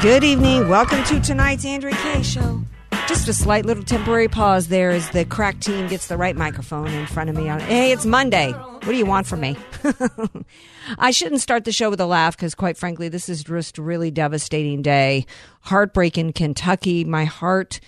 Good 0.00 0.22
evening. 0.22 0.68
Welcome 0.68 1.02
to 1.06 1.18
tonight's 1.18 1.64
Andrea 1.64 1.92
Kaye 1.96 2.22
show. 2.22 2.60
Just 3.08 3.26
a 3.26 3.34
slight 3.34 3.66
little 3.66 3.82
temporary 3.82 4.28
pause 4.28 4.68
there 4.68 4.90
as 4.90 5.10
the 5.10 5.24
crack 5.24 5.58
team 5.58 5.88
gets 5.88 6.06
the 6.06 6.16
right 6.16 6.36
microphone 6.36 6.86
in 6.86 7.04
front 7.06 7.30
of 7.30 7.34
me. 7.34 7.48
On, 7.48 7.58
Hey, 7.58 7.90
it's 7.90 8.06
Monday. 8.06 8.52
What 8.52 8.84
do 8.84 8.94
you 8.94 9.06
want 9.06 9.26
from 9.26 9.40
me? 9.40 9.56
I 10.98 11.10
shouldn't 11.10 11.40
start 11.40 11.64
the 11.64 11.72
show 11.72 11.90
with 11.90 12.00
a 12.00 12.06
laugh 12.06 12.36
because, 12.36 12.54
quite 12.54 12.76
frankly, 12.76 13.08
this 13.08 13.28
is 13.28 13.42
just 13.42 13.78
a 13.78 13.82
really 13.82 14.12
devastating 14.12 14.82
day. 14.82 15.26
Heartbreak 15.62 16.16
in 16.16 16.32
Kentucky. 16.32 17.04
My 17.04 17.24
heart 17.24 17.80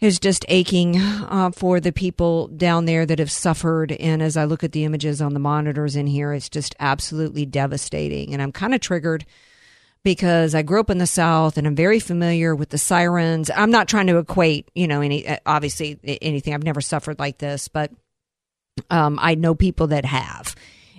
is 0.00 0.18
just 0.18 0.46
aching 0.48 0.96
uh, 0.96 1.50
for 1.54 1.78
the 1.78 1.92
people 1.92 2.48
down 2.48 2.86
there 2.86 3.04
that 3.04 3.18
have 3.18 3.30
suffered. 3.30 3.92
And 3.92 4.22
as 4.22 4.38
I 4.38 4.44
look 4.46 4.64
at 4.64 4.72
the 4.72 4.84
images 4.84 5.20
on 5.20 5.34
the 5.34 5.40
monitors 5.40 5.94
in 5.94 6.06
here, 6.06 6.32
it's 6.32 6.48
just 6.48 6.74
absolutely 6.80 7.44
devastating. 7.44 8.32
And 8.32 8.40
I'm 8.40 8.50
kind 8.50 8.74
of 8.74 8.80
triggered 8.80 9.26
because 10.02 10.54
I 10.54 10.62
grew 10.62 10.80
up 10.80 10.90
in 10.90 10.98
the 10.98 11.06
South 11.06 11.58
and 11.58 11.66
I'm 11.66 11.74
very 11.74 12.00
familiar 12.00 12.54
with 12.54 12.70
the 12.70 12.78
sirens. 12.78 13.50
I'm 13.54 13.70
not 13.70 13.88
trying 13.88 14.06
to 14.06 14.18
equate, 14.18 14.70
you 14.74 14.88
know, 14.88 15.00
any 15.00 15.26
obviously 15.44 15.98
anything. 16.22 16.54
I've 16.54 16.62
never 16.62 16.80
suffered 16.80 17.18
like 17.18 17.38
this, 17.38 17.68
but 17.68 17.90
um, 18.88 19.18
I 19.20 19.34
know 19.34 19.54
people 19.54 19.88
that 19.88 20.04
have, 20.04 20.54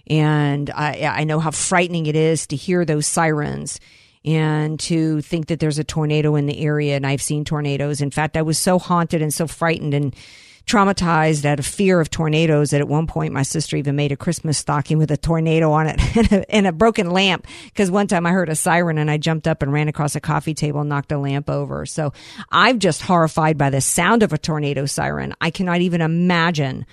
and 0.08 0.70
I 0.70 1.02
I 1.04 1.24
know 1.24 1.40
how 1.40 1.52
frightening 1.52 2.06
it 2.06 2.16
is 2.16 2.48
to 2.48 2.56
hear 2.56 2.86
those 2.86 3.08
sirens 3.08 3.80
and 4.24 4.80
to 4.82 5.22
think 5.22 5.48
that 5.48 5.60
there's 5.60 5.80
a 5.80 5.84
tornado 5.84 6.36
in 6.36 6.46
the 6.46 6.60
area. 6.64 6.96
And 6.96 7.08
I've 7.08 7.22
seen 7.22 7.44
tornadoes. 7.44 8.02
In 8.02 8.12
fact, 8.12 8.38
I 8.38 8.44
was 8.44 8.60
so 8.60 8.78
haunted 8.78 9.22
and 9.22 9.34
so 9.34 9.48
frightened 9.48 9.94
and 9.96 10.16
traumatized 10.66 11.45
out 11.45 11.59
of 11.59 11.66
fear 11.66 12.00
of 12.00 12.09
tornadoes 12.09 12.72
that 12.72 12.81
at 12.81 12.88
one 12.88 13.08
point 13.08 13.34
my 13.34 13.44
sister 13.44 13.76
even 13.78 13.95
made 13.95 14.12
a 14.12 14.17
Christmas 14.17 14.58
stocking 14.58 14.98
with 14.98 15.12
a 15.12 15.17
tornado 15.17 15.72
on 15.72 15.88
it 15.88 16.00
and, 16.17 16.31
a, 16.31 16.52
and 16.56 16.67
a 16.67 16.72
broken 16.72 17.12
lamp 17.12 17.45
because 17.66 17.92
one 17.92 18.08
time 18.08 18.26
I 18.26 18.31
heard 18.31 18.50
a 18.50 18.56
siren 18.56 18.98
and 18.98 19.09
I 19.09 19.17
jumped 19.17 19.48
up 19.48 19.62
and 19.62 19.73
ran 19.73 19.88
across 19.88 20.16
a 20.16 20.22
coffee 20.22 20.54
table 20.54 20.82
and 20.82 20.89
knocked 20.89 21.12
a 21.12 21.17
lamp 21.17 21.50
over. 21.50 21.86
So 21.86 22.14
I'm 22.50 22.80
just 22.80 23.02
horrified 23.02 23.58
by 23.58 23.70
the 23.70 23.82
sound 23.82 24.23
of 24.23 24.34
a 24.34 24.38
tornado 24.38 24.86
siren. 24.86 25.34
I 25.42 25.50
cannot 25.50 25.82
even 25.82 26.02
imagine 26.02 26.86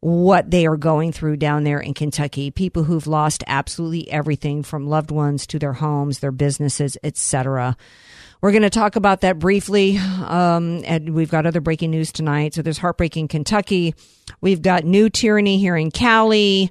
what 0.00 0.50
they 0.50 0.66
are 0.66 0.78
going 0.78 1.12
through 1.12 1.36
down 1.36 1.64
there 1.64 1.78
in 1.78 1.92
Kentucky. 1.92 2.50
People 2.50 2.84
who've 2.84 3.06
lost 3.06 3.44
absolutely 3.46 4.10
everything 4.10 4.62
from 4.62 4.88
loved 4.88 5.10
ones 5.10 5.46
to 5.48 5.58
their 5.58 5.74
homes, 5.74 6.20
their 6.20 6.32
businesses, 6.32 6.96
etc. 7.04 7.76
We're 8.40 8.52
going 8.52 8.62
to 8.62 8.70
talk 8.70 8.96
about 8.96 9.20
that 9.20 9.38
briefly. 9.38 9.98
Um, 9.98 10.82
and 10.84 11.14
we've 11.14 11.30
got 11.30 11.46
other 11.46 11.60
breaking 11.60 11.90
news 11.90 12.10
tonight. 12.12 12.54
So 12.54 12.62
there's 12.62 12.78
heartbreaking 12.78 13.28
Kentucky. 13.28 13.94
We've 14.40 14.62
got 14.62 14.84
new 14.84 15.10
tyranny 15.10 15.58
here 15.58 15.76
in 15.76 15.90
Cali. 15.90 16.70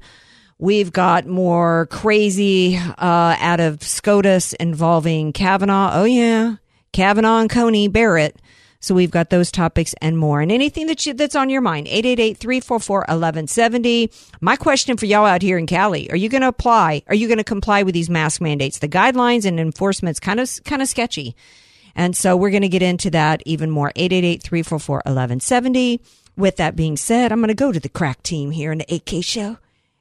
We've 0.58 0.92
got 0.92 1.26
more 1.26 1.88
crazy 1.88 2.78
uh, 2.78 3.36
out 3.40 3.60
of 3.60 3.82
SCOTUS 3.82 4.54
involving 4.54 5.32
Kavanaugh. 5.32 5.92
Oh 5.94 6.04
yeah, 6.04 6.56
Kavanaugh 6.92 7.40
and 7.40 7.50
Coney 7.50 7.88
Barrett. 7.88 8.36
So 8.82 8.96
we've 8.96 9.12
got 9.12 9.30
those 9.30 9.52
topics 9.52 9.94
and 10.02 10.18
more. 10.18 10.40
And 10.40 10.50
anything 10.52 10.88
that 10.88 11.06
you, 11.06 11.14
that's 11.14 11.36
on 11.36 11.50
your 11.50 11.60
mind, 11.60 11.88
888-344-1170. 11.88 14.38
My 14.40 14.56
question 14.56 14.96
for 14.96 15.06
y'all 15.06 15.26
out 15.26 15.42
here 15.42 15.58
in 15.58 15.68
Cali, 15.68 16.10
are 16.10 16.16
you 16.16 16.30
going 16.30 16.44
to 16.44 16.48
apply? 16.48 17.04
Are 17.08 17.16
you 17.16 17.28
going 17.28 17.40
to 17.40 17.44
comply 17.44 17.84
with 17.84 17.94
these 17.94 18.10
mask 18.10 18.40
mandates? 18.40 18.80
The 18.80 18.88
guidelines 18.88 19.46
and 19.46 19.60
enforcement's 19.60 20.22
kind 20.22 20.40
of, 20.40 20.50
kind 20.64 20.82
of 20.82 20.88
sketchy. 20.88 21.36
And 21.94 22.16
so 22.16 22.38
we're 22.38 22.52
going 22.52 22.62
to 22.62 22.70
get 22.70 22.82
into 22.82 23.12
that 23.12 23.44
even 23.46 23.70
more. 23.70 23.92
888-344-1170. 23.98 26.00
With 26.38 26.56
that 26.56 26.78
being 26.78 26.96
said, 26.96 27.34
I'm 27.34 27.40
going 27.40 27.50
to 27.50 27.54
go 27.54 27.74
to 27.74 27.82
the 27.82 27.90
crack 27.90 28.24
team 28.24 28.52
here 28.52 28.72
in 28.72 28.78
the 28.78 28.96
AK 28.96 29.26
show. 29.26 29.58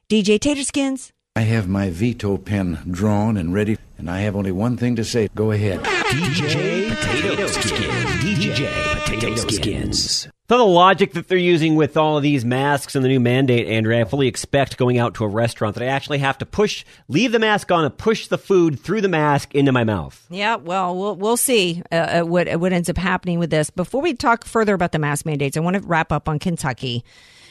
DJ 0.08 0.38
Taterskins. 0.38 1.10
I 1.38 1.42
have 1.42 1.68
my 1.68 1.88
veto 1.88 2.36
pen 2.36 2.80
drawn 2.90 3.36
and 3.36 3.54
ready, 3.54 3.78
and 3.96 4.10
I 4.10 4.22
have 4.22 4.34
only 4.34 4.50
one 4.50 4.76
thing 4.76 4.96
to 4.96 5.04
say. 5.04 5.28
Go 5.36 5.52
ahead. 5.52 5.84
DJ 5.84 6.88
Potato 6.96 7.46
Skins. 7.46 8.24
DJ 8.24 9.04
Potato 9.04 9.36
Skins. 9.36 10.28
So 10.48 10.58
the 10.58 10.64
logic 10.64 11.12
that 11.12 11.28
they're 11.28 11.38
using 11.38 11.76
with 11.76 11.96
all 11.96 12.16
of 12.16 12.24
these 12.24 12.44
masks 12.44 12.96
and 12.96 13.04
the 13.04 13.08
new 13.08 13.20
mandate, 13.20 13.68
Andrea, 13.68 14.00
I 14.00 14.04
fully 14.04 14.26
expect 14.26 14.78
going 14.78 14.98
out 14.98 15.14
to 15.14 15.24
a 15.24 15.28
restaurant 15.28 15.76
that 15.76 15.84
I 15.84 15.86
actually 15.86 16.18
have 16.18 16.38
to 16.38 16.46
push, 16.46 16.84
leave 17.06 17.30
the 17.30 17.38
mask 17.38 17.70
on 17.70 17.84
and 17.84 17.96
push 17.96 18.26
the 18.26 18.36
food 18.36 18.80
through 18.80 19.02
the 19.02 19.08
mask 19.08 19.54
into 19.54 19.70
my 19.70 19.84
mouth. 19.84 20.26
Yeah, 20.30 20.56
well, 20.56 20.96
we'll, 20.96 21.14
we'll 21.14 21.36
see 21.36 21.84
uh, 21.92 21.94
uh 21.94 22.22
what, 22.22 22.48
what 22.58 22.72
ends 22.72 22.90
up 22.90 22.98
happening 22.98 23.38
with 23.38 23.50
this. 23.50 23.70
Before 23.70 24.02
we 24.02 24.12
talk 24.14 24.44
further 24.44 24.74
about 24.74 24.90
the 24.90 24.98
mask 24.98 25.24
mandates, 25.24 25.56
I 25.56 25.60
want 25.60 25.76
to 25.76 25.82
wrap 25.82 26.10
up 26.10 26.28
on 26.28 26.40
Kentucky 26.40 27.04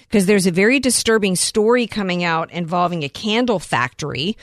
because 0.08 0.26
there's 0.26 0.48
a 0.48 0.52
very 0.52 0.80
disturbing 0.80 1.36
story 1.36 1.88
coming 1.88 2.24
out 2.24 2.52
involving 2.52 3.04
a 3.04 3.10
candle 3.10 3.60
factory. 3.60 4.38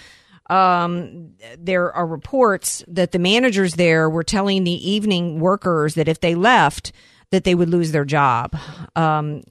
Um, 0.50 1.32
there 1.58 1.92
are 1.92 2.06
reports 2.06 2.84
that 2.86 3.12
the 3.12 3.18
managers 3.18 3.74
there 3.74 4.10
were 4.10 4.24
telling 4.24 4.64
the 4.64 4.90
evening 4.90 5.40
workers 5.40 5.94
that 5.94 6.08
if 6.08 6.20
they 6.20 6.34
left, 6.34 6.92
that 7.30 7.44
they 7.44 7.54
would 7.54 7.70
lose 7.70 7.92
their 7.92 8.04
job. 8.04 8.54
Um, 8.94 9.42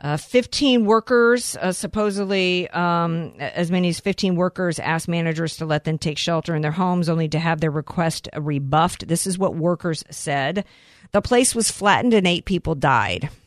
uh, 0.00 0.16
15 0.16 0.84
workers, 0.84 1.56
uh, 1.56 1.72
supposedly, 1.72 2.68
um, 2.70 3.34
as 3.38 3.70
many 3.70 3.88
as 3.88 4.00
15 4.00 4.34
workers 4.34 4.78
asked 4.80 5.08
managers 5.08 5.56
to 5.56 5.66
let 5.66 5.84
them 5.84 5.98
take 5.98 6.18
shelter 6.18 6.56
in 6.56 6.62
their 6.62 6.72
homes, 6.72 7.08
only 7.08 7.28
to 7.28 7.38
have 7.38 7.60
their 7.60 7.70
request 7.70 8.28
rebuffed. 8.36 9.06
This 9.06 9.26
is 9.26 9.38
what 9.38 9.54
workers 9.54 10.04
said. 10.10 10.64
The 11.12 11.22
place 11.22 11.54
was 11.54 11.70
flattened 11.70 12.14
and 12.14 12.26
eight 12.26 12.44
people 12.44 12.74
died. 12.74 13.30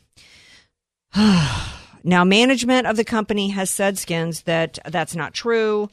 Now, 2.06 2.22
management 2.22 2.86
of 2.86 2.96
the 2.96 3.04
company 3.04 3.48
has 3.48 3.68
said, 3.68 3.98
Skins, 3.98 4.42
that 4.42 4.78
that's 4.86 5.16
not 5.16 5.34
true, 5.34 5.90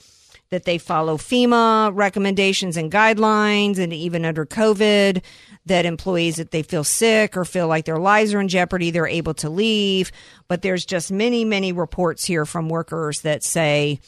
that 0.51 0.63
they 0.63 0.77
follow 0.77 1.17
FEMA 1.17 1.89
recommendations 1.91 2.77
and 2.77 2.91
guidelines, 2.91 3.79
and 3.79 3.91
even 3.91 4.23
under 4.23 4.45
COVID, 4.45 5.23
that 5.65 5.87
employees, 5.87 6.37
if 6.37 6.51
they 6.51 6.61
feel 6.61 6.83
sick 6.83 7.35
or 7.35 7.45
feel 7.45 7.67
like 7.67 7.85
their 7.85 7.97
lives 7.97 8.31
are 8.35 8.39
in 8.39 8.47
jeopardy, 8.47 8.91
they're 8.91 9.07
able 9.07 9.33
to 9.33 9.49
leave. 9.49 10.11
But 10.47 10.61
there's 10.61 10.85
just 10.85 11.11
many, 11.11 11.45
many 11.45 11.71
reports 11.71 12.25
here 12.25 12.45
from 12.45 12.69
workers 12.69 13.21
that 13.21 13.43
say 13.43 13.99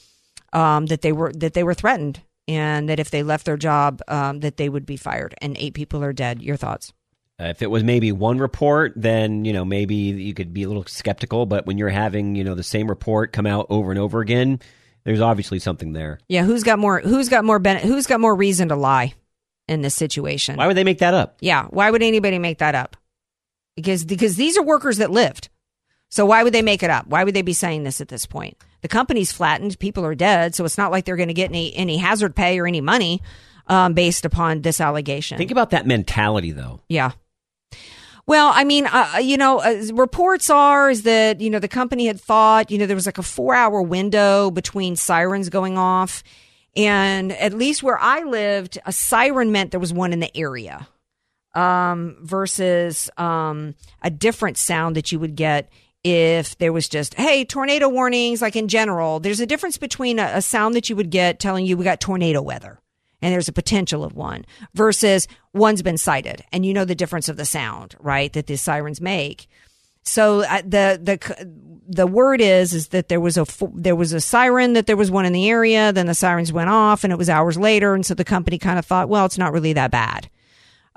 um, 0.54 0.86
that 0.86 1.02
they 1.02 1.12
were 1.12 1.34
that 1.34 1.56
they 1.56 1.64
were 1.64 1.74
threatened 1.74 2.22
and 2.48 2.88
that 2.88 3.00
if 3.00 3.10
they 3.10 3.24
left 3.24 3.48
their 3.48 3.58
job, 3.58 4.02
um, 4.08 4.42
that 4.42 4.58
they 4.58 4.70
would 4.70 4.86
be 4.86 4.98
fired. 4.98 5.34
And 5.42 5.58
eight 5.58 5.74
people 5.74 6.04
are 6.04 6.14
dead. 6.14 6.44
Your 6.44 6.56
thoughts? 6.56 6.94
Uh, 7.40 7.46
if 7.46 7.62
it 7.62 7.70
was 7.70 7.84
maybe 7.84 8.12
one 8.12 8.38
report, 8.38 8.94
then 8.96 9.44
you 9.44 9.52
know 9.52 9.66
maybe 9.66 9.96
you 9.96 10.34
could 10.34 10.54
be 10.54 10.64
a 10.64 10.68
little 10.68 10.86
skeptical. 10.86 11.46
But 11.46 11.66
when 11.66 11.78
you're 11.78 11.90
having 11.90 12.36
you 12.36 12.44
know 12.44 12.56
the 12.56 12.64
same 12.64 12.88
report 12.88 13.34
come 13.34 13.46
out 13.46 13.68
over 13.70 13.92
and 13.92 14.00
over 14.00 14.22
again, 14.22 14.60
there's 15.04 15.22
obviously 15.22 15.60
something 15.60 15.94
there. 15.94 16.20
Yeah, 16.30 16.44
who's 16.44 16.64
got 16.64 16.80
more? 16.80 17.00
Who's 17.02 17.30
got 17.30 17.44
more? 17.44 17.60
Ben- 17.60 17.86
who's 17.86 18.08
got 18.08 18.22
more 18.22 18.36
reason 18.36 18.70
to 18.70 18.76
lie 18.76 19.14
in 19.68 19.82
this 19.82 19.96
situation? 19.96 20.56
Why 20.56 20.68
would 20.68 20.78
they 20.78 20.84
make 20.86 21.00
that 21.00 21.14
up? 21.14 21.38
Yeah, 21.42 21.66
why 21.66 21.92
would 21.92 22.04
anybody 22.04 22.40
make 22.40 22.60
that 22.60 22.76
up? 22.76 22.96
Because 23.76 24.06
because 24.06 24.38
these 24.38 24.58
are 24.58 24.64
workers 24.64 24.98
that 24.98 25.12
lived. 25.12 25.50
So 26.10 26.26
why 26.26 26.44
would 26.44 26.54
they 26.54 26.62
make 26.62 26.84
it 26.84 26.90
up? 26.90 27.08
Why 27.08 27.26
would 27.26 27.34
they 27.34 27.42
be 27.42 27.52
saying 27.52 27.84
this 27.84 28.00
at 28.00 28.08
this 28.08 28.26
point? 28.26 28.58
The 28.82 28.88
company's 28.88 29.34
flattened, 29.34 29.78
people 29.80 30.06
are 30.06 30.16
dead, 30.16 30.56
so 30.56 30.64
it's 30.64 30.78
not 30.78 30.92
like 30.92 31.04
they're 31.04 31.18
going 31.18 31.28
to 31.28 31.34
get 31.34 31.50
any 31.50 31.76
any 31.76 31.98
hazard 31.98 32.36
pay 32.36 32.58
or 32.60 32.68
any 32.68 32.80
money 32.80 33.22
um, 33.68 33.94
based 33.94 34.24
upon 34.24 34.62
this 34.62 34.80
allegation. 34.80 35.38
Think 35.38 35.52
about 35.52 35.72
that 35.72 35.86
mentality, 35.86 36.52
though. 36.52 36.82
Yeah. 36.88 37.12
Well, 38.28 38.52
I 38.54 38.64
mean, 38.64 38.88
uh, 38.88 39.12
uh, 39.16 39.18
you 39.20 39.38
know, 39.38 39.60
uh, 39.60 39.84
reports 39.94 40.50
are 40.50 40.90
is 40.90 41.04
that 41.04 41.42
you 41.42 41.50
know 41.50 41.60
the 41.60 41.68
company 41.68 42.08
had 42.08 42.20
thought 42.20 42.72
you 42.72 42.78
know 42.78 42.88
there 42.88 42.96
was 42.96 43.06
like 43.06 43.20
a 43.20 43.24
four 43.24 43.54
hour 43.54 43.82
window 43.82 44.50
between 44.50 44.96
sirens 44.96 45.50
going 45.50 45.78
off, 45.78 46.24
and 46.76 47.32
at 47.34 47.54
least 47.54 47.84
where 47.84 48.00
I 48.00 48.24
lived, 48.24 48.80
a 48.86 48.92
siren 48.92 49.52
meant 49.52 49.72
there 49.72 49.80
was 49.80 49.94
one 49.94 50.12
in 50.12 50.22
the 50.22 50.36
area, 50.36 50.88
um, 51.54 52.18
versus 52.22 53.12
um, 53.18 53.76
a 54.02 54.10
different 54.10 54.58
sound 54.58 54.96
that 54.96 55.12
you 55.12 55.20
would 55.20 55.36
get 55.36 55.72
if 56.04 56.58
there 56.58 56.74
was 56.74 56.90
just 56.90 57.14
hey 57.16 57.46
tornado 57.46 57.90
warnings 57.90 58.42
like 58.42 58.56
in 58.56 58.68
general. 58.68 59.20
There's 59.20 59.40
a 59.40 59.46
difference 59.46 59.78
between 59.78 60.18
a, 60.18 60.32
a 60.36 60.42
sound 60.42 60.74
that 60.74 60.90
you 60.90 60.96
would 60.96 61.12
get 61.12 61.40
telling 61.40 61.68
you 61.68 61.78
we 61.78 61.84
got 61.84 62.00
tornado 62.00 62.42
weather 62.42 62.80
and 63.26 63.34
there's 63.34 63.48
a 63.48 63.54
potential 63.54 64.04
of 64.04 64.14
one 64.14 64.46
versus 64.76 65.28
one's 65.52 65.82
been 65.82 65.98
sighted 65.98 66.44
and 66.52 66.64
you 66.64 66.76
know 66.76 66.86
the 66.86 66.94
difference 66.94 67.28
of 67.28 67.38
the 67.38 67.46
sound, 67.46 67.96
right? 68.00 68.32
That 68.34 68.46
the 68.46 68.56
sirens 68.56 69.02
make. 69.02 69.48
So 70.04 70.42
uh, 70.42 70.62
the 70.62 71.00
the 71.02 71.82
the 71.88 72.06
word 72.06 72.40
is 72.40 72.76
is 72.76 72.90
that 72.90 73.10
there 73.10 73.20
was 73.20 73.36
a 73.36 73.48
there 73.74 73.96
was 73.96 74.14
a 74.14 74.22
siren 74.22 74.74
that 74.74 74.86
there 74.86 74.96
was 74.96 75.10
one 75.10 75.26
in 75.26 75.34
the 75.34 75.50
area. 75.50 75.92
Then 75.92 76.06
the 76.06 76.14
sirens 76.14 76.54
went 76.54 76.70
off, 76.70 77.04
and 77.04 77.12
it 77.12 77.18
was 77.18 77.28
hours 77.28 77.58
later, 77.58 77.96
and 77.96 78.06
so 78.06 78.14
the 78.14 78.24
company 78.24 78.60
kind 78.60 78.78
of 78.78 78.86
thought, 78.86 79.10
well, 79.10 79.26
it's 79.26 79.40
not 79.40 79.52
really 79.52 79.74
that 79.74 79.90
bad. 79.90 80.30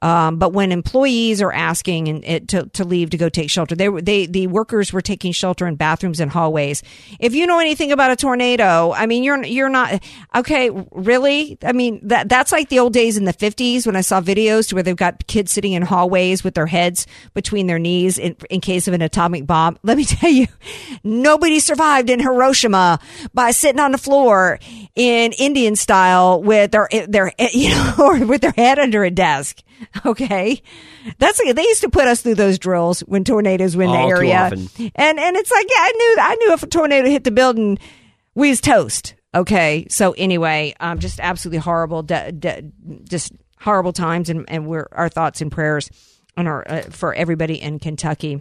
Um, 0.00 0.36
but 0.38 0.52
when 0.52 0.70
employees 0.70 1.42
are 1.42 1.52
asking 1.52 2.08
and 2.08 2.24
it 2.24 2.48
to, 2.48 2.66
to 2.66 2.84
leave 2.84 3.10
to 3.10 3.16
go 3.16 3.28
take 3.28 3.50
shelter, 3.50 3.74
they 3.74 3.88
they 3.88 4.26
the 4.26 4.46
workers 4.46 4.92
were 4.92 5.00
taking 5.00 5.32
shelter 5.32 5.66
in 5.66 5.74
bathrooms 5.74 6.20
and 6.20 6.30
hallways. 6.30 6.82
If 7.18 7.34
you 7.34 7.46
know 7.46 7.58
anything 7.58 7.90
about 7.90 8.12
a 8.12 8.16
tornado, 8.16 8.92
I 8.92 9.06
mean 9.06 9.24
you're 9.24 9.42
you're 9.44 9.68
not 9.68 10.02
okay. 10.36 10.70
Really, 10.92 11.58
I 11.64 11.72
mean 11.72 12.00
that 12.06 12.28
that's 12.28 12.52
like 12.52 12.68
the 12.68 12.78
old 12.78 12.92
days 12.92 13.16
in 13.16 13.24
the 13.24 13.32
fifties 13.32 13.86
when 13.86 13.96
I 13.96 14.02
saw 14.02 14.20
videos 14.20 14.68
to 14.68 14.76
where 14.76 14.84
they've 14.84 14.94
got 14.94 15.26
kids 15.26 15.50
sitting 15.50 15.72
in 15.72 15.82
hallways 15.82 16.44
with 16.44 16.54
their 16.54 16.66
heads 16.66 17.06
between 17.34 17.66
their 17.66 17.78
knees 17.78 18.18
in, 18.18 18.36
in 18.50 18.60
case 18.60 18.86
of 18.86 18.94
an 18.94 19.02
atomic 19.02 19.46
bomb. 19.46 19.78
Let 19.82 19.96
me 19.96 20.04
tell 20.04 20.30
you, 20.30 20.46
nobody 21.02 21.58
survived 21.58 22.08
in 22.08 22.20
Hiroshima 22.20 23.00
by 23.34 23.50
sitting 23.50 23.80
on 23.80 23.92
the 23.92 23.98
floor 23.98 24.60
in 24.94 25.32
Indian 25.32 25.74
style 25.74 26.40
with 26.40 26.70
their 26.70 26.88
their 27.08 27.32
you 27.52 27.70
know 27.70 27.94
or 27.98 28.18
with 28.26 28.42
their 28.42 28.52
head 28.52 28.78
under 28.78 29.02
a 29.02 29.10
desk. 29.10 29.62
Okay, 30.06 30.62
that's 31.19 31.38
they 31.38 31.62
used 31.62 31.82
to 31.82 31.88
put 31.88 32.08
us 32.08 32.22
through 32.22 32.34
those 32.34 32.58
drills 32.58 33.00
when 33.00 33.25
tornadoes 33.25 33.76
were 33.76 33.84
in 33.84 33.90
the 33.90 33.96
All 33.96 34.08
too 34.08 34.16
area, 34.16 34.50
and 34.50 35.19
and 35.19 35.36
it's 35.36 35.50
like 35.50 35.66
yeah, 35.69 35.80
I 35.80 35.92
knew 35.92 36.16
I 36.20 36.34
knew 36.36 36.52
if 36.52 36.62
a 36.62 36.66
tornado 36.66 37.08
hit 37.08 37.25
the 37.25 37.30
building, 37.30 37.78
we 38.34 38.50
was 38.50 38.60
toast. 38.60 39.14
Okay, 39.34 39.86
so 39.88 40.12
anyway, 40.12 40.75
um, 40.80 40.98
just 40.98 41.20
absolutely 41.20 41.58
horrible, 41.58 42.02
just 42.02 43.32
horrible 43.60 43.92
times, 43.92 44.30
and 44.30 44.44
and 44.48 44.66
we're 44.66 44.88
our 44.92 45.08
thoughts 45.08 45.40
and 45.40 45.52
prayers 45.52 45.90
on 46.36 46.46
our 46.46 46.64
uh, 46.69 46.82
for 46.90 47.14
everybody 47.14 47.60
in 47.60 47.78
Kentucky. 47.78 48.40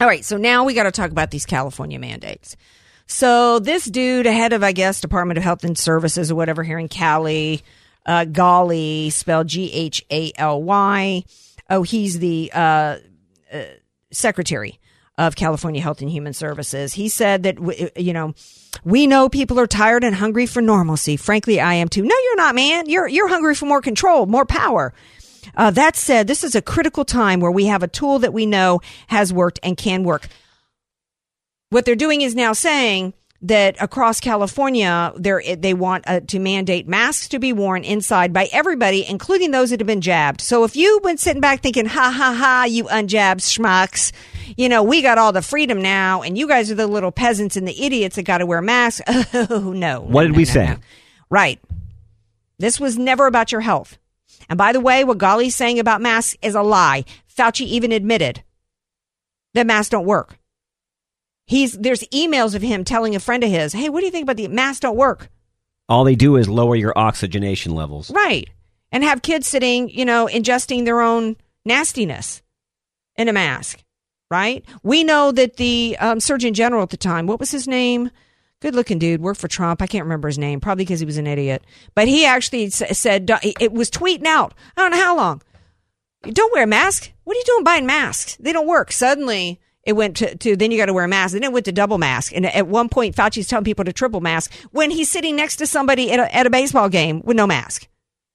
All 0.00 0.06
right, 0.06 0.24
so 0.24 0.36
now 0.36 0.64
we 0.64 0.74
got 0.74 0.84
to 0.84 0.90
talk 0.90 1.10
about 1.10 1.30
these 1.30 1.46
California 1.46 1.98
mandates. 1.98 2.56
So 3.06 3.58
this 3.58 3.84
dude, 3.84 4.26
head 4.26 4.52
of 4.52 4.62
I 4.62 4.72
guess 4.72 5.00
Department 5.00 5.38
of 5.38 5.44
Health 5.44 5.64
and 5.64 5.76
Services 5.76 6.30
or 6.30 6.34
whatever 6.34 6.62
here 6.62 6.78
in 6.78 6.88
Cali, 6.88 7.62
uh, 8.06 8.24
Ghaly, 8.24 9.12
spelled 9.12 9.48
G 9.48 9.72
H 9.72 10.04
A 10.10 10.32
L 10.36 10.62
Y. 10.62 11.24
Oh, 11.70 11.82
he's 11.82 12.18
the 12.18 12.50
uh, 12.52 12.98
uh, 13.52 13.62
secretary 14.10 14.78
of 15.18 15.36
California 15.36 15.80
Health 15.80 16.00
and 16.00 16.10
Human 16.10 16.32
Services. 16.32 16.94
He 16.94 17.08
said 17.08 17.42
that 17.44 17.56
w- 17.56 17.88
you 17.96 18.12
know 18.12 18.34
we 18.84 19.06
know 19.06 19.28
people 19.28 19.60
are 19.60 19.66
tired 19.66 20.04
and 20.04 20.14
hungry 20.14 20.46
for 20.46 20.60
normalcy. 20.62 21.16
Frankly, 21.16 21.60
I 21.60 21.74
am 21.74 21.88
too. 21.88 22.02
No, 22.02 22.14
you're 22.24 22.36
not, 22.36 22.54
man. 22.54 22.88
You're 22.88 23.08
you're 23.08 23.28
hungry 23.28 23.54
for 23.54 23.66
more 23.66 23.80
control, 23.80 24.26
more 24.26 24.46
power. 24.46 24.92
Uh, 25.56 25.70
that 25.72 25.96
said, 25.96 26.28
this 26.28 26.44
is 26.44 26.54
a 26.54 26.62
critical 26.62 27.04
time 27.04 27.40
where 27.40 27.50
we 27.50 27.66
have 27.66 27.82
a 27.82 27.88
tool 27.88 28.20
that 28.20 28.32
we 28.32 28.46
know 28.46 28.80
has 29.08 29.32
worked 29.32 29.58
and 29.64 29.76
can 29.76 30.04
work 30.04 30.28
what 31.72 31.86
they're 31.86 31.96
doing 31.96 32.20
is 32.20 32.34
now 32.34 32.52
saying 32.52 33.14
that 33.42 33.76
across 33.80 34.20
California, 34.20 35.12
they 35.16 35.74
want 35.74 36.04
uh, 36.06 36.20
to 36.20 36.38
mandate 36.38 36.86
masks 36.86 37.28
to 37.28 37.40
be 37.40 37.52
worn 37.52 37.82
inside 37.82 38.32
by 38.32 38.48
everybody, 38.52 39.04
including 39.06 39.50
those 39.50 39.70
that 39.70 39.80
have 39.80 39.86
been 39.86 40.00
jabbed. 40.00 40.40
So 40.40 40.62
if 40.64 40.76
you've 40.76 41.02
been 41.02 41.18
sitting 41.18 41.40
back 41.40 41.60
thinking, 41.60 41.86
ha 41.86 42.14
ha 42.16 42.34
ha, 42.34 42.64
you 42.68 42.84
unjabbed 42.84 43.40
schmucks, 43.40 44.12
you 44.56 44.68
know, 44.68 44.82
we 44.82 45.02
got 45.02 45.18
all 45.18 45.32
the 45.32 45.42
freedom 45.42 45.82
now, 45.82 46.22
and 46.22 46.38
you 46.38 46.46
guys 46.46 46.70
are 46.70 46.76
the 46.76 46.86
little 46.86 47.10
peasants 47.10 47.56
and 47.56 47.66
the 47.66 47.82
idiots 47.82 48.16
that 48.16 48.22
got 48.22 48.38
to 48.38 48.46
wear 48.46 48.62
masks. 48.62 49.02
Oh, 49.34 49.72
no. 49.72 50.00
What 50.00 50.22
no, 50.22 50.26
did 50.28 50.32
no, 50.32 50.36
we 50.36 50.44
no, 50.44 50.50
say? 50.50 50.76
Right. 51.30 51.60
This 52.58 52.78
was 52.78 52.96
never 52.96 53.26
about 53.26 53.50
your 53.50 53.60
health. 53.60 53.98
And 54.48 54.56
by 54.56 54.72
the 54.72 54.80
way, 54.80 55.04
what 55.04 55.18
Ghaly's 55.18 55.56
saying 55.56 55.78
about 55.78 56.00
masks 56.00 56.36
is 56.42 56.54
a 56.54 56.62
lie. 56.62 57.04
Fauci 57.36 57.66
even 57.66 57.92
admitted 57.92 58.42
that 59.54 59.66
masks 59.66 59.90
don't 59.90 60.06
work. 60.06 60.38
He's 61.52 61.72
there's 61.74 62.02
emails 62.04 62.54
of 62.54 62.62
him 62.62 62.82
telling 62.82 63.14
a 63.14 63.20
friend 63.20 63.44
of 63.44 63.50
his, 63.50 63.74
"Hey, 63.74 63.90
what 63.90 64.00
do 64.00 64.06
you 64.06 64.10
think 64.10 64.22
about 64.22 64.38
the 64.38 64.48
masks 64.48 64.80
don't 64.80 64.96
work?" 64.96 65.28
All 65.86 66.02
they 66.02 66.14
do 66.14 66.36
is 66.36 66.48
lower 66.48 66.74
your 66.74 66.96
oxygenation 66.96 67.74
levels. 67.74 68.10
Right. 68.10 68.48
And 68.90 69.04
have 69.04 69.20
kids 69.20 69.48
sitting, 69.48 69.90
you 69.90 70.06
know, 70.06 70.30
ingesting 70.32 70.86
their 70.86 71.02
own 71.02 71.36
nastiness 71.66 72.40
in 73.16 73.28
a 73.28 73.34
mask. 73.34 73.84
Right. 74.30 74.64
We 74.82 75.04
know 75.04 75.30
that 75.30 75.56
the 75.58 75.94
um, 76.00 76.20
Surgeon 76.20 76.54
General 76.54 76.84
at 76.84 76.88
the 76.88 76.96
time, 76.96 77.26
what 77.26 77.38
was 77.38 77.50
his 77.50 77.68
name? 77.68 78.10
Good 78.62 78.74
looking 78.74 78.98
dude, 78.98 79.20
worked 79.20 79.38
for 79.40 79.48
Trump. 79.48 79.82
I 79.82 79.86
can't 79.86 80.04
remember 80.04 80.28
his 80.28 80.38
name, 80.38 80.58
probably 80.58 80.86
because 80.86 81.00
he 81.00 81.06
was 81.06 81.18
an 81.18 81.26
idiot. 81.26 81.62
But 81.94 82.08
he 82.08 82.24
actually 82.24 82.64
s- 82.68 82.98
said 82.98 83.30
it 83.42 83.72
was 83.72 83.90
tweeting 83.90 84.24
out. 84.24 84.54
I 84.74 84.80
don't 84.80 84.92
know 84.92 85.04
how 85.04 85.16
long. 85.18 85.42
Don't 86.22 86.52
wear 86.54 86.64
a 86.64 86.66
mask. 86.66 87.12
What 87.24 87.36
are 87.36 87.40
you 87.40 87.44
doing 87.44 87.64
buying 87.64 87.84
masks? 87.84 88.38
They 88.40 88.54
don't 88.54 88.66
work. 88.66 88.90
Suddenly 88.90 89.60
it 89.84 89.94
went 89.94 90.16
to, 90.18 90.36
to 90.36 90.56
then 90.56 90.70
you 90.70 90.78
got 90.78 90.86
to 90.86 90.92
wear 90.92 91.04
a 91.04 91.08
mask. 91.08 91.34
Then 91.34 91.42
it 91.42 91.52
went 91.52 91.64
to 91.66 91.72
double 91.72 91.98
mask. 91.98 92.32
And 92.34 92.46
at 92.46 92.66
one 92.66 92.88
point, 92.88 93.16
Fauci's 93.16 93.48
telling 93.48 93.64
people 93.64 93.84
to 93.84 93.92
triple 93.92 94.20
mask 94.20 94.52
when 94.70 94.90
he's 94.90 95.10
sitting 95.10 95.36
next 95.36 95.56
to 95.56 95.66
somebody 95.66 96.12
at 96.12 96.20
a, 96.20 96.34
at 96.34 96.46
a 96.46 96.50
baseball 96.50 96.88
game 96.88 97.22
with 97.24 97.36
no 97.36 97.46
mask. 97.46 97.88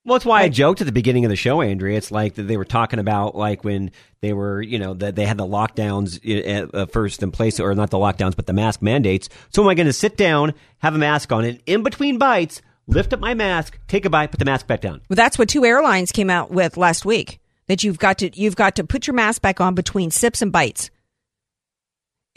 Well, 0.08 0.16
that's 0.16 0.26
why 0.26 0.44
I 0.44 0.48
joked 0.48 0.80
at 0.80 0.86
the 0.86 0.94
beginning 0.94 1.26
of 1.26 1.30
the 1.30 1.36
show, 1.36 1.62
Andrea. 1.62 1.98
It's 1.98 2.12
like 2.12 2.36
that 2.36 2.44
they 2.44 2.56
were 2.56 2.64
talking 2.64 3.00
about 3.00 3.36
like 3.36 3.66
when 3.66 3.92
they 4.22 4.32
were, 4.32 4.62
you 4.62 4.80
know, 4.80 4.94
that 4.94 5.18
they 5.18 5.26
had 5.26 5.36
the 5.36 5.46
lockdowns 5.46 6.24
uh, 6.26 6.68
uh, 6.74 6.86
first 6.86 7.22
in 7.22 7.32
place, 7.32 7.60
or 7.60 7.76
not 7.76 7.90
the 7.90 7.98
lockdowns, 7.98 8.34
but 8.34 8.46
the 8.46 8.54
mask 8.54 8.82
mandates. 8.82 9.28
So 9.50 9.62
am 9.62 9.68
I 9.68 9.74
going 9.74 9.88
to 9.88 9.92
sit 9.92 10.16
down, 10.16 10.54
have 10.78 10.96
a 10.96 10.98
mask 10.98 11.34
on, 11.34 11.44
and 11.44 11.60
in 11.66 11.84
between 11.84 12.18
bites, 12.18 12.62
lift 12.88 13.12
up 13.12 13.20
my 13.20 13.34
mask, 13.34 13.78
take 13.90 14.06
a 14.06 14.10
bite, 14.10 14.32
put 14.32 14.40
the 14.40 14.46
mask 14.46 14.66
back 14.66 14.80
down? 14.80 15.02
Well, 15.10 15.16
that's 15.18 15.38
what 15.38 15.50
two 15.50 15.66
airlines 15.66 16.14
came 16.14 16.30
out 16.30 16.52
with 16.52 16.78
last 16.78 17.04
week. 17.04 17.40
That 17.68 17.84
you've 17.84 18.00
got 18.00 18.20
to 18.20 18.30
you've 18.34 18.56
got 18.56 18.78
to 18.78 18.86
put 18.86 19.08
your 19.08 19.14
mask 19.14 19.42
back 19.42 19.60
on 19.60 19.76
between 19.76 20.10
sips 20.10 20.42
and 20.42 20.54
bites. 20.54 20.90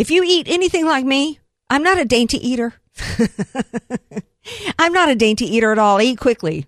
If 0.00 0.10
you 0.10 0.24
eat 0.24 0.48
anything 0.48 0.86
like 0.86 1.04
me, 1.04 1.38
I'm 1.68 1.82
not 1.82 1.98
a 1.98 2.04
dainty 2.04 2.38
eater. 2.46 2.74
I'm 4.78 4.92
not 4.92 5.10
a 5.10 5.14
dainty 5.14 5.44
eater 5.46 5.72
at 5.72 5.78
all. 5.78 5.98
I 5.98 6.02
eat 6.04 6.18
quickly. 6.18 6.66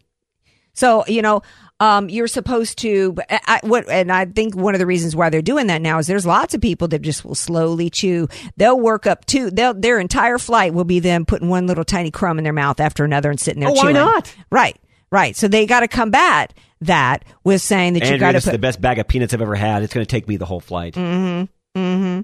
So, 0.74 1.04
you 1.06 1.22
know, 1.22 1.42
um, 1.80 2.08
you're 2.08 2.28
supposed 2.28 2.78
to, 2.78 3.16
I, 3.30 3.40
I- 3.46 3.60
what, 3.66 3.88
and 3.88 4.12
I 4.12 4.26
think 4.26 4.54
one 4.54 4.74
of 4.74 4.78
the 4.78 4.86
reasons 4.86 5.16
why 5.16 5.30
they're 5.30 5.42
doing 5.42 5.66
that 5.66 5.82
now 5.82 5.98
is 5.98 6.06
there's 6.06 6.26
lots 6.26 6.54
of 6.54 6.60
people 6.60 6.88
that 6.88 7.02
just 7.02 7.24
will 7.24 7.34
slowly 7.34 7.90
chew. 7.90 8.28
They'll 8.56 8.78
work 8.78 9.06
up 9.06 9.24
to, 9.26 9.50
they'll, 9.50 9.74
their 9.74 9.98
entire 9.98 10.38
flight 10.38 10.74
will 10.74 10.84
be 10.84 11.00
them 11.00 11.24
putting 11.26 11.48
one 11.48 11.66
little 11.66 11.84
tiny 11.84 12.10
crumb 12.10 12.38
in 12.38 12.44
their 12.44 12.52
mouth 12.52 12.80
after 12.80 13.04
another 13.04 13.30
and 13.30 13.40
sitting 13.40 13.60
there 13.60 13.70
Oh, 13.70 13.72
why 13.74 13.92
not? 13.92 14.34
Right, 14.50 14.78
right. 15.10 15.34
So 15.34 15.48
they 15.48 15.66
got 15.66 15.80
to 15.80 15.88
combat 15.88 16.54
that 16.82 17.24
with 17.44 17.60
saying 17.62 17.94
that 17.94 18.04
you 18.04 18.12
Andrea, 18.12 18.18
got 18.20 18.26
to 18.28 18.36
this 18.36 18.44
is 18.44 18.50
put, 18.50 18.52
the 18.52 18.58
best 18.58 18.80
bag 18.80 18.98
of 18.98 19.08
peanuts 19.08 19.34
I've 19.34 19.42
ever 19.42 19.54
had. 19.54 19.82
It's 19.82 19.92
going 19.94 20.04
to 20.06 20.10
take 20.10 20.28
me 20.28 20.36
the 20.36 20.46
whole 20.46 20.60
flight. 20.60 20.94
Mm-hmm. 20.94 22.20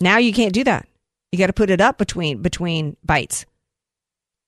Now 0.00 0.18
you 0.18 0.32
can't 0.32 0.52
do 0.52 0.64
that. 0.64 0.86
You 1.32 1.38
got 1.38 1.48
to 1.48 1.52
put 1.52 1.70
it 1.70 1.80
up 1.80 1.98
between 1.98 2.42
between 2.42 2.96
bites. 3.04 3.46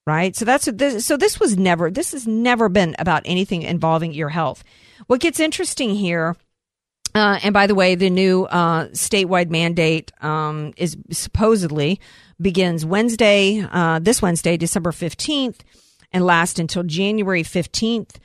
Right? 0.07 0.35
So 0.35 0.43
that's 0.43 0.65
this, 0.65 1.05
so 1.05 1.17
this 1.17 1.39
was 1.39 1.57
never 1.57 1.91
this 1.91 2.13
has 2.13 2.25
never 2.25 2.67
been 2.69 2.95
about 2.97 3.21
anything 3.25 3.61
involving 3.61 4.13
your 4.13 4.29
health. 4.29 4.63
What 5.07 5.21
gets 5.21 5.39
interesting 5.39 5.93
here 5.93 6.35
uh, 7.15 7.39
and 7.43 7.53
by 7.53 7.67
the 7.67 7.75
way, 7.75 7.95
the 7.95 8.09
new 8.09 8.45
uh, 8.45 8.85
statewide 8.89 9.49
mandate 9.49 10.11
um, 10.21 10.73
is 10.77 10.95
supposedly 11.11 11.99
begins 12.39 12.85
Wednesday, 12.85 13.65
uh, 13.71 13.99
this 13.99 14.21
Wednesday, 14.21 14.57
December 14.57 14.91
fifteenth, 14.91 15.63
and 16.11 16.23
lasts 16.23 16.59
until 16.59 16.83
January 16.83 17.43
fifteenth. 17.43 18.19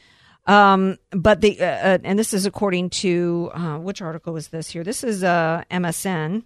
Um, 0.46 0.98
but 1.10 1.40
the 1.40 1.58
uh, 1.60 1.64
uh, 1.64 1.98
and 2.04 2.18
this 2.18 2.34
is 2.34 2.44
according 2.44 2.90
to 2.90 3.50
uh, 3.54 3.78
which 3.78 4.02
article 4.02 4.34
was 4.34 4.48
this 4.48 4.70
here? 4.70 4.84
This 4.84 5.02
is 5.02 5.24
uh, 5.24 5.64
MSN. 5.70 6.42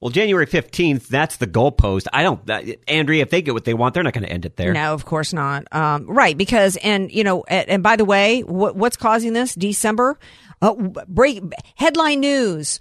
Well, 0.00 0.10
January 0.10 0.46
15th, 0.46 1.08
that's 1.08 1.36
the 1.36 1.46
goalpost. 1.46 2.06
I 2.10 2.22
don't, 2.22 2.48
Andrea, 2.88 3.20
if 3.20 3.28
they 3.28 3.42
get 3.42 3.52
what 3.52 3.66
they 3.66 3.74
want, 3.74 3.92
they're 3.92 4.02
not 4.02 4.14
going 4.14 4.24
to 4.24 4.32
end 4.32 4.46
it 4.46 4.56
there. 4.56 4.72
No, 4.72 4.94
of 4.94 5.04
course 5.04 5.34
not. 5.34 5.64
Um, 5.72 6.06
right, 6.06 6.36
because 6.38 6.76
and 6.76 7.12
you 7.12 7.22
know, 7.22 7.44
and, 7.48 7.68
and 7.68 7.82
by 7.82 7.96
the 7.96 8.06
way, 8.06 8.40
what, 8.40 8.76
what's 8.76 8.96
causing 8.96 9.34
this? 9.34 9.54
December, 9.54 10.18
uh, 10.62 10.72
break 10.74 11.42
headline 11.74 12.20
news. 12.20 12.80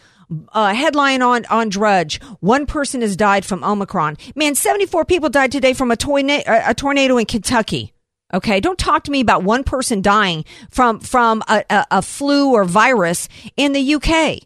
Uh, 0.54 0.76
headline 0.76 1.24
on 1.24 1.44
on 1.48 1.70
Drudge: 1.70 2.22
One 2.40 2.68
person 2.68 3.02
has 3.02 3.18
died 3.18 3.44
from 3.44 3.64
Omicron. 3.64 4.16
Man, 4.36 4.54
seventy 4.54 4.86
four 4.86 5.04
people 5.04 5.28
died 5.28 5.52
today 5.52 5.74
from 5.74 5.90
a 5.90 5.98
tornado 5.98 6.44
a 6.48 6.76
tornado 6.76 7.18
in 7.18 7.26
Kentucky. 7.26 7.94
Okay, 8.32 8.60
don't 8.60 8.78
talk 8.78 9.04
to 9.06 9.12
me 9.12 9.22
about 9.22 9.44
one 9.44 9.64
person 9.64 10.04
dying 10.04 10.46
from 10.70 11.00
from 11.00 11.42
a, 11.50 11.64
a, 11.72 11.86
a 11.90 12.02
flu 12.04 12.54
or 12.54 12.64
virus 12.64 13.28
in 13.58 13.74
the 13.74 13.96
UK. 13.96 14.44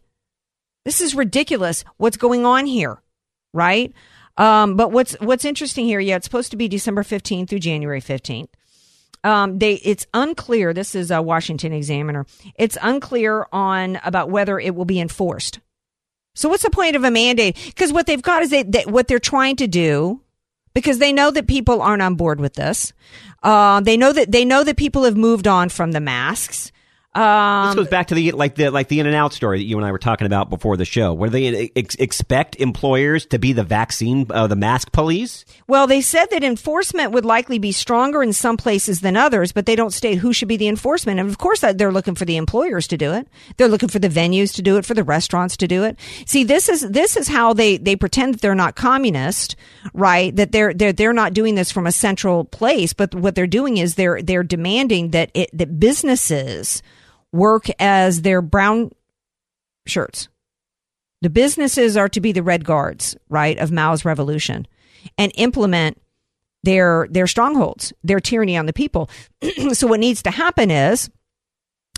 This 0.85 1.01
is 1.01 1.15
ridiculous. 1.15 1.83
What's 1.97 2.17
going 2.17 2.45
on 2.45 2.65
here, 2.65 3.01
right? 3.53 3.93
Um, 4.37 4.75
but 4.75 4.91
what's 4.91 5.13
what's 5.21 5.45
interesting 5.45 5.85
here? 5.85 5.99
Yeah, 5.99 6.17
it's 6.17 6.25
supposed 6.25 6.51
to 6.51 6.57
be 6.57 6.67
December 6.67 7.03
fifteenth 7.03 7.49
through 7.49 7.59
January 7.59 8.01
fifteenth. 8.01 8.49
Um, 9.23 9.59
they 9.59 9.75
it's 9.75 10.05
unclear. 10.13 10.73
This 10.73 10.95
is 10.95 11.11
a 11.11 11.21
Washington 11.21 11.71
Examiner. 11.71 12.25
It's 12.55 12.77
unclear 12.81 13.47
on 13.53 13.99
about 14.03 14.29
whether 14.29 14.59
it 14.59 14.75
will 14.75 14.85
be 14.85 14.99
enforced. 14.99 15.59
So 16.35 16.49
what's 16.49 16.63
the 16.63 16.71
point 16.71 16.95
of 16.95 17.03
a 17.03 17.11
mandate? 17.11 17.57
Because 17.67 17.93
what 17.93 18.07
they've 18.07 18.21
got 18.21 18.41
is 18.41 18.49
they, 18.49 18.63
they, 18.63 18.83
what 18.85 19.07
they're 19.07 19.19
trying 19.19 19.55
to 19.57 19.67
do 19.67 20.19
because 20.73 20.97
they 20.97 21.13
know 21.13 21.29
that 21.29 21.47
people 21.47 21.81
aren't 21.81 22.01
on 22.01 22.15
board 22.15 22.41
with 22.41 22.55
this. 22.55 22.91
Uh, 23.43 23.79
they 23.81 23.95
know 23.95 24.11
that 24.11 24.31
they 24.31 24.43
know 24.43 24.63
that 24.63 24.75
people 24.75 25.03
have 25.03 25.15
moved 25.15 25.47
on 25.47 25.69
from 25.69 25.93
the 25.93 26.01
masks. 26.01 26.71
This 27.15 27.75
goes 27.75 27.88
back 27.89 28.08
to 28.08 28.15
the 28.15 28.32
like 28.32 28.55
the 28.55 28.72
like 28.72 28.88
the 28.88 29.00
in 29.00 29.05
and 29.05 29.15
out 29.15 29.34
story 29.34 29.60
that 29.60 29.65
you 29.65 29.77
and 29.77 29.86
I 29.86 29.91
were 29.91 30.00
talking 30.00 30.25
about 30.25 30.50
before 30.50 30.77
the 30.77 30.86
show, 30.86 31.13
where 31.13 31.29
they 31.29 31.72
ex- 31.75 31.96
expect 31.96 32.55
employers 32.55 33.27
to 33.27 33.38
be 33.38 33.53
the 33.53 33.63
vaccine, 33.63 34.25
uh, 34.32 34.48
the 34.48 34.55
mask 34.55 34.91
police. 34.91 35.46
Well, 35.67 35.86
they 35.86 36.01
said 36.01 36.27
that 36.32 36.43
enforcement 36.43 37.12
would 37.12 37.25
likely 37.25 37.60
be 37.60 37.72
stronger 37.72 38.24
in 38.24 38.34
some 38.34 38.58
places 38.58 39.01
than 39.01 39.15
others, 39.15 39.51
but 39.51 39.67
they 39.67 39.75
don't 39.75 39.93
state 39.93 40.17
who 40.17 40.34
should 40.34 40.48
be 40.48 40.58
the 40.58 40.67
enforcement. 40.67 41.20
And 41.20 41.29
of 41.29 41.38
course, 41.38 41.60
they're 41.60 41.91
looking 41.91 42.15
for 42.15 42.25
the 42.25 42.38
employers 42.38 42.88
to 42.88 42.98
do 42.98 43.13
it. 43.13 43.27
They're 43.58 43.67
looking 43.67 43.89
for 43.89 44.00
the 44.00 44.10
venues 44.10 44.55
to 44.55 44.63
do 44.63 44.77
it, 44.77 44.86
for 44.86 44.96
the 44.96 45.03
restaurants 45.03 45.55
to 45.58 45.67
do 45.67 45.84
it. 45.84 46.00
See, 46.25 46.43
this 46.43 46.67
is 46.67 46.82
this 46.82 47.15
is 47.15 47.27
how 47.27 47.53
they 47.53 47.77
they 47.77 47.96
pretend 47.96 48.34
that 48.34 48.41
they're 48.41 48.55
not 48.55 48.75
communist, 48.75 49.55
right? 49.93 50.36
That 50.36 50.51
they're 50.51 50.74
they're 50.74 50.93
they're 50.93 51.13
not 51.13 51.34
doing 51.34 51.53
this 51.53 51.72
from 51.72 51.86
a 51.86 51.91
central 51.91 52.46
place, 52.46 52.93
but 52.93 53.13
what 53.13 53.36
they're 53.36 53.46
doing 53.46 53.77
is 53.77 53.96
they're 53.96 54.22
they're 54.22 54.43
demanding 54.43 55.12
that 55.12 55.29
it 55.36 55.55
that 55.55 55.79
businesses 55.79 56.82
work 57.33 57.65
as 57.79 58.21
their 58.21 58.41
brown 58.41 58.91
shirts. 59.85 60.29
The 61.21 61.29
businesses 61.29 61.97
are 61.97 62.09
to 62.09 62.21
be 62.21 62.31
the 62.31 62.43
red 62.43 62.63
guards, 62.63 63.17
right, 63.29 63.57
of 63.57 63.71
Mao's 63.71 64.05
revolution 64.05 64.67
and 65.17 65.31
implement 65.35 66.01
their 66.63 67.07
their 67.09 67.27
strongholds, 67.27 67.91
their 68.03 68.19
tyranny 68.19 68.55
on 68.55 68.67
the 68.67 68.73
people. 68.73 69.09
so 69.73 69.87
what 69.87 69.99
needs 69.99 70.23
to 70.23 70.31
happen 70.31 70.71
is 70.71 71.09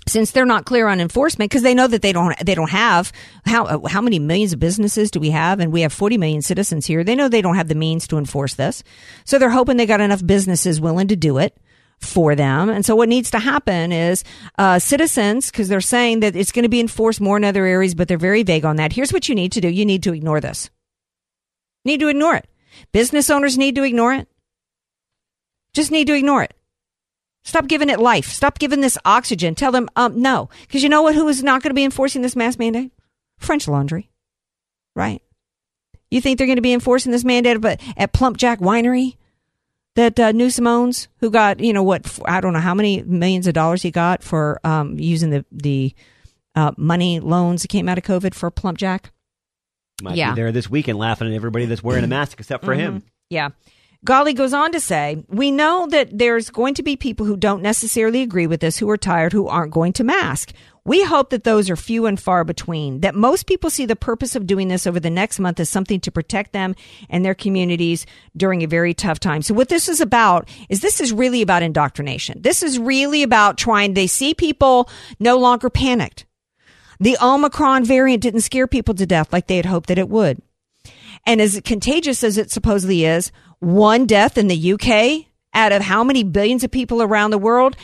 since 0.07 0.31
they're 0.31 0.45
not 0.45 0.65
clear 0.65 0.87
on 0.87 0.99
enforcement 0.99 1.49
because 1.49 1.63
they 1.63 1.73
know 1.73 1.87
that 1.87 2.01
they 2.01 2.13
don't 2.13 2.37
they 2.45 2.55
don't 2.55 2.69
have 2.69 3.11
how 3.45 3.81
how 3.87 4.01
many 4.01 4.19
millions 4.19 4.53
of 4.53 4.59
businesses 4.59 5.09
do 5.09 5.19
we 5.19 5.31
have 5.31 5.59
and 5.59 5.71
we 5.71 5.81
have 5.81 5.93
40 5.93 6.17
million 6.17 6.41
citizens 6.41 6.85
here 6.85 7.03
they 7.03 7.15
know 7.15 7.27
they 7.27 7.41
don't 7.41 7.55
have 7.55 7.67
the 7.67 7.75
means 7.75 8.07
to 8.07 8.17
enforce 8.17 8.53
this 8.53 8.83
so 9.23 9.39
they're 9.39 9.49
hoping 9.49 9.77
they 9.77 9.85
got 9.85 10.01
enough 10.01 10.25
businesses 10.25 10.79
willing 10.79 11.07
to 11.07 11.15
do 11.15 11.37
it 11.39 11.57
for 11.99 12.35
them. 12.35 12.69
And 12.69 12.85
so 12.85 12.95
what 12.95 13.09
needs 13.09 13.31
to 13.31 13.39
happen 13.39 13.91
is 13.91 14.23
uh, 14.57 14.79
citizens, 14.79 15.49
because 15.49 15.67
they're 15.67 15.81
saying 15.81 16.19
that 16.19 16.35
it's 16.35 16.51
going 16.51 16.63
to 16.63 16.69
be 16.69 16.79
enforced 16.79 17.21
more 17.21 17.37
in 17.37 17.43
other 17.43 17.65
areas, 17.65 17.95
but 17.95 18.07
they're 18.07 18.17
very 18.17 18.43
vague 18.43 18.65
on 18.65 18.75
that. 18.75 18.93
Here's 18.93 19.11
what 19.11 19.27
you 19.27 19.35
need 19.35 19.51
to 19.53 19.61
do. 19.61 19.69
You 19.69 19.85
need 19.85 20.03
to 20.03 20.13
ignore 20.13 20.39
this. 20.39 20.69
Need 21.83 21.99
to 21.99 22.07
ignore 22.07 22.35
it. 22.35 22.47
Business 22.91 23.29
owners 23.29 23.57
need 23.57 23.75
to 23.75 23.83
ignore 23.83 24.13
it. 24.13 24.27
Just 25.73 25.91
need 25.91 26.07
to 26.07 26.15
ignore 26.15 26.43
it. 26.43 26.53
Stop 27.43 27.67
giving 27.67 27.89
it 27.89 27.99
life. 27.99 28.27
Stop 28.27 28.59
giving 28.59 28.81
this 28.81 28.97
oxygen. 29.05 29.53
Tell 29.53 29.71
them, 29.71 29.87
um, 29.95 30.21
no. 30.21 30.49
Because 30.61 30.83
you 30.83 30.89
know 30.89 31.03
what? 31.03 31.15
Who 31.15 31.27
is 31.27 31.43
not 31.43 31.61
going 31.61 31.69
to 31.69 31.75
be 31.75 31.83
enforcing 31.83 32.21
this 32.21 32.35
mask 32.35 32.57
mandate? 32.57 32.91
French 33.37 33.67
Laundry. 33.67 34.09
Right? 34.95 35.21
You 36.09 36.21
think 36.21 36.37
they're 36.37 36.47
going 36.47 36.57
to 36.57 36.61
be 36.61 36.73
enforcing 36.73 37.11
this 37.11 37.23
mandate 37.23 37.63
at 37.97 38.13
PlumpJack 38.13 38.57
Winery? 38.57 39.17
That 39.95 40.19
uh, 40.19 40.31
Newsom 40.33 40.67
owns, 40.67 41.07
who 41.19 41.29
got 41.31 41.59
you 41.61 41.71
know 41.73 41.83
what 41.83 42.19
I 42.25 42.41
don't 42.41 42.53
know 42.53 42.59
how 42.59 42.73
many 42.73 43.01
millions 43.03 43.47
of 43.47 43.53
dollars 43.53 43.81
he 43.81 43.91
got 43.91 44.23
for 44.23 44.59
um, 44.65 44.99
using 44.99 45.29
the 45.29 45.45
the 45.51 45.93
uh, 46.53 46.71
money 46.77 47.19
loans 47.19 47.61
that 47.61 47.69
came 47.69 47.87
out 47.89 47.97
of 47.97 48.03
COVID 48.03 48.33
for 48.33 48.51
PlumpJack. 48.51 49.05
Might 50.01 50.15
Yeah. 50.17 50.31
be 50.31 50.41
there 50.41 50.51
this 50.51 50.69
weekend 50.69 50.97
laughing 50.99 51.27
at 51.29 51.33
everybody 51.33 51.65
that's 51.65 51.83
wearing 51.83 52.03
a 52.03 52.07
mask 52.07 52.39
except 52.39 52.65
for 52.65 52.73
him. 52.73 53.03
Yeah. 53.29 53.49
Ghaly 54.05 54.35
goes 54.35 54.53
on 54.53 54.71
to 54.73 54.79
say, 54.79 55.23
we 55.29 55.49
know 55.49 55.87
that 55.87 56.15
there's 56.17 56.49
going 56.51 56.75
to 56.75 56.83
be 56.83 56.95
people 56.95 57.25
who 57.25 57.35
don't 57.35 57.63
necessarily 57.63 58.21
agree 58.21 58.45
with 58.45 58.59
this, 58.59 58.77
who 58.77 58.89
are 58.89 58.97
tired, 58.97 59.33
who 59.33 59.47
aren't 59.47 59.71
going 59.73 59.93
to 59.93 60.03
mask. 60.03 60.53
We 60.85 61.03
hope 61.03 61.31
that 61.31 61.43
those 61.43 61.71
are 61.71 61.75
few 61.75 62.05
and 62.05 62.19
far 62.19 62.43
between, 62.43 63.01
that 63.01 63.15
most 63.15 63.47
people 63.47 63.71
see 63.71 63.87
the 63.87 63.95
purpose 63.95 64.35
of 64.35 64.45
doing 64.45 64.67
this 64.67 64.85
over 64.85 64.99
the 64.99 65.09
next 65.09 65.39
month 65.39 65.59
as 65.59 65.67
something 65.67 65.99
to 66.01 66.11
protect 66.11 66.53
them 66.53 66.75
and 67.09 67.25
their 67.25 67.33
communities 67.33 68.05
during 68.37 68.61
a 68.61 68.67
very 68.67 68.93
tough 68.93 69.19
time. 69.19 69.41
So 69.41 69.55
what 69.55 69.69
this 69.69 69.89
is 69.89 69.99
about 69.99 70.47
is 70.69 70.81
this 70.81 71.01
is 71.01 71.11
really 71.11 71.41
about 71.41 71.63
indoctrination. 71.63 72.43
This 72.43 72.61
is 72.61 72.77
really 72.77 73.23
about 73.23 73.57
trying, 73.57 73.95
they 73.95 74.05
see 74.05 74.35
people 74.35 74.87
no 75.19 75.37
longer 75.37 75.71
panicked. 75.71 76.27
The 76.99 77.17
Omicron 77.19 77.83
variant 77.83 78.21
didn't 78.21 78.41
scare 78.41 78.67
people 78.67 78.93
to 78.93 79.07
death 79.07 79.33
like 79.33 79.47
they 79.47 79.57
had 79.57 79.65
hoped 79.65 79.89
that 79.89 79.97
it 79.97 80.09
would. 80.09 80.39
And 81.25 81.41
as 81.41 81.59
contagious 81.65 82.23
as 82.23 82.37
it 82.37 82.51
supposedly 82.51 83.05
is, 83.05 83.31
one 83.59 84.05
death 84.05 84.37
in 84.37 84.47
the 84.47 84.73
UK 84.73 85.25
out 85.53 85.71
of 85.71 85.81
how 85.81 86.03
many 86.03 86.23
billions 86.23 86.63
of 86.63 86.69
people 86.69 87.01
around 87.01 87.31
the 87.31 87.37
world, 87.37 87.75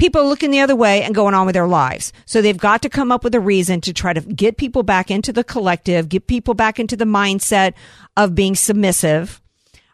people 0.00 0.26
looking 0.26 0.50
the 0.50 0.60
other 0.60 0.74
way 0.74 1.02
and 1.02 1.14
going 1.14 1.34
on 1.34 1.46
with 1.46 1.54
their 1.54 1.68
lives. 1.68 2.12
So 2.26 2.42
they've 2.42 2.56
got 2.56 2.82
to 2.82 2.88
come 2.88 3.12
up 3.12 3.22
with 3.22 3.34
a 3.34 3.40
reason 3.40 3.80
to 3.82 3.92
try 3.92 4.12
to 4.12 4.20
get 4.20 4.56
people 4.56 4.82
back 4.82 5.10
into 5.10 5.32
the 5.32 5.44
collective, 5.44 6.08
get 6.08 6.26
people 6.26 6.54
back 6.54 6.80
into 6.80 6.96
the 6.96 7.04
mindset 7.04 7.74
of 8.16 8.34
being 8.34 8.56
submissive. 8.56 9.40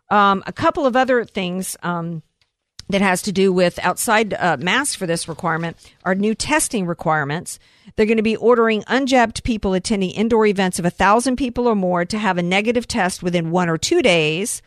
Um, 0.08 0.42
a 0.46 0.52
couple 0.52 0.86
of 0.86 0.96
other 0.96 1.24
things. 1.24 1.76
Um, 1.82 2.22
that 2.88 3.00
has 3.00 3.22
to 3.22 3.32
do 3.32 3.52
with 3.52 3.78
outside 3.80 4.32
uh, 4.34 4.56
masks 4.58 4.94
for 4.94 5.06
this 5.06 5.28
requirement 5.28 5.76
are 6.04 6.14
new 6.14 6.34
testing 6.34 6.86
requirements. 6.86 7.58
They're 7.94 8.06
going 8.06 8.16
to 8.16 8.22
be 8.22 8.36
ordering 8.36 8.82
unjabbed 8.82 9.42
people 9.42 9.74
attending 9.74 10.10
indoor 10.10 10.46
events 10.46 10.78
of 10.78 10.84
a 10.84 10.90
thousand 10.90 11.36
people 11.36 11.66
or 11.66 11.74
more 11.74 12.04
to 12.04 12.18
have 12.18 12.38
a 12.38 12.42
negative 12.42 12.86
test 12.86 13.22
within 13.22 13.50
one 13.50 13.68
or 13.68 13.78
two 13.78 14.02
days, 14.02 14.62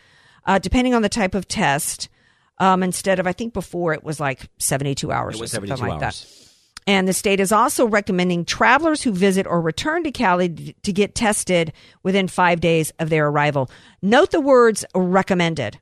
uh, 0.46 0.60
depending 0.60 0.94
on 0.94 1.02
the 1.02 1.10
type 1.10 1.34
of 1.34 1.48
test. 1.48 2.10
Um, 2.60 2.84
instead 2.84 3.20
of, 3.20 3.28
I 3.28 3.34
think 3.34 3.54
before 3.54 3.94
it 3.94 4.04
was 4.04 4.20
like 4.20 4.50
72 4.60 5.12
hours 5.12 5.36
It 5.36 5.42
was 5.42 5.54
or 5.54 5.56
something 5.56 5.78
72 5.78 5.90
like 5.96 6.04
hours. 6.04 6.22
that. 6.86 6.92
And 6.92 7.08
the 7.08 7.14
state 7.14 7.40
is 7.40 7.52
also 7.52 7.86
recommending 7.88 8.46
travelers 8.46 9.04
who 9.04 9.12
visit 9.12 9.46
or 9.48 9.62
return 9.62 10.04
to 10.04 10.12
Cali 10.12 10.76
to 10.82 10.92
get 10.92 11.14
tested 11.16 11.72
within 12.04 12.28
five 12.28 12.60
days 12.60 12.92
of 13.00 13.10
their 13.10 13.28
arrival. 13.28 13.70
Note 14.02 14.32
the 14.32 14.42
words 14.42 14.84
recommended 14.96 15.80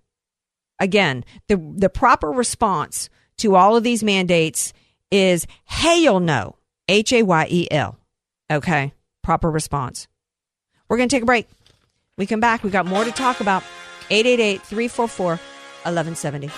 again, 0.79 1.23
the 1.47 1.57
the 1.75 1.89
proper 1.89 2.29
response 2.31 3.09
to 3.37 3.55
all 3.55 3.75
of 3.75 3.83
these 3.83 4.03
mandates 4.03 4.73
is 5.11 5.47
hail 5.65 6.19
no. 6.19 6.55
H 6.87 7.13
A 7.13 7.23
Y 7.23 7.47
E 7.49 7.67
L. 7.71 7.97
Okay. 8.51 8.93
Proper 9.23 9.49
response. 9.51 10.07
We're 10.87 10.97
going 10.97 11.09
to 11.09 11.15
take 11.15 11.23
a 11.23 11.25
break. 11.25 11.47
We 12.17 12.25
come 12.25 12.39
back. 12.39 12.63
We 12.63 12.69
got 12.69 12.85
more 12.85 13.03
to 13.03 13.11
talk 13.11 13.41
about. 13.41 13.63
888 14.09 14.61
344 14.61 15.39
1170. 15.87 16.49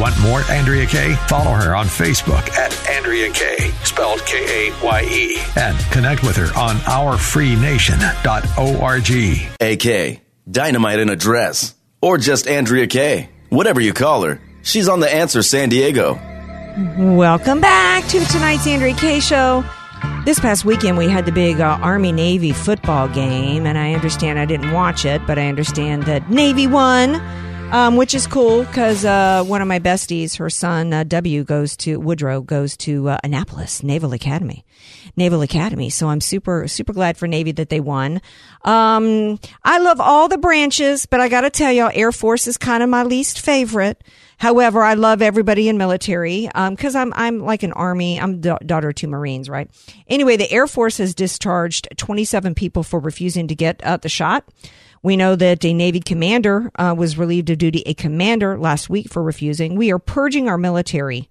Want 0.00 0.18
more 0.20 0.40
Andrea 0.50 0.86
Kaye? 0.86 1.14
Follow 1.28 1.50
her 1.52 1.76
on 1.76 1.84
Facebook 1.86 2.48
at 2.52 2.72
Andrea 2.88 3.30
Kaye, 3.30 3.70
spelled 3.84 4.24
K 4.24 4.68
A 4.68 4.72
Y 4.82 5.02
E, 5.02 5.38
and 5.56 5.78
connect 5.92 6.22
with 6.22 6.34
her 6.36 6.46
on 6.58 6.76
ourfreenation.org. 6.76 9.50
AK, 9.60 10.20
Dynamite 10.50 10.98
in 10.98 11.10
a 11.10 11.16
Dress, 11.16 11.74
or 12.00 12.16
just 12.18 12.48
Andrea 12.48 12.86
Kaye. 12.86 13.28
Whatever 13.50 13.80
you 13.82 13.92
call 13.92 14.22
her, 14.22 14.40
she's 14.62 14.88
on 14.88 15.00
the 15.00 15.14
answer 15.14 15.42
San 15.42 15.68
Diego. 15.68 16.18
Welcome 16.98 17.60
back 17.60 18.04
to 18.08 18.24
tonight's 18.24 18.66
Andrea 18.66 18.94
Kaye 18.94 19.20
Show. 19.20 19.62
This 20.24 20.38
past 20.38 20.64
weekend, 20.64 20.96
we 20.98 21.08
had 21.08 21.26
the 21.26 21.32
big 21.32 21.60
uh, 21.60 21.78
Army 21.82 22.12
Navy 22.12 22.52
football 22.52 23.08
game, 23.08 23.66
and 23.66 23.76
I 23.76 23.92
understand 23.92 24.38
I 24.38 24.44
didn't 24.46 24.72
watch 24.72 25.04
it, 25.04 25.24
but 25.26 25.38
I 25.38 25.48
understand 25.48 26.04
that 26.04 26.30
Navy 26.30 26.66
won, 26.66 27.20
um, 27.72 27.96
which 27.96 28.14
is 28.14 28.26
cool 28.26 28.64
because 28.64 29.04
uh, 29.04 29.42
one 29.44 29.62
of 29.62 29.66
my 29.66 29.80
besties, 29.80 30.36
her 30.36 30.50
son 30.50 30.92
uh, 30.92 31.04
W, 31.04 31.42
goes 31.42 31.76
to 31.78 31.98
Woodrow, 31.98 32.42
goes 32.42 32.76
to 32.76 33.08
uh, 33.08 33.18
Annapolis 33.24 33.82
Naval 33.82 34.12
Academy. 34.12 34.64
Naval 35.16 35.42
Academy. 35.42 35.88
So 35.90 36.08
I'm 36.08 36.20
super, 36.20 36.68
super 36.68 36.92
glad 36.92 37.16
for 37.16 37.26
Navy 37.26 37.50
that 37.52 37.70
they 37.70 37.80
won. 37.80 38.20
Um, 38.62 39.38
I 39.64 39.78
love 39.78 40.00
all 40.00 40.28
the 40.28 40.38
branches, 40.38 41.06
but 41.06 41.20
I 41.20 41.28
got 41.28 41.40
to 41.40 41.50
tell 41.50 41.72
y'all, 41.72 41.90
Air 41.92 42.12
Force 42.12 42.46
is 42.46 42.58
kind 42.58 42.82
of 42.82 42.90
my 42.90 43.02
least 43.02 43.40
favorite. 43.40 44.02
However, 44.36 44.82
I 44.82 44.94
love 44.94 45.22
everybody 45.22 45.68
in 45.68 45.78
military 45.78 46.48
because 46.70 46.96
I'm 46.96 47.12
I'm 47.14 47.38
like 47.40 47.62
an 47.62 47.72
army. 47.72 48.20
I'm 48.20 48.40
da- 48.40 48.58
daughter 48.58 48.92
two 48.92 49.06
Marines, 49.06 49.48
right? 49.48 49.70
Anyway, 50.08 50.36
the 50.36 50.50
Air 50.50 50.66
Force 50.66 50.98
has 50.98 51.14
discharged 51.14 51.88
27 51.96 52.54
people 52.54 52.82
for 52.82 52.98
refusing 52.98 53.46
to 53.48 53.54
get 53.54 53.80
uh, 53.84 53.98
the 53.98 54.08
shot. 54.08 54.44
We 55.02 55.16
know 55.16 55.34
that 55.34 55.64
a 55.64 55.74
Navy 55.74 55.98
commander 55.98 56.70
uh, 56.76 56.94
was 56.96 57.18
relieved 57.18 57.50
of 57.50 57.58
duty, 57.58 57.82
a 57.86 57.94
commander 57.94 58.56
last 58.56 58.88
week 58.88 59.08
for 59.08 59.22
refusing. 59.22 59.74
We 59.74 59.90
are 59.90 59.98
purging 59.98 60.48
our 60.48 60.56
military, 60.56 61.28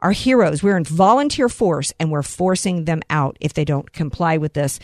our 0.00 0.12
heroes. 0.12 0.62
We're 0.62 0.76
in 0.76 0.84
volunteer 0.84 1.48
force, 1.48 1.92
and 1.98 2.12
we're 2.12 2.22
forcing 2.22 2.84
them 2.84 3.02
out 3.10 3.36
if 3.40 3.52
they 3.52 3.64
don't 3.64 3.92
comply 3.92 4.36
with 4.36 4.52
this. 4.52 4.78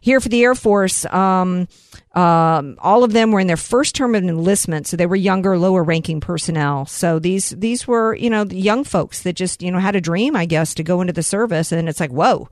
Here 0.00 0.20
for 0.20 0.28
the 0.28 0.44
Air 0.44 0.54
Force, 0.54 1.04
um, 1.06 1.66
um, 2.14 2.76
all 2.78 3.02
of 3.02 3.12
them 3.12 3.32
were 3.32 3.40
in 3.40 3.46
their 3.46 3.56
first 3.56 3.96
term 3.96 4.14
of 4.14 4.22
enlistment, 4.22 4.86
so 4.86 4.96
they 4.96 5.06
were 5.06 5.16
younger, 5.16 5.58
lower 5.58 5.82
ranking 5.82 6.20
personnel. 6.20 6.86
So 6.86 7.18
these 7.18 7.50
these 7.50 7.88
were 7.88 8.14
you 8.14 8.28
know 8.28 8.44
young 8.44 8.84
folks 8.84 9.22
that 9.22 9.32
just 9.32 9.62
you 9.62 9.72
know 9.72 9.78
had 9.78 9.96
a 9.96 10.02
dream, 10.02 10.36
I 10.36 10.44
guess, 10.44 10.74
to 10.74 10.82
go 10.82 11.00
into 11.00 11.14
the 11.14 11.22
service, 11.22 11.72
and 11.72 11.88
it's 11.88 12.00
like 12.00 12.12
whoa. 12.12 12.48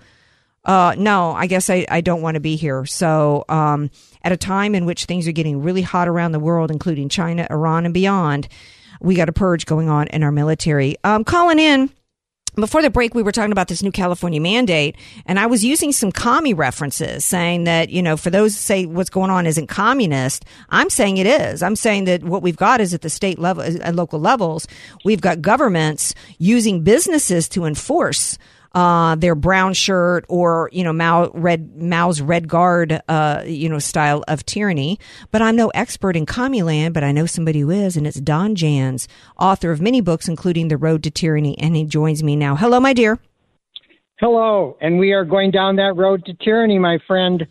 Uh, 0.65 0.95
no, 0.97 1.33
I 1.33 1.47
guess 1.47 1.69
I, 1.69 1.85
I 1.91 2.01
don't 2.01 2.23
want 2.23 2.37
to 2.37 2.41
be 2.41 2.57
here. 2.57 2.85
So, 2.87 3.45
um, 3.49 3.91
at 4.23 4.31
a 4.31 4.37
time 4.37 4.75
in 4.75 4.85
which 4.85 5.07
things 5.07 5.27
are 5.27 5.33
getting 5.33 5.63
really 5.63 5.83
hot 5.83 6.07
around 6.07 6.33
the 6.33 6.39
world, 6.39 6.71
including 6.71 7.09
China, 7.09 7.47
Iran, 7.51 7.85
and 7.85 7.93
beyond, 7.93 8.49
we 9.01 9.17
got 9.17 9.29
a 9.29 9.33
purge 9.33 9.67
going 9.67 9.89
on 9.89 10.07
in 10.09 10.23
our 10.23 10.31
military. 10.31 10.97
Um, 11.03 11.25
calling 11.25 11.59
in 11.59 11.91
before 12.55 12.83
the 12.83 12.91
break, 12.91 13.15
we 13.15 13.23
were 13.23 13.33
talking 13.33 13.53
about 13.53 13.69
this 13.69 13.83
new 13.83 13.91
California 13.91 14.39
mandate, 14.39 14.97
and 15.25 15.41
I 15.41 15.47
was 15.47 15.65
using 15.65 15.91
some 15.91 16.13
commie 16.13 16.53
references, 16.53 17.25
saying 17.25 17.65
that 17.65 17.89
you 17.89 18.03
know, 18.03 18.17
for 18.17 18.29
those 18.29 18.55
who 18.55 18.61
say 18.61 18.85
what's 18.85 19.09
going 19.09 19.31
on 19.31 19.47
isn't 19.47 19.69
communist, 19.69 20.45
I'm 20.69 20.91
saying 20.91 21.17
it 21.17 21.27
is. 21.27 21.63
I'm 21.63 21.77
saying 21.77 22.05
that 22.05 22.23
what 22.23 22.43
we've 22.43 22.57
got 22.57 22.83
is 22.83 22.93
at 22.93 23.01
the 23.01 23.09
state 23.09 23.39
level, 23.39 23.63
at 23.63 23.95
local 23.95 24.21
levels, 24.21 24.69
we've 25.03 25.23
got 25.23 25.41
governments 25.41 26.15
using 26.39 26.85
businesses 26.85 27.49
to 27.51 27.65
enforce 27.65 28.37
uh, 28.75 29.15
their 29.17 29.35
brown 29.35 29.75
shirt 29.75 30.25
or 30.29 30.69
you 30.73 30.85
know 30.85 30.93
Mao 30.93 31.31
red 31.35 31.77
Mao's 31.77 32.21
red 32.21 32.49
guard 32.49 33.01
uh, 33.09 33.43
you 33.47 33.69
know 33.69 33.79
style 33.79 34.25
of 34.29 34.45
tyranny. 34.47 34.99
But 35.31 35.43
I'm 35.43 35.57
no 35.57 35.69
expert 35.71 36.17
in 36.17 36.27
Commuland, 36.27 36.93
but 36.93 37.05
I 37.05 37.13
know 37.13 37.27
somebody 37.27 37.61
who 37.61 37.71
is, 37.71 37.97
and 37.97 38.07
it's 38.07 38.21
Don 38.21 38.55
Jans, 38.55 39.09
author 39.39 39.71
of 39.71 39.81
many 39.81 40.01
books, 40.01 40.29
including 40.29 40.69
The 40.69 40.77
Road 40.77 41.03
to 41.05 41.11
Tyranny, 41.11 41.59
and 41.59 41.77
he 41.77 41.85
joins 41.85 42.23
me 42.23 42.37
now. 42.37 42.57
Hello, 42.57 42.81
my 42.81 42.93
dear. 42.93 43.19
Hello, 44.21 44.77
and 44.81 44.99
we 44.99 45.13
are 45.13 45.25
going 45.25 45.51
down 45.51 45.77
that 45.77 45.97
road 45.97 46.25
to 46.27 46.35
tyranny, 46.35 46.79
my 46.79 46.99
friend. 47.09 47.47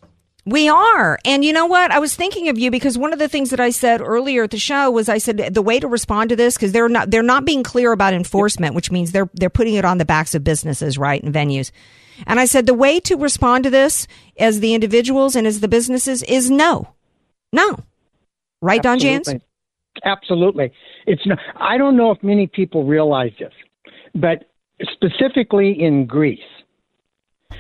We 0.45 0.69
are. 0.69 1.19
And 1.23 1.45
you 1.45 1.53
know 1.53 1.67
what? 1.67 1.91
I 1.91 1.99
was 1.99 2.15
thinking 2.15 2.49
of 2.49 2.57
you 2.57 2.71
because 2.71 2.97
one 2.97 3.13
of 3.13 3.19
the 3.19 3.27
things 3.27 3.51
that 3.51 3.59
I 3.59 3.69
said 3.69 4.01
earlier 4.01 4.43
at 4.43 4.51
the 4.51 4.57
show 4.57 4.89
was 4.89 5.07
I 5.07 5.19
said 5.19 5.53
the 5.53 5.61
way 5.61 5.79
to 5.79 5.87
respond 5.87 6.31
to 6.31 6.35
this 6.35 6.55
because 6.55 6.71
they're 6.71 6.89
not 6.89 7.11
they're 7.11 7.21
not 7.21 7.45
being 7.45 7.61
clear 7.61 7.91
about 7.91 8.13
enforcement, 8.13 8.73
which 8.73 8.89
means 8.89 9.11
they're 9.11 9.29
they're 9.35 9.51
putting 9.51 9.75
it 9.75 9.85
on 9.85 9.99
the 9.99 10.05
backs 10.05 10.33
of 10.33 10.43
businesses, 10.43 10.97
right, 10.97 11.21
and 11.21 11.33
venues. 11.33 11.71
And 12.25 12.39
I 12.39 12.45
said 12.45 12.65
the 12.65 12.73
way 12.73 12.99
to 13.01 13.17
respond 13.17 13.65
to 13.65 13.69
this 13.69 14.07
as 14.37 14.59
the 14.59 14.73
individuals 14.73 15.35
and 15.35 15.45
as 15.45 15.59
the 15.59 15.67
businesses 15.67 16.23
is 16.23 16.49
no. 16.49 16.93
No. 17.53 17.77
Right, 18.61 18.81
Don 18.81 18.99
Jans? 18.99 19.33
Absolutely. 20.03 20.71
It's 21.05 21.25
no, 21.25 21.35
I 21.55 21.77
don't 21.77 21.97
know 21.97 22.11
if 22.11 22.23
many 22.23 22.47
people 22.47 22.85
realize 22.85 23.31
this, 23.39 23.53
but 24.15 24.45
specifically 24.91 25.71
in 25.79 26.05
Greece, 26.05 26.39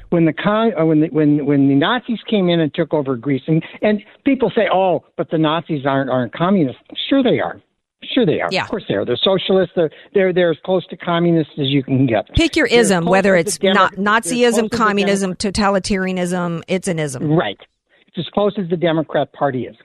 when 0.09 0.25
the 0.25 0.33
con 0.33 0.71
uh, 0.79 0.85
when 0.85 1.01
the, 1.01 1.07
when 1.07 1.45
when 1.45 1.67
the 1.67 1.75
Nazis 1.75 2.19
came 2.29 2.49
in 2.49 2.59
and 2.59 2.73
took 2.73 2.93
over 2.93 3.15
Greece, 3.15 3.43
and, 3.47 3.63
and 3.81 4.01
people 4.25 4.51
say, 4.55 4.67
"Oh, 4.71 5.05
but 5.17 5.29
the 5.29 5.37
Nazis 5.37 5.85
aren't 5.85 6.09
aren't 6.09 6.33
communists." 6.33 6.81
Sure, 7.09 7.23
they 7.23 7.39
are. 7.39 7.61
Sure, 8.03 8.25
they 8.25 8.41
are. 8.41 8.49
Yeah. 8.51 8.63
Of 8.63 8.69
course, 8.69 8.83
they 8.87 8.95
are. 8.95 9.05
They're 9.05 9.17
socialists. 9.21 9.73
They're 9.75 9.91
they're 10.13 10.33
they're 10.33 10.51
as 10.51 10.57
close 10.65 10.85
to 10.87 10.97
communists 10.97 11.53
as 11.59 11.67
you 11.67 11.83
can 11.83 12.07
get. 12.07 12.27
Pick 12.35 12.55
your 12.55 12.65
ism, 12.65 13.05
whether 13.05 13.35
it's 13.35 13.57
Demo- 13.57 13.73
not 13.73 13.93
Nazism, 13.95 14.71
communism, 14.71 15.35
totalitarianism. 15.35 16.63
It's 16.67 16.87
an 16.87 16.99
ism. 16.99 17.31
Right. 17.31 17.59
It's 18.07 18.17
as 18.17 18.27
close 18.33 18.53
as 18.57 18.69
the 18.69 18.77
Democrat 18.77 19.31
Party 19.33 19.65
is. 19.65 19.75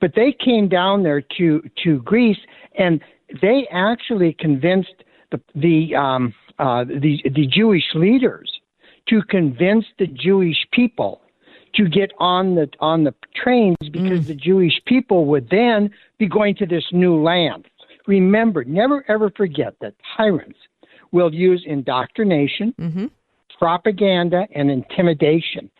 But 0.00 0.12
they 0.14 0.34
came 0.44 0.68
down 0.68 1.02
there 1.04 1.22
to 1.38 1.62
to 1.84 2.02
Greece, 2.02 2.38
and 2.76 3.00
they 3.40 3.68
actually 3.72 4.36
convinced 4.38 5.04
the 5.30 5.40
the 5.54 5.94
um, 5.94 6.34
uh, 6.58 6.84
the 6.84 7.18
the 7.24 7.46
Jewish 7.46 7.84
leaders 7.94 8.59
to 9.08 9.22
convince 9.22 9.84
the 9.98 10.06
Jewish 10.06 10.66
people 10.72 11.20
to 11.74 11.88
get 11.88 12.10
on 12.18 12.54
the 12.54 12.68
on 12.80 13.04
the 13.04 13.14
trains 13.34 13.76
because 13.92 14.20
mm. 14.20 14.26
the 14.26 14.34
Jewish 14.34 14.80
people 14.86 15.26
would 15.26 15.48
then 15.50 15.90
be 16.18 16.26
going 16.26 16.54
to 16.56 16.66
this 16.66 16.84
new 16.92 17.22
land. 17.22 17.66
Remember, 18.06 18.64
never 18.64 19.04
ever 19.08 19.30
forget 19.30 19.74
that 19.80 19.94
tyrants 20.16 20.58
will 21.12 21.32
use 21.32 21.64
indoctrination, 21.66 22.74
mm-hmm. 22.80 23.06
propaganda, 23.58 24.46
and 24.54 24.70
intimidation. 24.70 25.70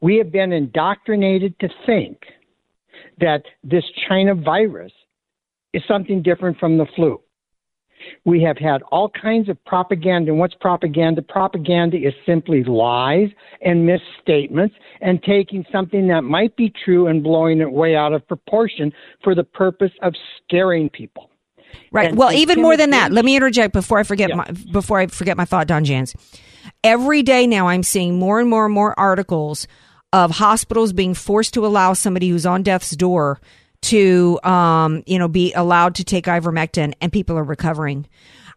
We 0.00 0.16
have 0.16 0.30
been 0.30 0.52
indoctrinated 0.52 1.58
to 1.60 1.68
think 1.86 2.22
that 3.20 3.42
this 3.64 3.84
China 4.08 4.34
virus 4.34 4.92
is 5.72 5.82
something 5.88 6.22
different 6.22 6.58
from 6.58 6.78
the 6.78 6.86
flu. 6.94 7.20
We 8.24 8.42
have 8.42 8.58
had 8.58 8.82
all 8.90 9.10
kinds 9.10 9.48
of 9.48 9.62
propaganda. 9.64 10.30
And 10.30 10.38
what's 10.38 10.54
propaganda? 10.54 11.22
Propaganda 11.22 11.96
is 11.96 12.14
simply 12.26 12.64
lies 12.64 13.28
and 13.62 13.86
misstatements 13.86 14.74
and 15.00 15.22
taking 15.22 15.64
something 15.72 16.08
that 16.08 16.22
might 16.22 16.56
be 16.56 16.72
true 16.84 17.06
and 17.06 17.22
blowing 17.22 17.60
it 17.60 17.70
way 17.70 17.96
out 17.96 18.12
of 18.12 18.26
proportion 18.28 18.92
for 19.22 19.34
the 19.34 19.44
purpose 19.44 19.92
of 20.02 20.14
scaring 20.44 20.88
people. 20.88 21.30
Right. 21.90 22.10
And 22.10 22.18
well, 22.18 22.32
even 22.32 22.60
more 22.60 22.76
than 22.76 22.90
that, 22.90 23.12
let 23.12 23.24
me 23.24 23.36
interject 23.36 23.72
before 23.72 23.98
I 23.98 24.02
forget 24.02 24.34
my 24.34 24.50
before 24.72 24.98
I 24.98 25.06
forget 25.06 25.36
my 25.36 25.44
thought, 25.44 25.66
Don 25.66 25.84
Jans. 25.84 26.14
Every 26.84 27.22
day 27.22 27.46
now, 27.46 27.68
I'm 27.68 27.82
seeing 27.82 28.18
more 28.18 28.40
and 28.40 28.48
more 28.48 28.64
and 28.66 28.74
more 28.74 28.98
articles 28.98 29.66
of 30.12 30.32
hospitals 30.32 30.92
being 30.92 31.14
forced 31.14 31.54
to 31.54 31.66
allow 31.66 31.92
somebody 31.92 32.28
who's 32.28 32.46
on 32.46 32.62
death's 32.62 32.96
door 32.96 33.40
to, 33.82 34.38
um, 34.42 35.02
you 35.06 35.18
know, 35.18 35.28
be 35.28 35.52
allowed 35.54 35.94
to 35.96 36.04
take 36.04 36.26
ivermectin, 36.26 36.94
and 37.00 37.12
people 37.12 37.36
are 37.38 37.44
recovering. 37.44 38.06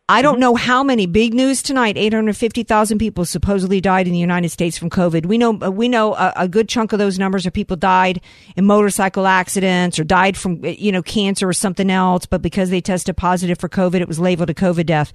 I 0.09 0.21
don't 0.21 0.39
know 0.39 0.55
how 0.55 0.83
many 0.83 1.05
big 1.05 1.33
news 1.33 1.63
tonight. 1.63 1.97
Eight 1.97 2.13
hundred 2.13 2.35
fifty 2.35 2.63
thousand 2.63 2.97
people 2.97 3.23
supposedly 3.23 3.79
died 3.79 4.07
in 4.07 4.13
the 4.13 4.19
United 4.19 4.49
States 4.49 4.77
from 4.77 4.89
COVID. 4.89 5.25
We 5.25 5.37
know 5.37 5.51
we 5.51 5.87
know 5.87 6.15
a, 6.15 6.33
a 6.35 6.47
good 6.49 6.67
chunk 6.67 6.91
of 6.91 6.99
those 6.99 7.17
numbers 7.17 7.47
are 7.47 7.51
people 7.51 7.77
died 7.77 8.19
in 8.57 8.65
motorcycle 8.65 9.25
accidents 9.25 9.97
or 9.99 10.03
died 10.03 10.35
from 10.35 10.65
you 10.65 10.91
know 10.91 11.01
cancer 11.01 11.47
or 11.47 11.53
something 11.53 11.89
else, 11.89 12.25
but 12.25 12.41
because 12.41 12.69
they 12.69 12.81
tested 12.81 13.15
positive 13.15 13.57
for 13.57 13.69
COVID, 13.69 14.01
it 14.01 14.07
was 14.09 14.19
labeled 14.19 14.49
a 14.49 14.53
COVID 14.53 14.85
death. 14.85 15.13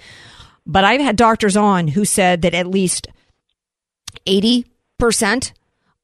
But 0.64 0.85
I've 0.85 1.03
had 1.03 1.16
doctors 1.16 1.59
on 1.59 1.88
who 1.88 2.07
said 2.07 2.40
that 2.40 2.55
at 2.55 2.66
least 2.66 3.09
eighty 4.27 4.64
percent 4.99 5.53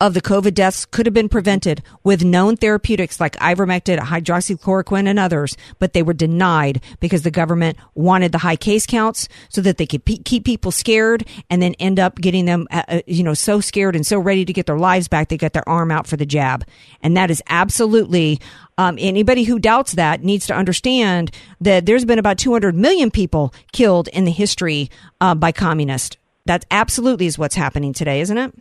of 0.03 0.15
the 0.15 0.21
COVID 0.21 0.53
deaths 0.53 0.85
could 0.85 1.07
have 1.07 1.15
been 1.15 1.29
prevented 1.29 1.81
with 2.03 2.25
known 2.25 2.57
therapeutics 2.57 3.21
like 3.21 3.37
ivermectin, 3.37 4.01
hydroxychloroquine, 4.01 5.07
and 5.07 5.17
others, 5.17 5.57
but 5.79 5.93
they 5.93 6.03
were 6.03 6.13
denied 6.13 6.83
because 6.99 7.23
the 7.23 7.31
government 7.31 7.79
wanted 7.95 8.33
the 8.33 8.39
high 8.39 8.57
case 8.57 8.85
counts 8.85 9.29
so 9.49 9.61
that 9.61 9.79
they 9.79 9.87
could 9.87 10.05
keep 10.05 10.45
people 10.45 10.73
scared 10.73 11.25
and 11.49 11.63
then 11.63 11.75
end 11.75 12.01
up 12.01 12.17
getting 12.17 12.47
them, 12.47 12.67
uh, 12.73 12.83
uh, 12.89 13.01
you 13.07 13.23
know, 13.23 13.33
so 13.33 13.61
scared 13.61 13.95
and 13.95 14.05
so 14.05 14.19
ready 14.19 14.45
to 14.45 14.53
get 14.53 14.67
their 14.67 14.77
lives 14.77 15.07
back, 15.07 15.29
they 15.29 15.37
got 15.37 15.53
their 15.53 15.69
arm 15.69 15.93
out 15.93 16.09
for 16.09 16.17
the 16.17 16.27
jab. 16.27 16.65
And 17.01 17.17
that 17.17 17.31
is 17.31 17.41
absolutely, 17.49 18.41
um, 18.79 18.97
anybody 18.99 19.45
who 19.45 19.61
doubts 19.61 19.93
that 19.93 20.25
needs 20.25 20.49
to 20.49 20.55
understand 20.55 21.31
that 21.61 21.87
there's 21.87 22.05
been 22.05 22.19
about 22.19 22.39
200 22.39 22.75
million 22.75 23.13
people 23.13 23.55
killed 23.71 24.09
in 24.09 24.25
the 24.25 24.33
history 24.33 24.91
uh, 25.21 25.37
by 25.37 25.53
communists. 25.53 26.17
That 26.47 26.65
absolutely 26.73 27.27
is 27.27 27.39
what's 27.39 27.55
happening 27.55 27.93
today, 27.93 28.21
isn't 28.21 28.37
it? 28.37 28.53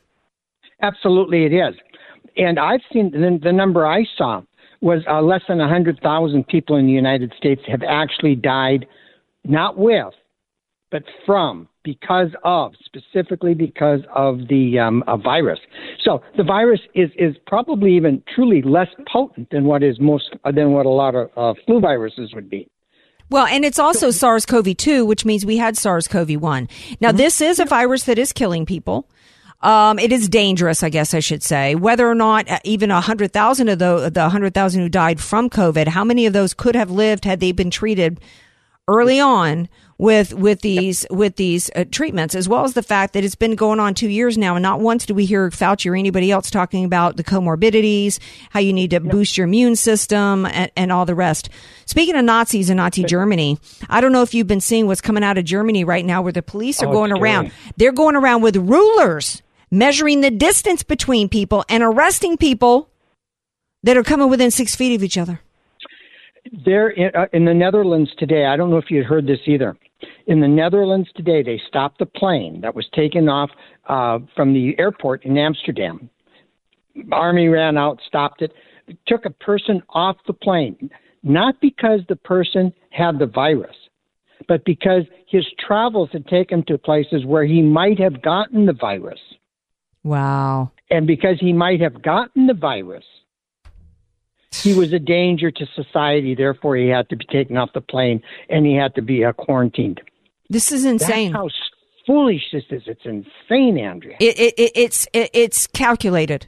Absolutely, 0.81 1.45
it 1.45 1.53
is. 1.53 1.75
And 2.37 2.59
I've 2.59 2.81
seen 2.91 3.11
the, 3.11 3.39
the 3.41 3.51
number 3.51 3.85
I 3.85 4.05
saw 4.17 4.41
was 4.81 5.03
uh, 5.07 5.21
less 5.21 5.41
than 5.47 5.59
100,000 5.59 6.47
people 6.47 6.75
in 6.75 6.87
the 6.87 6.91
United 6.91 7.33
States 7.37 7.61
have 7.67 7.81
actually 7.87 8.35
died, 8.35 8.87
not 9.43 9.77
with, 9.77 10.13
but 10.89 11.03
from, 11.25 11.67
because 11.83 12.29
of, 12.43 12.73
specifically 12.83 13.53
because 13.53 14.01
of 14.13 14.39
the 14.49 14.79
um, 14.79 15.03
a 15.07 15.17
virus. 15.17 15.59
So 16.03 16.21
the 16.35 16.43
virus 16.43 16.81
is, 16.95 17.09
is 17.17 17.35
probably 17.47 17.95
even 17.95 18.23
truly 18.33 18.61
less 18.61 18.89
potent 19.11 19.49
than 19.51 19.65
what 19.65 19.83
is 19.83 19.99
most 19.99 20.35
than 20.53 20.71
what 20.71 20.85
a 20.85 20.89
lot 20.89 21.15
of 21.15 21.29
uh, 21.37 21.53
flu 21.65 21.79
viruses 21.79 22.33
would 22.33 22.49
be. 22.49 22.67
Well, 23.29 23.45
and 23.45 23.63
it's 23.63 23.79
also 23.79 24.11
SARS 24.11 24.45
CoV 24.45 24.75
2, 24.75 25.05
which 25.05 25.23
means 25.23 25.45
we 25.45 25.55
had 25.55 25.77
SARS 25.77 26.05
CoV 26.05 26.31
1. 26.41 26.67
Now, 26.99 27.13
this 27.13 27.39
is 27.39 27.59
a 27.59 27.65
virus 27.65 28.03
that 28.03 28.19
is 28.19 28.33
killing 28.33 28.65
people. 28.65 29.07
Um, 29.63 29.99
it 29.99 30.11
is 30.11 30.27
dangerous, 30.27 30.81
I 30.83 30.89
guess 30.89 31.13
I 31.13 31.19
should 31.19 31.43
say. 31.43 31.75
Whether 31.75 32.07
or 32.09 32.15
not 32.15 32.49
uh, 32.49 32.59
even 32.63 32.89
a 32.91 33.01
hundred 33.01 33.31
thousand 33.31 33.69
of 33.69 33.79
the 33.79 34.09
the 34.09 34.29
hundred 34.29 34.53
thousand 34.53 34.81
who 34.81 34.89
died 34.89 35.19
from 35.19 35.49
COVID, 35.49 35.87
how 35.87 36.03
many 36.03 36.25
of 36.25 36.33
those 36.33 36.53
could 36.53 36.75
have 36.75 36.89
lived 36.89 37.25
had 37.25 37.39
they 37.39 37.51
been 37.51 37.69
treated 37.71 38.19
early 38.87 39.19
on 39.19 39.69
with 39.99 40.33
with 40.33 40.61
these 40.61 41.05
with 41.11 41.35
these 41.35 41.69
uh, 41.75 41.85
treatments, 41.91 42.33
as 42.33 42.49
well 42.49 42.63
as 42.63 42.73
the 42.73 42.81
fact 42.81 43.13
that 43.13 43.23
it's 43.23 43.35
been 43.35 43.55
going 43.55 43.79
on 43.79 43.93
two 43.93 44.09
years 44.09 44.35
now, 44.35 44.55
and 44.55 44.63
not 44.63 44.79
once 44.79 45.05
do 45.05 45.13
we 45.13 45.25
hear 45.25 45.47
Fauci 45.51 45.91
or 45.91 45.95
anybody 45.95 46.31
else 46.31 46.49
talking 46.49 46.83
about 46.83 47.17
the 47.17 47.23
comorbidities, 47.23 48.17
how 48.49 48.59
you 48.59 48.73
need 48.73 48.89
to 48.89 48.99
boost 48.99 49.37
your 49.37 49.45
immune 49.45 49.75
system, 49.75 50.47
and, 50.47 50.71
and 50.75 50.91
all 50.91 51.05
the 51.05 51.13
rest. 51.13 51.49
Speaking 51.85 52.15
of 52.15 52.25
Nazis 52.25 52.71
and 52.71 52.77
Nazi 52.77 53.03
Germany, 53.03 53.59
I 53.91 54.01
don't 54.01 54.11
know 54.11 54.23
if 54.23 54.33
you've 54.33 54.47
been 54.47 54.59
seeing 54.59 54.87
what's 54.87 55.01
coming 55.01 55.23
out 55.23 55.37
of 55.37 55.45
Germany 55.45 55.83
right 55.83 56.03
now, 56.03 56.23
where 56.23 56.33
the 56.33 56.41
police 56.41 56.81
are 56.81 56.87
Oh, 56.87 56.91
going 56.91 57.11
around. 57.11 57.51
They're 57.77 57.91
going 57.91 58.15
around 58.15 58.41
with 58.41 58.55
rulers 58.55 59.43
measuring 59.71 60.21
the 60.21 60.29
distance 60.29 60.83
between 60.83 61.29
people 61.29 61.63
and 61.69 61.81
arresting 61.81 62.37
people 62.37 62.89
that 63.83 63.97
are 63.97 64.03
coming 64.03 64.29
within 64.29 64.51
six 64.51 64.75
feet 64.75 64.95
of 64.95 65.03
each 65.03 65.17
other. 65.17 65.39
There 66.65 66.89
in, 66.89 67.11
uh, 67.15 67.27
in 67.33 67.45
the 67.45 67.53
Netherlands 67.53 68.11
today, 68.17 68.45
I 68.45 68.57
don't 68.57 68.69
know 68.69 68.77
if 68.77 68.89
you 68.91 69.03
heard 69.03 69.25
this 69.25 69.39
either. 69.45 69.77
In 70.27 70.39
the 70.39 70.47
Netherlands 70.47 71.09
today, 71.15 71.43
they 71.43 71.61
stopped 71.67 71.99
the 71.99 72.05
plane 72.05 72.61
that 72.61 72.75
was 72.75 72.85
taken 72.93 73.29
off 73.29 73.49
uh, 73.87 74.19
from 74.35 74.53
the 74.53 74.75
airport 74.77 75.23
in 75.25 75.37
Amsterdam. 75.37 76.09
Army 77.11 77.47
ran 77.47 77.77
out, 77.77 77.99
stopped 78.07 78.41
it, 78.41 78.51
took 79.07 79.25
a 79.25 79.29
person 79.29 79.81
off 79.89 80.17
the 80.27 80.33
plane, 80.33 80.89
not 81.23 81.55
because 81.61 82.01
the 82.09 82.15
person 82.15 82.73
had 82.89 83.19
the 83.19 83.25
virus, 83.25 83.75
but 84.47 84.65
because 84.65 85.03
his 85.27 85.45
travels 85.65 86.09
had 86.11 86.27
taken 86.27 86.59
him 86.59 86.65
to 86.65 86.77
places 86.77 87.25
where 87.25 87.45
he 87.45 87.61
might 87.61 87.99
have 87.99 88.21
gotten 88.21 88.65
the 88.65 88.73
virus. 88.73 89.19
Wow. 90.03 90.71
And 90.89 91.07
because 91.07 91.37
he 91.39 91.53
might 91.53 91.81
have 91.81 92.01
gotten 92.01 92.47
the 92.47 92.53
virus, 92.53 93.05
he 94.51 94.73
was 94.73 94.91
a 94.93 94.99
danger 94.99 95.51
to 95.51 95.65
society. 95.75 96.35
Therefore, 96.35 96.75
he 96.75 96.87
had 96.87 97.09
to 97.09 97.15
be 97.15 97.25
taken 97.25 97.57
off 97.57 97.69
the 97.73 97.81
plane 97.81 98.21
and 98.49 98.65
he 98.65 98.75
had 98.75 98.95
to 98.95 99.01
be 99.01 99.23
uh, 99.23 99.33
quarantined. 99.33 100.01
This 100.49 100.71
is 100.71 100.85
insane. 100.85 101.31
That's 101.31 101.43
how 101.43 101.49
foolish 102.05 102.43
this 102.51 102.63
is. 102.69 102.83
It's 102.85 103.05
insane, 103.05 103.77
Andrea. 103.77 104.17
It, 104.19 104.37
it, 104.37 104.53
it, 104.57 104.71
it's 104.75 105.07
it, 105.13 105.29
it's 105.33 105.67
calculated. 105.67 106.47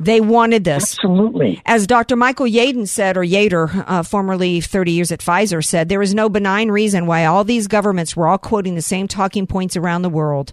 They 0.00 0.20
wanted 0.20 0.64
this. 0.64 0.94
Absolutely. 0.94 1.62
As 1.64 1.86
Dr. 1.86 2.16
Michael 2.16 2.46
Yeadon 2.46 2.88
said, 2.88 3.16
or 3.16 3.22
Yader, 3.22 3.84
uh, 3.86 4.02
formerly 4.02 4.60
30 4.60 4.90
years 4.90 5.12
at 5.12 5.20
Pfizer, 5.20 5.64
said, 5.64 5.88
there 5.88 6.02
is 6.02 6.12
no 6.12 6.28
benign 6.28 6.72
reason 6.72 7.06
why 7.06 7.24
all 7.24 7.44
these 7.44 7.68
governments 7.68 8.16
were 8.16 8.26
all 8.26 8.38
quoting 8.38 8.74
the 8.74 8.82
same 8.82 9.06
talking 9.06 9.46
points 9.46 9.76
around 9.76 10.02
the 10.02 10.08
world 10.08 10.52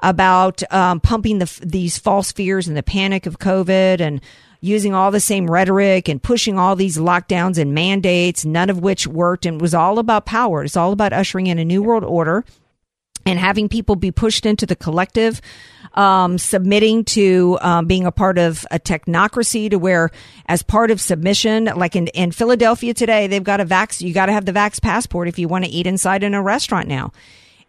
about 0.00 0.62
um, 0.72 1.00
pumping 1.00 1.38
the, 1.38 1.60
these 1.62 1.98
false 1.98 2.32
fears 2.32 2.68
and 2.68 2.76
the 2.76 2.82
panic 2.82 3.26
of 3.26 3.38
COVID 3.38 4.00
and 4.00 4.20
using 4.60 4.94
all 4.94 5.10
the 5.10 5.20
same 5.20 5.50
rhetoric 5.50 6.08
and 6.08 6.22
pushing 6.22 6.58
all 6.58 6.74
these 6.74 6.98
lockdowns 6.98 7.58
and 7.58 7.74
mandates, 7.74 8.44
none 8.44 8.70
of 8.70 8.80
which 8.80 9.06
worked 9.06 9.46
and 9.46 9.60
was 9.60 9.74
all 9.74 9.98
about 9.98 10.26
power. 10.26 10.64
It's 10.64 10.76
all 10.76 10.92
about 10.92 11.12
ushering 11.12 11.46
in 11.46 11.58
a 11.58 11.64
new 11.64 11.82
world 11.82 12.04
order 12.04 12.44
and 13.24 13.38
having 13.38 13.68
people 13.68 13.94
be 13.94 14.10
pushed 14.10 14.46
into 14.46 14.64
the 14.66 14.74
collective, 14.74 15.40
um, 15.94 16.38
submitting 16.38 17.04
to 17.04 17.58
um, 17.60 17.86
being 17.86 18.06
a 18.06 18.12
part 18.12 18.38
of 18.38 18.66
a 18.70 18.78
technocracy 18.78 19.70
to 19.70 19.78
where, 19.78 20.10
as 20.46 20.62
part 20.62 20.90
of 20.90 21.00
submission, 21.00 21.66
like 21.76 21.94
in, 21.94 22.06
in 22.08 22.32
Philadelphia 22.32 22.94
today, 22.94 23.26
they've 23.26 23.44
got 23.44 23.60
a 23.60 23.66
vax, 23.66 24.00
you 24.00 24.14
got 24.14 24.26
to 24.26 24.32
have 24.32 24.46
the 24.46 24.52
vax 24.52 24.80
passport 24.80 25.28
if 25.28 25.38
you 25.38 25.46
want 25.46 25.64
to 25.64 25.70
eat 25.70 25.86
inside 25.86 26.22
in 26.22 26.34
a 26.34 26.42
restaurant 26.42 26.88
now. 26.88 27.12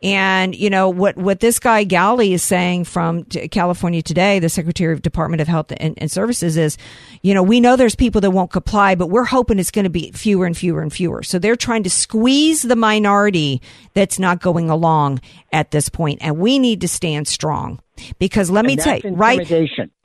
And, 0.01 0.55
you 0.55 0.69
know, 0.69 0.87
what, 0.87 1.17
what 1.17 1.41
this 1.41 1.59
guy 1.59 1.83
Ghaly 1.83 2.31
is 2.31 2.41
saying 2.41 2.85
from 2.85 3.25
California 3.25 4.01
today, 4.01 4.39
the 4.39 4.47
Secretary 4.47 4.93
of 4.93 5.01
Department 5.01 5.41
of 5.41 5.49
Health 5.49 5.73
and, 5.75 5.93
and, 5.97 6.09
Services 6.09 6.55
is, 6.55 6.77
you 7.21 7.33
know, 7.33 7.43
we 7.43 7.59
know 7.59 7.75
there's 7.75 7.95
people 7.95 8.21
that 8.21 8.31
won't 8.31 8.49
comply, 8.49 8.95
but 8.95 9.07
we're 9.07 9.25
hoping 9.25 9.59
it's 9.59 9.71
going 9.71 9.83
to 9.83 9.89
be 9.89 10.11
fewer 10.11 10.45
and 10.45 10.57
fewer 10.57 10.81
and 10.81 10.93
fewer. 10.93 11.21
So 11.21 11.37
they're 11.37 11.57
trying 11.57 11.83
to 11.83 11.89
squeeze 11.89 12.61
the 12.61 12.77
minority 12.77 13.61
that's 13.93 14.19
not 14.19 14.41
going 14.41 14.69
along 14.69 15.19
at 15.51 15.71
this 15.71 15.89
point, 15.89 16.19
And 16.21 16.37
we 16.37 16.59
need 16.59 16.79
to 16.81 16.87
stand 16.87 17.27
strong 17.27 17.81
because 18.19 18.49
let 18.49 18.63
me 18.63 18.77
tell 18.77 18.99
you, 18.99 19.09
right? 19.09 19.49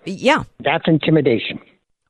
Yeah. 0.05 0.43
That's 0.59 0.89
intimidation. 0.89 1.61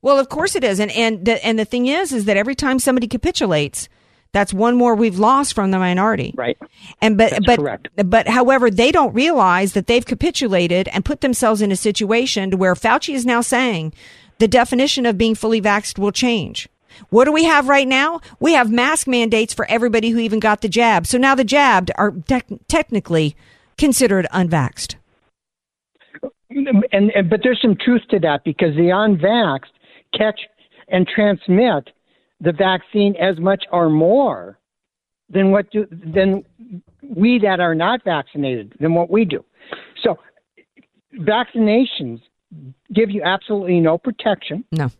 Well, 0.00 0.18
of 0.18 0.28
course 0.30 0.56
it 0.56 0.64
is. 0.64 0.80
And, 0.80 0.90
and 0.92 1.24
the, 1.24 1.44
and 1.44 1.58
the 1.58 1.64
thing 1.64 1.86
is, 1.86 2.12
is 2.12 2.24
that 2.24 2.36
every 2.36 2.54
time 2.54 2.78
somebody 2.78 3.08
capitulates, 3.08 3.88
that's 4.34 4.52
one 4.52 4.76
more 4.76 4.96
we've 4.96 5.18
lost 5.18 5.54
from 5.54 5.70
the 5.70 5.78
minority. 5.78 6.34
Right. 6.36 6.58
And 7.00 7.16
but 7.16 7.30
That's 7.30 7.46
but 7.46 7.58
correct. 7.60 7.88
but 8.04 8.26
however, 8.28 8.68
they 8.68 8.90
don't 8.90 9.14
realize 9.14 9.72
that 9.72 9.86
they've 9.86 10.04
capitulated 10.04 10.88
and 10.88 11.04
put 11.04 11.20
themselves 11.20 11.62
in 11.62 11.70
a 11.70 11.76
situation 11.76 12.50
to 12.50 12.56
where 12.56 12.74
Fauci 12.74 13.14
is 13.14 13.24
now 13.24 13.40
saying 13.40 13.94
the 14.40 14.48
definition 14.48 15.06
of 15.06 15.16
being 15.16 15.36
fully 15.36 15.62
vaxxed 15.62 16.00
will 16.00 16.10
change. 16.10 16.68
What 17.10 17.26
do 17.26 17.32
we 17.32 17.44
have 17.44 17.68
right 17.68 17.86
now? 17.86 18.20
We 18.40 18.54
have 18.54 18.70
mask 18.70 19.06
mandates 19.06 19.54
for 19.54 19.66
everybody 19.66 20.10
who 20.10 20.18
even 20.18 20.40
got 20.40 20.62
the 20.62 20.68
jab. 20.68 21.06
So 21.06 21.16
now 21.16 21.36
the 21.36 21.44
jabbed 21.44 21.92
are 21.96 22.10
te- 22.10 22.58
technically 22.68 23.36
considered 23.78 24.26
unvaxxed. 24.32 24.96
And, 26.50 27.12
and 27.14 27.30
but 27.30 27.40
there's 27.44 27.60
some 27.62 27.76
truth 27.76 28.02
to 28.10 28.18
that 28.20 28.42
because 28.44 28.74
the 28.74 28.90
unvaxxed 28.92 29.70
catch 30.16 30.40
and 30.88 31.06
transmit 31.06 31.90
the 32.44 32.52
vaccine 32.52 33.16
as 33.16 33.38
much 33.38 33.64
or 33.72 33.88
more 33.88 34.58
than 35.28 35.50
what 35.50 35.70
do 35.70 35.86
than 35.90 36.44
we 37.02 37.38
that 37.40 37.58
are 37.58 37.74
not 37.74 38.04
vaccinated 38.04 38.74
than 38.78 38.94
what 38.94 39.10
we 39.10 39.24
do. 39.24 39.44
So 40.02 40.18
vaccinations 41.18 42.20
give 42.92 43.10
you 43.10 43.22
absolutely 43.24 43.80
no 43.80 43.98
protection. 43.98 44.64
No. 44.70 44.90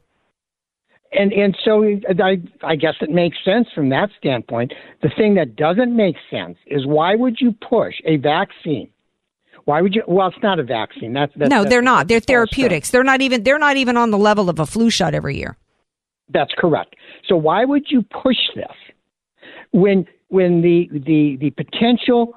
And 1.12 1.32
and 1.32 1.56
so 1.64 1.84
I 1.84 2.42
I 2.62 2.76
guess 2.76 2.94
it 3.00 3.10
makes 3.10 3.36
sense 3.44 3.68
from 3.74 3.90
that 3.90 4.08
standpoint. 4.18 4.72
The 5.02 5.10
thing 5.16 5.34
that 5.34 5.54
doesn't 5.54 5.94
make 5.94 6.16
sense 6.30 6.56
is 6.66 6.86
why 6.86 7.14
would 7.14 7.36
you 7.40 7.52
push 7.52 7.94
a 8.04 8.16
vaccine? 8.16 8.90
Why 9.64 9.80
would 9.80 9.94
you? 9.94 10.02
Well, 10.06 10.28
it's 10.28 10.42
not 10.42 10.58
a 10.58 10.62
vaccine. 10.62 11.12
That's, 11.12 11.32
that's 11.36 11.50
no, 11.50 11.60
that's, 11.60 11.70
they're 11.70 11.82
not. 11.82 12.08
They're 12.08 12.20
therapeutics. 12.20 12.90
They're 12.90 13.04
not 13.04 13.22
even. 13.22 13.44
They're 13.44 13.58
not 13.58 13.76
even 13.76 13.96
on 13.96 14.10
the 14.10 14.18
level 14.18 14.50
of 14.50 14.58
a 14.58 14.66
flu 14.66 14.90
shot 14.90 15.14
every 15.14 15.36
year. 15.36 15.56
That's 16.28 16.52
correct. 16.56 16.96
So 17.28 17.36
why 17.36 17.64
would 17.64 17.84
you 17.88 18.02
push 18.02 18.36
this 18.54 18.66
when 19.72 20.06
when 20.28 20.62
the 20.62 20.88
the 20.90 21.36
the 21.40 21.50
potential 21.50 22.36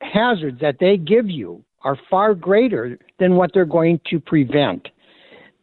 hazards 0.00 0.60
that 0.60 0.76
they 0.80 0.96
give 0.96 1.28
you 1.28 1.64
are 1.82 1.98
far 2.10 2.34
greater 2.34 2.98
than 3.18 3.36
what 3.36 3.50
they're 3.52 3.64
going 3.64 4.00
to 4.10 4.20
prevent? 4.20 4.88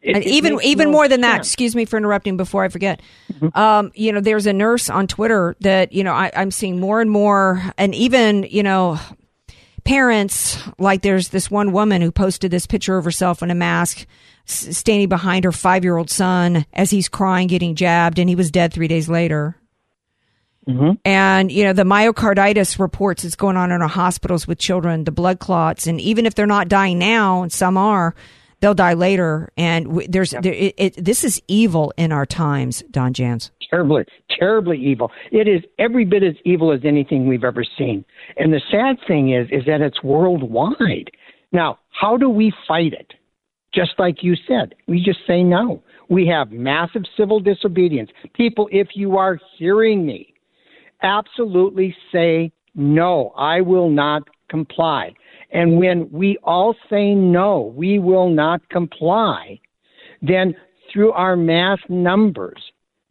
It, 0.02 0.16
and 0.16 0.24
even 0.24 0.58
even 0.64 0.88
no 0.88 0.92
more 0.92 1.08
than 1.08 1.22
sense. 1.22 1.32
that. 1.32 1.40
Excuse 1.46 1.76
me 1.76 1.84
for 1.84 1.96
interrupting. 1.96 2.36
Before 2.36 2.64
I 2.64 2.68
forget, 2.68 3.00
mm-hmm. 3.32 3.56
um, 3.58 3.92
you 3.94 4.12
know, 4.12 4.20
there's 4.20 4.46
a 4.46 4.52
nurse 4.52 4.90
on 4.90 5.06
Twitter 5.06 5.56
that 5.60 5.92
you 5.92 6.02
know 6.02 6.12
I, 6.12 6.32
I'm 6.34 6.50
seeing 6.50 6.80
more 6.80 7.00
and 7.00 7.08
more, 7.08 7.62
and 7.78 7.94
even 7.94 8.42
you 8.50 8.64
know, 8.64 8.98
parents 9.84 10.58
like 10.78 11.02
there's 11.02 11.28
this 11.28 11.50
one 11.50 11.72
woman 11.72 12.02
who 12.02 12.10
posted 12.10 12.50
this 12.50 12.66
picture 12.66 12.96
of 12.96 13.04
herself 13.04 13.42
in 13.42 13.50
a 13.50 13.54
mask 13.54 14.06
standing 14.44 15.08
behind 15.08 15.44
her 15.44 15.52
five 15.52 15.84
year 15.84 15.96
old 15.96 16.10
son 16.10 16.66
as 16.72 16.90
he's 16.90 17.08
crying, 17.08 17.48
getting 17.48 17.74
jabbed, 17.74 18.18
and 18.18 18.28
he 18.28 18.36
was 18.36 18.50
dead 18.50 18.72
three 18.72 18.88
days 18.88 19.08
later. 19.08 19.56
Mm-hmm. 20.68 20.92
And, 21.04 21.50
you 21.50 21.64
know, 21.64 21.72
the 21.72 21.82
myocarditis 21.82 22.78
reports 22.78 23.24
that's 23.24 23.34
going 23.34 23.56
on 23.56 23.72
in 23.72 23.82
our 23.82 23.88
hospitals 23.88 24.46
with 24.46 24.58
children, 24.58 25.04
the 25.04 25.10
blood 25.10 25.40
clots, 25.40 25.86
and 25.86 26.00
even 26.00 26.24
if 26.24 26.34
they're 26.34 26.46
not 26.46 26.68
dying 26.68 26.98
now, 26.98 27.42
and 27.42 27.52
some 27.52 27.76
are, 27.76 28.14
they'll 28.60 28.74
die 28.74 28.94
later. 28.94 29.50
And 29.56 30.04
there's, 30.08 30.30
there, 30.30 30.52
it, 30.52 30.74
it, 30.78 31.04
this 31.04 31.24
is 31.24 31.42
evil 31.48 31.92
in 31.96 32.12
our 32.12 32.26
times, 32.26 32.84
Don 32.90 33.12
Jans. 33.12 33.50
Terribly, 33.72 34.04
terribly 34.38 34.78
evil. 34.78 35.10
It 35.30 35.48
is 35.48 35.62
every 35.78 36.04
bit 36.04 36.22
as 36.22 36.34
evil 36.44 36.72
as 36.72 36.80
anything 36.84 37.26
we've 37.26 37.42
ever 37.42 37.64
seen. 37.78 38.04
And 38.36 38.52
the 38.52 38.60
sad 38.70 38.96
thing 39.08 39.32
is, 39.32 39.48
is 39.50 39.64
that 39.66 39.80
it's 39.80 40.02
worldwide. 40.02 41.10
Now, 41.52 41.78
how 41.88 42.18
do 42.18 42.28
we 42.28 42.52
fight 42.68 42.92
it? 42.92 43.14
Just 43.72 43.92
like 43.98 44.22
you 44.22 44.36
said, 44.46 44.74
we 44.86 45.02
just 45.02 45.20
say 45.26 45.42
no. 45.42 45.82
We 46.10 46.26
have 46.26 46.52
massive 46.52 47.04
civil 47.16 47.40
disobedience. 47.40 48.10
People, 48.34 48.68
if 48.70 48.88
you 48.94 49.16
are 49.16 49.38
hearing 49.56 50.04
me, 50.04 50.34
absolutely 51.02 51.96
say 52.12 52.52
no. 52.74 53.32
I 53.38 53.62
will 53.62 53.88
not 53.88 54.24
comply. 54.50 55.14
And 55.50 55.78
when 55.78 56.10
we 56.12 56.36
all 56.44 56.74
say 56.90 57.14
no, 57.14 57.72
we 57.74 57.98
will 57.98 58.28
not 58.28 58.68
comply, 58.68 59.58
then 60.20 60.54
through 60.92 61.12
our 61.12 61.36
mass 61.36 61.78
numbers, 61.88 62.62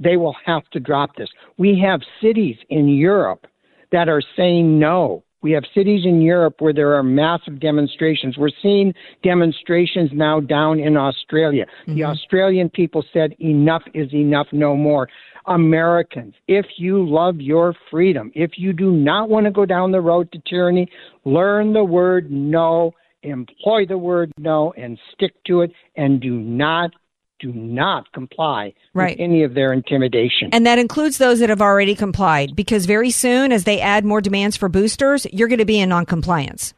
they 0.01 0.17
will 0.17 0.35
have 0.45 0.63
to 0.71 0.79
drop 0.79 1.15
this. 1.15 1.29
We 1.57 1.79
have 1.85 2.01
cities 2.21 2.57
in 2.69 2.87
Europe 2.87 3.45
that 3.91 4.09
are 4.09 4.21
saying 4.35 4.79
no. 4.79 5.23
We 5.41 5.51
have 5.53 5.63
cities 5.73 6.05
in 6.05 6.21
Europe 6.21 6.55
where 6.59 6.73
there 6.73 6.93
are 6.95 7.03
massive 7.03 7.59
demonstrations. 7.59 8.37
We're 8.37 8.49
seeing 8.61 8.93
demonstrations 9.23 10.11
now 10.13 10.39
down 10.39 10.79
in 10.79 10.95
Australia. 10.97 11.65
Mm-hmm. 11.65 11.95
The 11.95 12.03
Australian 12.03 12.69
people 12.69 13.03
said 13.11 13.35
enough 13.39 13.81
is 13.93 14.13
enough, 14.13 14.47
no 14.51 14.75
more. 14.75 15.07
Americans, 15.47 16.35
if 16.47 16.67
you 16.77 17.03
love 17.03 17.41
your 17.41 17.73
freedom, 17.89 18.31
if 18.35 18.51
you 18.57 18.73
do 18.73 18.91
not 18.91 19.29
want 19.29 19.45
to 19.45 19.51
go 19.51 19.65
down 19.65 19.91
the 19.91 20.01
road 20.01 20.31
to 20.31 20.41
tyranny, 20.47 20.87
learn 21.25 21.73
the 21.73 21.83
word 21.83 22.31
no, 22.31 22.93
employ 23.23 23.85
the 23.87 23.97
word 23.97 24.31
no, 24.37 24.71
and 24.77 24.99
stick 25.13 25.33
to 25.45 25.61
it, 25.61 25.71
and 25.95 26.21
do 26.21 26.35
not 26.35 26.91
do 27.41 27.51
not 27.51 28.11
comply 28.11 28.73
right. 28.93 29.17
with 29.17 29.19
any 29.19 29.43
of 29.43 29.53
their 29.53 29.73
intimidation. 29.73 30.49
And 30.53 30.65
that 30.65 30.79
includes 30.79 31.17
those 31.17 31.39
that 31.39 31.49
have 31.49 31.61
already 31.61 31.95
complied 31.95 32.55
because 32.55 32.85
very 32.85 33.11
soon 33.11 33.51
as 33.51 33.63
they 33.63 33.81
add 33.81 34.05
more 34.05 34.21
demands 34.21 34.55
for 34.55 34.69
boosters, 34.69 35.25
you're 35.33 35.47
going 35.47 35.59
to 35.59 35.65
be 35.65 35.79
in 35.79 35.89
noncompliance. 35.89 36.73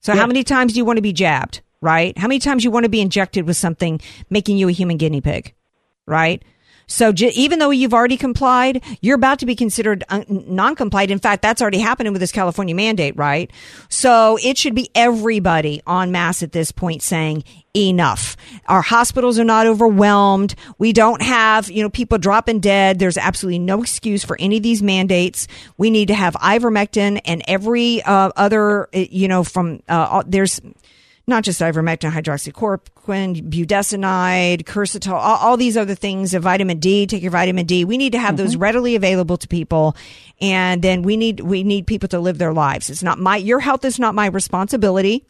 So 0.00 0.12
yes. 0.12 0.20
how 0.20 0.26
many 0.26 0.44
times 0.44 0.74
do 0.74 0.78
you 0.78 0.84
want 0.84 0.98
to 0.98 1.02
be 1.02 1.12
jabbed, 1.12 1.60
right? 1.80 2.16
How 2.16 2.28
many 2.28 2.38
times 2.38 2.64
you 2.64 2.70
want 2.70 2.84
to 2.84 2.90
be 2.90 3.00
injected 3.00 3.46
with 3.46 3.56
something 3.56 4.00
making 4.30 4.56
you 4.58 4.68
a 4.68 4.72
human 4.72 4.96
guinea 4.96 5.20
pig, 5.20 5.54
right? 6.06 6.42
So 6.86 7.12
j- 7.12 7.30
even 7.30 7.58
though 7.58 7.70
you've 7.70 7.94
already 7.94 8.16
complied, 8.16 8.82
you're 9.00 9.16
about 9.16 9.38
to 9.40 9.46
be 9.46 9.54
considered 9.54 10.04
un- 10.08 10.24
non-compliant. 10.28 11.10
In 11.10 11.18
fact, 11.18 11.42
that's 11.42 11.62
already 11.62 11.78
happening 11.78 12.12
with 12.12 12.20
this 12.20 12.32
California 12.32 12.74
mandate, 12.74 13.16
right? 13.16 13.50
So 13.88 14.38
it 14.42 14.58
should 14.58 14.74
be 14.74 14.90
everybody 14.94 15.80
on 15.86 16.12
mass 16.12 16.42
at 16.42 16.52
this 16.52 16.72
point 16.72 17.02
saying 17.02 17.44
enough. 17.76 18.36
Our 18.66 18.82
hospitals 18.82 19.38
are 19.38 19.44
not 19.44 19.66
overwhelmed. 19.66 20.54
We 20.78 20.92
don't 20.92 21.22
have, 21.22 21.70
you 21.70 21.82
know, 21.82 21.90
people 21.90 22.18
dropping 22.18 22.60
dead. 22.60 22.98
There's 22.98 23.18
absolutely 23.18 23.58
no 23.58 23.82
excuse 23.82 24.24
for 24.24 24.36
any 24.38 24.58
of 24.58 24.62
these 24.62 24.82
mandates. 24.82 25.48
We 25.76 25.90
need 25.90 26.08
to 26.08 26.14
have 26.14 26.34
ivermectin 26.34 27.20
and 27.24 27.42
every 27.48 28.02
uh, 28.02 28.30
other, 28.36 28.88
you 28.92 29.26
know, 29.26 29.42
from 29.42 29.82
uh, 29.88 30.22
there's 30.26 30.60
not 31.26 31.42
just 31.42 31.60
ivermectin, 31.60 32.10
hydroxychloroquine, 32.10 33.48
budesonide, 33.48 34.64
quercetin, 34.64 35.10
all, 35.10 35.36
all, 35.36 35.56
these 35.56 35.76
other 35.76 35.94
things, 35.94 36.34
vitamin 36.34 36.78
D, 36.78 37.06
take 37.06 37.22
your 37.22 37.30
vitamin 37.30 37.66
D. 37.66 37.84
We 37.84 37.96
need 37.96 38.12
to 38.12 38.18
have 38.18 38.34
mm-hmm. 38.34 38.44
those 38.44 38.56
readily 38.56 38.94
available 38.94 39.36
to 39.38 39.48
people. 39.48 39.96
And 40.40 40.82
then 40.82 41.02
we 41.02 41.16
need, 41.16 41.40
we 41.40 41.62
need 41.62 41.86
people 41.86 42.08
to 42.10 42.20
live 42.20 42.38
their 42.38 42.52
lives. 42.52 42.90
It's 42.90 43.02
not 43.02 43.18
my, 43.18 43.36
your 43.36 43.60
health 43.60 43.84
is 43.84 43.98
not 43.98 44.14
my 44.14 44.26
responsibility. 44.26 45.24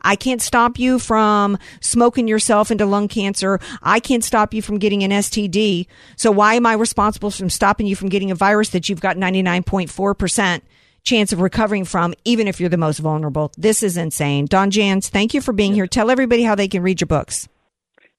I 0.00 0.16
can't 0.16 0.40
stop 0.40 0.78
you 0.78 0.98
from 0.98 1.58
smoking 1.80 2.26
yourself 2.26 2.70
into 2.70 2.86
lung 2.86 3.06
cancer. 3.06 3.60
I 3.82 4.00
can't 4.00 4.24
stop 4.24 4.54
you 4.54 4.62
from 4.62 4.78
getting 4.78 5.02
an 5.02 5.10
STD. 5.10 5.86
So 6.16 6.30
why 6.30 6.54
am 6.54 6.64
I 6.64 6.72
responsible 6.72 7.30
from 7.30 7.50
stopping 7.50 7.86
you 7.86 7.94
from 7.94 8.08
getting 8.08 8.30
a 8.30 8.34
virus 8.34 8.70
that 8.70 8.88
you've 8.88 9.02
got 9.02 9.16
99.4% 9.16 10.62
chance 11.04 11.32
of 11.32 11.40
recovering 11.40 11.84
from, 11.84 12.14
even 12.24 12.48
if 12.48 12.58
you're 12.58 12.68
the 12.68 12.76
most 12.76 12.98
vulnerable. 12.98 13.52
This 13.56 13.82
is 13.82 13.96
insane. 13.96 14.46
Don 14.46 14.70
Jans, 14.70 15.08
thank 15.08 15.34
you 15.34 15.40
for 15.40 15.52
being 15.52 15.74
here. 15.74 15.86
Tell 15.86 16.10
everybody 16.10 16.42
how 16.42 16.54
they 16.54 16.68
can 16.68 16.82
read 16.82 17.00
your 17.00 17.06
books. 17.06 17.48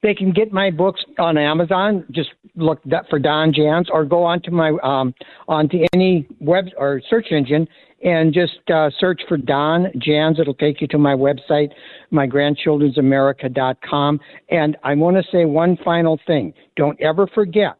They 0.03 0.13
can 0.13 0.31
get 0.31 0.53
my 0.53 0.69
books 0.69 1.01
on 1.17 1.37
Amazon. 1.37 2.05
Just 2.11 2.29
look 2.55 2.79
for 3.09 3.17
Don 3.17 3.51
Jans, 3.51 3.89
or 3.91 4.05
go 4.05 4.23
onto 4.23 4.51
my 4.51 4.77
um, 4.83 5.15
onto 5.47 5.79
any 5.93 6.27
web 6.39 6.65
or 6.77 7.01
search 7.09 7.31
engine 7.31 7.67
and 8.03 8.33
just 8.33 8.59
uh, 8.71 8.91
search 8.99 9.21
for 9.27 9.37
Don 9.37 9.87
Jans. 9.97 10.39
It'll 10.39 10.53
take 10.53 10.79
you 10.79 10.87
to 10.89 10.99
my 10.99 11.15
website, 11.15 11.71
mygrandchildren'samerica.com. 12.13 14.19
And 14.49 14.77
I 14.83 14.93
want 14.93 15.17
to 15.17 15.23
say 15.31 15.45
one 15.45 15.75
final 15.83 16.19
thing. 16.27 16.53
Don't 16.75 17.01
ever 17.01 17.25
forget 17.33 17.77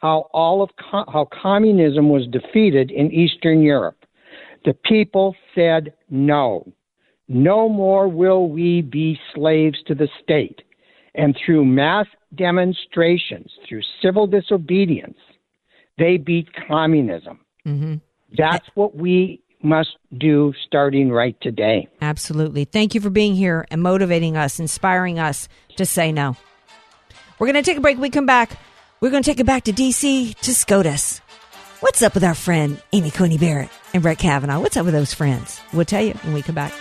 how 0.00 0.28
all 0.32 0.62
of 0.62 0.70
how 0.78 1.28
communism 1.42 2.08
was 2.08 2.26
defeated 2.28 2.90
in 2.90 3.12
Eastern 3.12 3.60
Europe. 3.60 3.96
The 4.68 4.74
people 4.74 5.34
said 5.54 5.94
no. 6.10 6.70
No 7.26 7.70
more 7.70 8.06
will 8.06 8.50
we 8.50 8.82
be 8.82 9.18
slaves 9.34 9.78
to 9.86 9.94
the 9.94 10.10
state. 10.22 10.60
And 11.14 11.34
through 11.34 11.64
mass 11.64 12.04
demonstrations, 12.34 13.50
through 13.66 13.80
civil 14.02 14.26
disobedience, 14.26 15.16
they 15.96 16.18
beat 16.18 16.50
communism. 16.68 17.40
Mm-hmm. 17.66 17.94
That's 18.36 18.68
what 18.74 18.94
we 18.94 19.42
must 19.62 19.96
do 20.18 20.52
starting 20.66 21.10
right 21.10 21.40
today. 21.40 21.88
Absolutely. 22.02 22.66
Thank 22.66 22.94
you 22.94 23.00
for 23.00 23.08
being 23.08 23.34
here 23.34 23.66
and 23.70 23.82
motivating 23.82 24.36
us, 24.36 24.60
inspiring 24.60 25.18
us 25.18 25.48
to 25.76 25.86
say 25.86 26.12
no. 26.12 26.36
We're 27.38 27.46
going 27.46 27.62
to 27.62 27.62
take 27.62 27.78
a 27.78 27.80
break. 27.80 27.96
We 27.96 28.10
come 28.10 28.26
back. 28.26 28.58
We're 29.00 29.08
going 29.08 29.22
to 29.22 29.30
take 29.30 29.40
it 29.40 29.46
back 29.46 29.64
to 29.64 29.72
D.C. 29.72 30.34
to 30.34 30.54
SCOTUS. 30.54 31.22
What's 31.80 32.02
up 32.02 32.14
with 32.14 32.24
our 32.24 32.34
friend 32.34 32.82
Amy 32.92 33.12
Coney 33.12 33.38
Barrett 33.38 33.68
and 33.94 34.02
Brett 34.02 34.18
Kavanaugh? 34.18 34.58
What's 34.58 34.76
up 34.76 34.84
with 34.84 34.94
those 34.94 35.14
friends? 35.14 35.60
We'll 35.72 35.84
tell 35.84 36.02
you 36.02 36.14
when 36.24 36.34
we 36.34 36.42
come 36.42 36.56
back. 36.56 36.72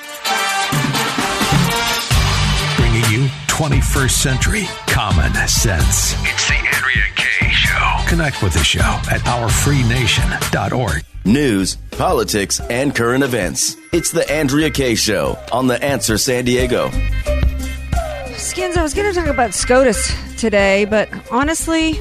Bringing 2.78 3.04
you 3.12 3.28
21st 3.46 4.10
century 4.10 4.64
common 4.88 5.34
sense. 5.48 6.16
It's 6.26 6.48
the 6.48 6.56
Andrea 6.56 7.04
Kaye 7.16 7.52
Show. 7.52 8.06
Connect 8.08 8.42
with 8.42 8.54
the 8.54 8.64
show 8.64 8.80
at 8.80 9.22
ourfreenation.org. 9.22 11.06
News, 11.26 11.76
politics, 11.92 12.60
and 12.60 12.96
current 12.96 13.24
events. 13.24 13.78
It's 13.94 14.12
the 14.12 14.28
Andrea 14.32 14.72
Kaye 14.72 14.96
Show 14.96 15.38
on 15.52 15.68
The 15.68 15.80
Answer 15.84 16.18
San 16.18 16.46
Diego. 16.46 16.90
Skins, 18.34 18.76
I 18.76 18.82
was 18.82 18.96
going 18.96 19.14
to 19.14 19.20
talk 19.20 19.30
about 19.30 19.54
SCOTUS 19.54 20.40
today, 20.40 20.86
but 20.86 21.08
honestly, 21.32 22.00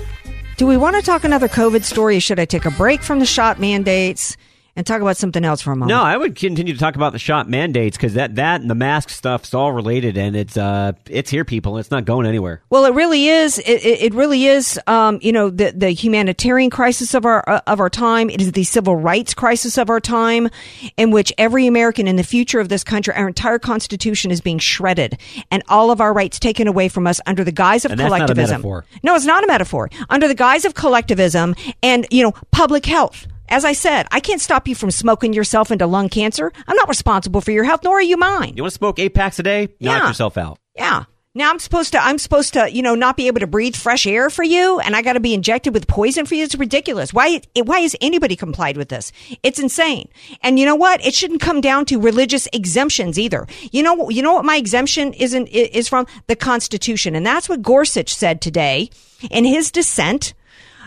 do 0.57 0.67
we 0.67 0.77
want 0.79 0.97
to 0.97 1.03
talk 1.03 1.25
another 1.25 1.49
COVID 1.49 1.85
story? 1.85 2.19
Should 2.19 2.39
I 2.39 2.47
take 2.47 2.65
a 2.65 2.71
break 2.71 3.03
from 3.03 3.19
the 3.19 3.27
shot 3.27 3.61
mandates 3.61 4.39
and 4.77 4.87
talk 4.87 5.01
about 5.01 5.17
something 5.17 5.45
else 5.45 5.63
for 5.63 5.73
a 5.73 5.77
moment? 5.77 5.89
No, 5.89 6.03
I 6.03 6.17
would 6.17 6.37
continue 6.37 6.75
to 6.75 6.79
talk 6.79 6.95
about 6.95 7.13
the 7.13 7.19
shot 7.19 7.49
mandates 7.49 7.97
because 7.97 8.15
that, 8.15 8.37
that 8.37 8.61
and 8.61 8.71
the 8.71 8.75
mask 8.75 9.09
stuff 9.09 9.45
is 9.45 9.55
all 9.55 9.73
related, 9.73 10.17
and 10.17 10.37
it's 10.37 10.57
uh 10.57 10.93
it's 11.09 11.31
here, 11.31 11.45
people. 11.45 11.79
It's 11.79 11.91
not 11.91 12.05
going 12.05 12.27
anywhere. 12.27 12.63
Well, 12.71 12.85
it 12.85 12.95
really 12.95 13.27
is. 13.27 13.59
It, 13.59 13.85
it, 13.85 14.03
it 14.03 14.15
really 14.15 14.45
is. 14.45 14.79
Um, 14.87 15.19
you 15.23 15.33
know, 15.33 15.51
the 15.51 15.73
the 15.73 15.91
humanitarian 15.91 16.71
crisis 16.71 17.15
of 17.15 17.25
our 17.25 17.49
uh, 17.49 17.61
of 17.67 17.81
our 17.81 17.91
time. 17.91 18.31
It 18.31 18.41
is 18.41 18.53
the 18.53 18.65
civil 18.65 18.97
rights 18.97 19.35
crisis 19.35 19.79
of 19.79 19.91
our 19.91 20.01
time, 20.01 20.49
in 20.97 21.11
which 21.11 21.33
every 21.39 21.67
American 21.67 22.07
in 22.07 22.17
the 22.17 22.25
future 22.25 22.61
of 22.61 22.69
this 22.69 22.85
country, 22.85 23.15
our 23.15 23.29
entire 23.29 23.59
Constitution 23.59 24.31
is 24.31 24.41
being 24.41 24.59
shredded, 24.59 25.19
and 25.51 25.63
all 25.69 25.91
of 25.91 26.01
our 26.01 26.13
rights 26.13 26.39
taken 26.39 26.69
away 26.69 26.89
from 26.89 27.07
us 27.07 27.21
under 27.27 27.43
the 27.43 27.53
guise 27.53 27.85
of 27.85 27.93
And 27.93 28.01
that's 28.01 28.11
not 28.11 28.23
a 28.23 28.35
collectivism. 28.35 28.63
No, 29.03 29.15
it's 29.15 29.25
not 29.25 29.43
a 29.43 29.47
metaphor. 29.47 29.91
Under 30.11 30.29
the 30.29 30.35
guise 30.35 30.65
of 30.65 30.75
collectivism 30.75 31.55
and 31.83 32.07
you 32.11 32.23
know 32.23 32.33
public 32.51 32.85
health. 32.85 33.27
As 33.49 33.65
I 33.65 33.73
said, 33.73 34.07
I 34.11 34.21
can't 34.21 34.41
stop 34.41 34.67
you 34.69 34.75
from 34.75 34.91
smoking 34.91 35.33
yourself 35.33 35.71
into 35.71 35.87
lung 35.87 36.09
cancer. 36.09 36.53
I'm 36.67 36.77
not 36.77 36.89
responsible 36.89 37.41
for 37.41 37.53
your 37.53 37.65
health, 37.65 37.81
nor 37.85 37.99
are 37.99 38.03
you 38.03 38.17
mine. 38.17 38.55
You 38.57 38.63
want 38.63 38.73
to 38.73 38.79
smoke 38.79 38.99
eight 38.99 39.15
packs 39.15 39.39
a 39.39 39.43
day? 39.43 39.67
Knock 39.81 40.03
Yeah. 40.03 40.09
yourself 40.09 40.37
out. 40.37 40.59
Yeah. 40.75 41.05
Now 41.35 41.51
I'm 41.51 41.59
supposed 41.59 41.93
to 41.93 42.03
I'm 42.03 42.17
supposed 42.17 42.55
to, 42.55 42.73
you 42.73 42.81
know, 42.81 42.95
not 42.95 43.15
be 43.19 43.27
able 43.27 43.41
to 43.41 43.47
breathe 43.47 43.77
fresh 43.77 44.07
air 44.07 44.31
for 44.31 44.43
you 44.43 44.81
and 44.81 44.97
I 44.97 45.03
got 45.03 45.13
to 45.15 45.21
be 45.21 45.35
injected 45.35 45.75
with 45.75 45.87
poison 45.87 46.25
for 46.25 46.35
you. 46.35 46.45
It's 46.45 46.55
ridiculous. 46.55 47.13
Why 47.13 47.43
why 47.63 47.81
has 47.81 47.95
anybody 48.01 48.37
complied 48.37 48.79
with 48.79 48.89
this? 48.89 49.13
It's 49.43 49.59
insane. 49.59 50.09
And 50.43 50.59
you 50.59 50.65
know 50.65 50.75
what? 50.77 51.05
It 51.05 51.15
shouldn't 51.15 51.43
come 51.43 51.61
down 51.61 51.85
to 51.87 52.01
religious 52.01 52.49
exemptions 52.55 53.19
either. 53.19 53.47
You 53.71 53.83
know 53.83 54.09
you 54.09 54.23
know 54.23 54.33
what 54.33 54.47
my 54.47 54.57
exemption 54.57 55.13
isn't 55.13 55.49
is 55.49 55.89
from 55.91 56.07
the 56.27 56.37
Constitution. 56.37 57.15
And 57.15 57.27
that's 57.27 57.51
what 57.51 57.61
Gorsuch 57.61 58.15
said 58.15 58.41
today 58.41 58.89
in 59.31 59.45
his 59.45 59.71
dissent. 59.71 60.33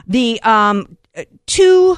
The 0.07 0.41
um 0.41 0.97
two 1.45 1.95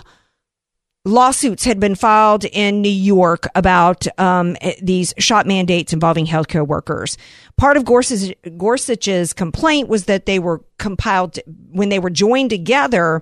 lawsuits 1.05 1.65
had 1.65 1.79
been 1.79 1.95
filed 1.95 2.45
in 2.45 2.81
New 2.81 2.89
York 2.89 3.47
about 3.55 4.07
um, 4.19 4.55
eh, 4.61 4.75
these 4.81 5.13
shot 5.17 5.47
mandates 5.47 5.93
involving 5.93 6.25
healthcare 6.25 6.65
workers. 6.65 7.17
Part 7.57 7.77
of 7.77 7.85
Gorsuch, 7.85 8.35
Gorsuch's 8.57 9.33
complaint 9.33 9.89
was 9.89 10.05
that 10.05 10.25
they 10.25 10.39
were 10.39 10.63
compiled 10.77 11.39
when 11.71 11.89
they 11.89 11.99
were 11.99 12.09
joined 12.09 12.49
together. 12.49 13.21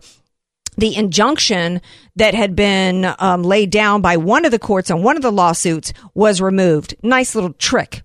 The 0.77 0.95
injunction 0.95 1.81
that 2.15 2.33
had 2.33 2.55
been 2.55 3.13
um, 3.19 3.43
laid 3.43 3.69
down 3.69 4.01
by 4.01 4.17
one 4.17 4.45
of 4.45 4.51
the 4.51 4.59
courts 4.59 4.89
on 4.89 5.03
one 5.03 5.17
of 5.17 5.21
the 5.21 5.31
lawsuits 5.31 5.91
was 6.13 6.41
removed. 6.41 6.95
Nice 7.03 7.35
little 7.35 7.53
trick 7.53 8.03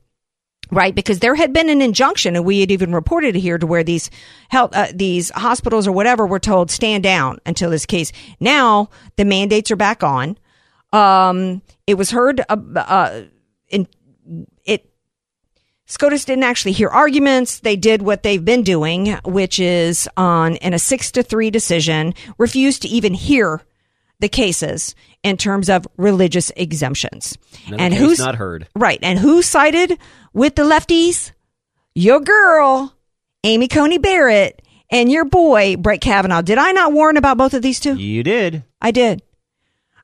right? 0.71 0.95
Because 0.95 1.19
there 1.19 1.35
had 1.35 1.53
been 1.53 1.69
an 1.69 1.83
injunction, 1.83 2.37
and 2.37 2.45
we 2.45 2.61
had 2.61 2.71
even 2.71 2.95
reported 2.95 3.37
it 3.37 3.41
here 3.41 3.59
to 3.59 3.67
where 3.67 3.85
these 3.85 4.11
health, 4.49 4.75
uh, 4.75 4.89
these 4.95 5.31
hospitals 5.31 5.87
or 5.87 5.93
whatever 5.93 6.27
were 6.27 6.39
told 6.39 6.71
stand 6.71 7.03
down 7.03 7.39
until 7.47 7.71
this 7.71 7.87
case. 7.87 8.13
Now 8.41 8.91
the 9.17 9.25
mandates 9.25 9.71
are 9.71 9.77
back 9.77 10.03
on. 10.03 10.39
Um, 10.93 11.63
it 11.87 11.95
was 11.95 12.11
heard, 12.11 12.41
uh, 12.49 12.57
uh, 12.77 13.23
in 13.69 13.89
it. 14.65 14.91
SCOTUS 15.87 16.25
didn't 16.25 16.45
actually 16.45 16.73
hear 16.73 16.89
arguments. 16.89 17.61
They 17.61 17.77
did 17.77 18.01
what 18.01 18.23
they've 18.23 18.45
been 18.45 18.63
doing, 18.63 19.19
which 19.25 19.59
is 19.61 20.09
on 20.17 20.57
in 20.57 20.73
a 20.73 20.79
six 20.79 21.13
to 21.13 21.23
three 21.23 21.51
decision, 21.51 22.15
refused 22.39 22.83
to 22.83 22.89
even 22.89 23.13
hear 23.13 23.61
the 24.25 24.29
cases 24.31 24.95
in 25.23 25.37
terms 25.37 25.69
of 25.69 25.87
religious 25.99 26.51
exemptions. 26.57 27.37
Another 27.67 27.83
and 27.83 27.95
who's 27.95 28.19
not 28.19 28.37
heard. 28.37 28.67
Right. 28.75 28.99
And 29.03 29.19
who 29.19 29.43
sided 29.43 29.99
with 30.33 30.55
the 30.55 30.63
lefties? 30.63 31.33
Your 31.95 32.21
girl, 32.21 32.95
Amy 33.45 33.69
Coney 33.69 33.99
Barrett, 33.99 34.63
and 34.91 35.13
your 35.13 35.27
boy, 35.27 35.77
Brett 35.77 36.01
Kavanaugh. 36.01 36.41
Did 36.41 36.57
I 36.57 36.73
not 36.73 36.95
warn 36.95 37.19
about 37.19 37.37
both 37.37 37.53
of 37.53 37.61
these 37.61 37.79
two? 37.79 37.97
You 37.97 38.23
did. 38.23 38.65
I 38.81 38.91
did. 38.91 39.23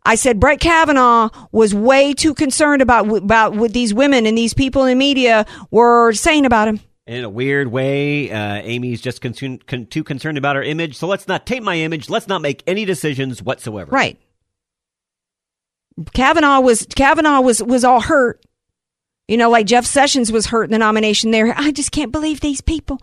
I 0.05 0.17
said 0.17 0.39
Brett 0.39 0.61
Kavanaugh 0.61 1.31
was 1.51 1.75
way 1.75 2.13
too 2.13 2.35
concerned 2.35 2.83
about 2.83 3.09
about 3.17 3.55
what 3.55 3.73
these 3.73 3.95
women 3.95 4.27
and 4.27 4.37
these 4.37 4.53
people 4.53 4.83
in 4.83 4.89
the 4.89 4.95
media 4.95 5.47
were 5.71 6.13
saying 6.13 6.45
about 6.45 6.69
him. 6.69 6.81
In 7.11 7.25
a 7.25 7.29
weird 7.29 7.73
way, 7.73 8.31
uh, 8.31 8.63
Amy's 8.63 9.01
just 9.01 9.21
con- 9.21 9.35
too 9.87 10.05
concerned 10.05 10.39
about 10.39 10.55
her 10.55 10.63
image. 10.63 10.97
So 10.97 11.09
let's 11.09 11.27
not 11.27 11.45
taint 11.45 11.65
my 11.65 11.75
image. 11.75 12.09
Let's 12.09 12.29
not 12.29 12.41
make 12.41 12.63
any 12.69 12.85
decisions 12.85 13.43
whatsoever. 13.43 13.91
Right. 13.91 14.17
Kavanaugh 16.15 16.61
was 16.61 16.87
Kavanaugh 16.95 17.41
was 17.41 17.61
was 17.61 17.83
all 17.83 18.01
hurt. 18.01 18.41
You 19.27 19.37
know, 19.37 19.51
like 19.51 19.67
Jeff 19.67 19.87
Sessions 19.87 20.31
was 20.31 20.47
hurt 20.47 20.67
in 20.67 20.71
the 20.71 20.79
nomination 20.79 21.33
there. 21.33 21.53
I 21.59 21.73
just 21.73 21.91
can't 21.91 22.13
believe 22.13 22.39
these 22.39 22.61
people 22.61 23.03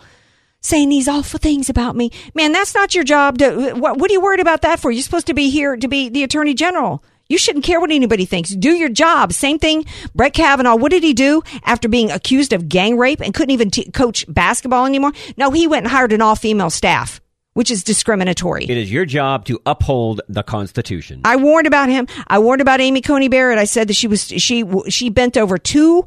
saying 0.62 0.88
these 0.88 1.10
awful 1.10 1.38
things 1.38 1.70
about 1.70 1.98
me. 1.98 2.10
Man, 2.34 2.54
that's 2.54 2.74
not 2.74 2.96
your 2.96 3.04
job 3.04 3.39
to 3.39 3.74
what 3.74 3.98
what 3.98 4.10
are 4.10 4.13
you 4.13 4.22
worried 4.22 4.39
about 4.39 4.62
that 4.62 4.80
for? 4.80 4.89
You're 4.89 5.04
supposed 5.04 5.28
to 5.28 5.34
be 5.34 5.50
here 5.50 5.76
to 5.76 5.88
be 5.89 6.08
the 6.08 6.24
attorney 6.24 6.54
general. 6.54 7.04
You 7.30 7.38
shouldn't 7.38 7.66
care 7.66 7.80
what 7.80 7.92
anybody 7.92 8.26
thinks. 8.26 8.52
Do 8.52 8.72
your 8.72 8.90
job. 8.90 9.34
Same 9.34 9.60
thing. 9.60 9.86
Brett 10.16 10.34
Kavanaugh, 10.34 10.76
what 10.76 10.92
did 10.92 11.04
he 11.04 11.13
do 11.13 11.42
after 11.63 11.90
being 11.90 12.10
accused 12.10 12.54
of 12.54 12.70
gang 12.70 12.98
rape 12.98 13.20
and 13.22 13.34
couldn't 13.34 13.52
even 13.52 13.70
t- 13.70 13.92
coach 13.92 14.26
basketball 14.30 14.86
anymore? 14.86 15.12
No, 15.36 15.52
he 15.52 15.68
went 15.68 15.86
and 15.86 15.92
hired 15.92 16.13
an 16.13 16.22
all 16.22 16.36
female 16.36 16.70
staff, 16.70 17.20
which 17.54 17.70
is 17.70 17.84
discriminatory. 17.84 18.63
It 18.66 18.78
is 18.78 18.92
your 18.92 19.06
job 19.06 19.44
to 19.46 19.60
uphold 19.66 20.22
the 20.30 20.44
Constitution. 20.44 21.22
I 21.26 21.36
warned 21.36 21.68
about 21.68 21.90
him. 21.90 22.08
I 22.28 22.40
warned 22.40 22.62
about 22.62 22.80
Amy 22.80 23.02
Coney 23.02 23.28
Barrett. 23.28 23.58
I 23.58 23.66
said 23.66 23.90
that 23.90 23.96
she 23.96 24.08
was 24.08 24.28
she 24.28 24.63
she 24.88 25.10
bent 25.10 25.38
over 25.38 25.58
too 25.58 26.06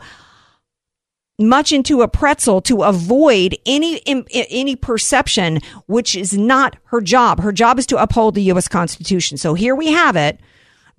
much 1.38 1.72
into 1.72 2.02
a 2.02 2.09
pretzel 2.09 2.61
to 2.61 2.83
avoid 2.83 3.56
any 3.66 4.00
any 4.06 4.76
perception 4.76 5.59
which 5.87 6.14
is 6.14 6.37
not 6.37 6.76
her 6.85 7.00
job. 7.02 7.40
Her 7.40 7.52
job 7.52 7.78
is 7.78 7.87
to 7.87 7.96
uphold 8.02 8.35
the 8.35 8.42
US 8.52 8.68
Constitution. 8.68 9.37
So 9.37 9.52
here 9.52 9.74
we 9.74 9.92
have 9.92 10.16
it 10.16 10.40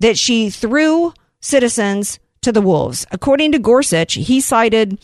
that 0.02 0.18
she 0.18 0.50
threw 0.50 1.14
citizens 1.40 2.18
to 2.42 2.52
the 2.52 2.60
wolves. 2.60 3.06
According 3.10 3.52
to 3.52 3.58
Gorsuch, 3.58 4.14
he 4.14 4.40
cited 4.40 4.98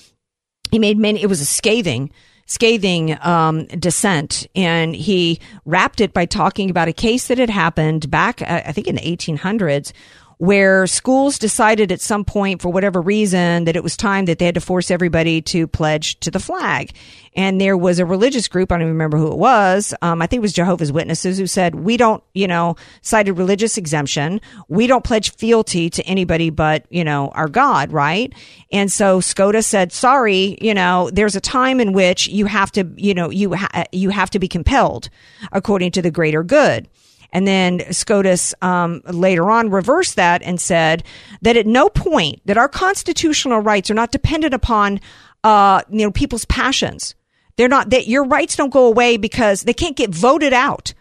he 0.70 0.78
made 0.78 0.98
many 0.98 1.22
it 1.22 1.28
was 1.28 1.40
a 1.40 1.46
scathing 1.46 2.11
scathing 2.44 3.16
um, 3.22 3.64
dissent 3.66 4.46
and 4.54 4.94
he 4.94 5.38
wrapped 5.64 6.00
it 6.00 6.12
by 6.12 6.26
talking 6.26 6.68
about 6.68 6.88
a 6.88 6.92
case 6.92 7.28
that 7.28 7.38
had 7.38 7.48
happened 7.48 8.11
back 8.11 8.42
uh, 8.42 8.62
i 8.66 8.72
think 8.72 8.87
in 8.87 8.96
the 8.96 9.00
1800s 9.00 9.92
where 10.38 10.87
schools 10.87 11.38
decided 11.38 11.90
at 11.90 12.01
some 12.01 12.24
point, 12.24 12.62
for 12.62 12.68
whatever 12.68 13.01
reason, 13.01 13.64
that 13.64 13.77
it 13.77 13.83
was 13.83 13.96
time 13.96 14.24
that 14.27 14.38
they 14.38 14.46
had 14.46 14.55
to 14.55 14.61
force 14.61 14.90
everybody 14.90 15.42
to 15.42 15.66
pledge 15.66 16.18
to 16.20 16.31
the 16.31 16.38
flag. 16.38 16.92
And 17.35 17.61
there 17.61 17.77
was 17.77 17.98
a 17.98 18.07
religious 18.07 18.48
group, 18.48 18.72
I 18.72 18.77
don't 18.77 18.83
even 18.83 18.94
remember 18.94 19.18
who 19.18 19.31
it 19.31 19.38
was. 19.38 19.94
Um, 20.01 20.22
I 20.22 20.27
think 20.27 20.38
it 20.38 20.42
was 20.42 20.53
Jehovah's 20.53 20.92
Witnesses 20.92 21.38
who 21.38 21.46
said, 21.46 21.74
we 21.74 21.96
don't, 21.96 22.22
you 22.35 22.46
know, 22.46 22.77
cited 23.03 23.37
religious 23.37 23.77
exemption. 23.77 24.40
We 24.68 24.87
don't 24.87 25.05
pledge 25.05 25.33
fealty 25.33 25.90
to 25.90 26.03
anybody 26.05 26.51
but, 26.51 26.87
you 26.88 27.05
know, 27.05 27.29
our 27.29 27.48
God, 27.48 27.92
right? 27.92 28.33
And 28.72 28.90
so 28.90 29.20
SCOTUS 29.20 29.66
said, 29.66 29.92
sorry, 29.92 30.57
you 30.61 30.74
know, 30.74 31.11
there's 31.12 31.37
a 31.37 31.40
time 31.40 31.81
in 31.81 31.92
which 31.92 32.29
you 32.29 32.46
have 32.46 32.72
to, 32.72 32.88
you 32.96 33.14
know, 33.14 33.31
you, 33.31 33.55
ha- 33.55 33.85
you 33.92 34.11
have 34.11 34.31
to 34.31 34.38
be 34.38 34.48
compelled 34.48 35.09
according 35.53 35.92
to 35.92 36.03
the 36.03 36.11
greater 36.11 36.42
good. 36.42 36.88
And 37.32 37.46
then 37.46 37.80
SCOTUS 37.92 38.54
um, 38.62 39.02
later 39.06 39.50
on 39.50 39.70
reversed 39.70 40.16
that 40.16 40.42
and 40.42 40.60
said 40.60 41.04
that 41.42 41.56
at 41.56 41.66
no 41.66 41.88
point 41.88 42.40
that 42.46 42.56
our 42.56 42.68
constitutional 42.68 43.60
rights 43.60 43.90
are 43.90 43.94
not 43.94 44.12
dependent 44.12 44.54
upon 44.54 45.00
uh, 45.44 45.82
you 45.90 46.04
know 46.04 46.10
people's 46.10 46.44
passions. 46.46 47.14
They're 47.56 47.68
not 47.68 47.90
that 47.90 48.06
your 48.06 48.24
rights 48.24 48.56
don't 48.56 48.72
go 48.72 48.86
away 48.86 49.16
because 49.16 49.62
they 49.62 49.74
can't 49.74 49.96
get 49.96 50.10
voted 50.10 50.52
out. 50.52 50.94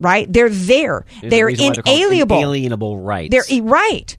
Right? 0.00 0.32
They're 0.32 0.48
there. 0.48 1.04
There's 1.20 1.30
they're 1.30 1.48
inalienable. 1.48 2.36
Inalienable 2.36 2.98
rights. 3.00 3.32
They're 3.32 3.62
right. 3.62 4.16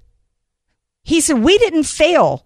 He 1.03 1.21
said 1.21 1.39
we 1.39 1.57
didn't 1.57 1.83
fail 1.83 2.45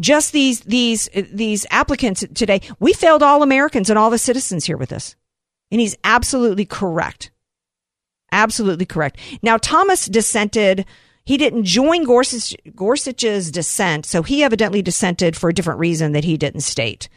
just 0.00 0.32
these 0.32 0.60
these 0.60 1.08
these 1.32 1.66
applicants 1.70 2.24
today. 2.34 2.60
We 2.80 2.92
failed 2.92 3.22
all 3.22 3.42
Americans 3.42 3.90
and 3.90 3.98
all 3.98 4.10
the 4.10 4.18
citizens 4.18 4.64
here 4.64 4.76
with 4.76 4.88
this. 4.88 5.16
And 5.70 5.80
he's 5.80 5.96
absolutely 6.02 6.64
correct. 6.64 7.30
Absolutely 8.32 8.86
correct. 8.86 9.18
Now 9.42 9.58
Thomas 9.58 10.06
dissented. 10.06 10.84
He 11.24 11.36
didn't 11.36 11.64
join 11.64 12.02
Gorsuch, 12.02 12.56
Gorsuch's 12.74 13.52
dissent, 13.52 14.06
so 14.06 14.22
he 14.24 14.42
evidently 14.42 14.82
dissented 14.82 15.36
for 15.36 15.48
a 15.48 15.54
different 15.54 15.78
reason 15.78 16.12
that 16.12 16.24
he 16.24 16.36
didn't 16.36 16.62
state, 16.62 17.08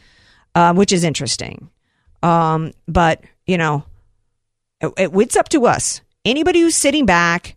um, 0.54 0.76
which 0.76 0.92
is 0.92 1.02
interesting. 1.02 1.70
Um, 2.22 2.72
but 2.86 3.22
you 3.46 3.58
know, 3.58 3.84
it, 4.80 4.92
it- 4.96 5.10
it's 5.14 5.36
up 5.36 5.48
to 5.50 5.66
us. 5.66 6.02
Anybody 6.24 6.60
who's 6.60 6.76
sitting 6.76 7.06
back, 7.06 7.56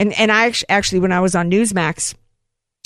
and 0.00 0.12
and 0.18 0.30
I 0.32 0.52
actually, 0.68 1.00
when 1.00 1.12
I 1.12 1.20
was 1.20 1.34
on 1.34 1.50
Newsmax 1.50 2.14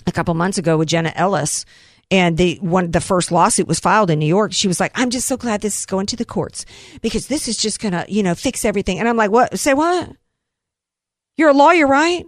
a 0.07 0.13
couple 0.13 0.35
months 0.35 0.59
ago 0.59 0.77
with 0.79 0.89
Jenna 0.89 1.13
Ellis, 1.15 1.65
and 2.11 2.37
the 2.37 2.59
one 2.61 2.90
the 2.90 3.01
first 3.01 3.31
lawsuit 3.31 3.68
was 3.68 3.79
filed 3.81 4.11
in 4.11 4.18
New 4.18 4.27
York. 4.27 4.53
She 4.53 4.68
was 4.68 4.81
like, 4.81 4.92
"I'm 4.94 5.11
just 5.11 5.29
so 5.29 5.37
glad 5.37 5.61
this 5.61 5.81
is 5.81 5.87
going 5.87 6.07
to 6.07 6.16
the 6.16 6.25
courts 6.25 6.66
because 7.03 7.29
this 7.29 7.49
is 7.49 7.57
just 7.57 7.81
gonna, 7.81 8.05
you 8.09 8.23
know, 8.23 8.35
fix 8.35 8.64
everything." 8.64 8.99
And 8.99 9.09
I'm 9.09 9.16
like, 9.16 9.31
"What? 9.31 9.59
Say 9.59 9.75
what? 9.75 10.11
You're 11.37 11.51
a 11.51 11.55
lawyer, 11.55 11.87
right? 11.87 12.27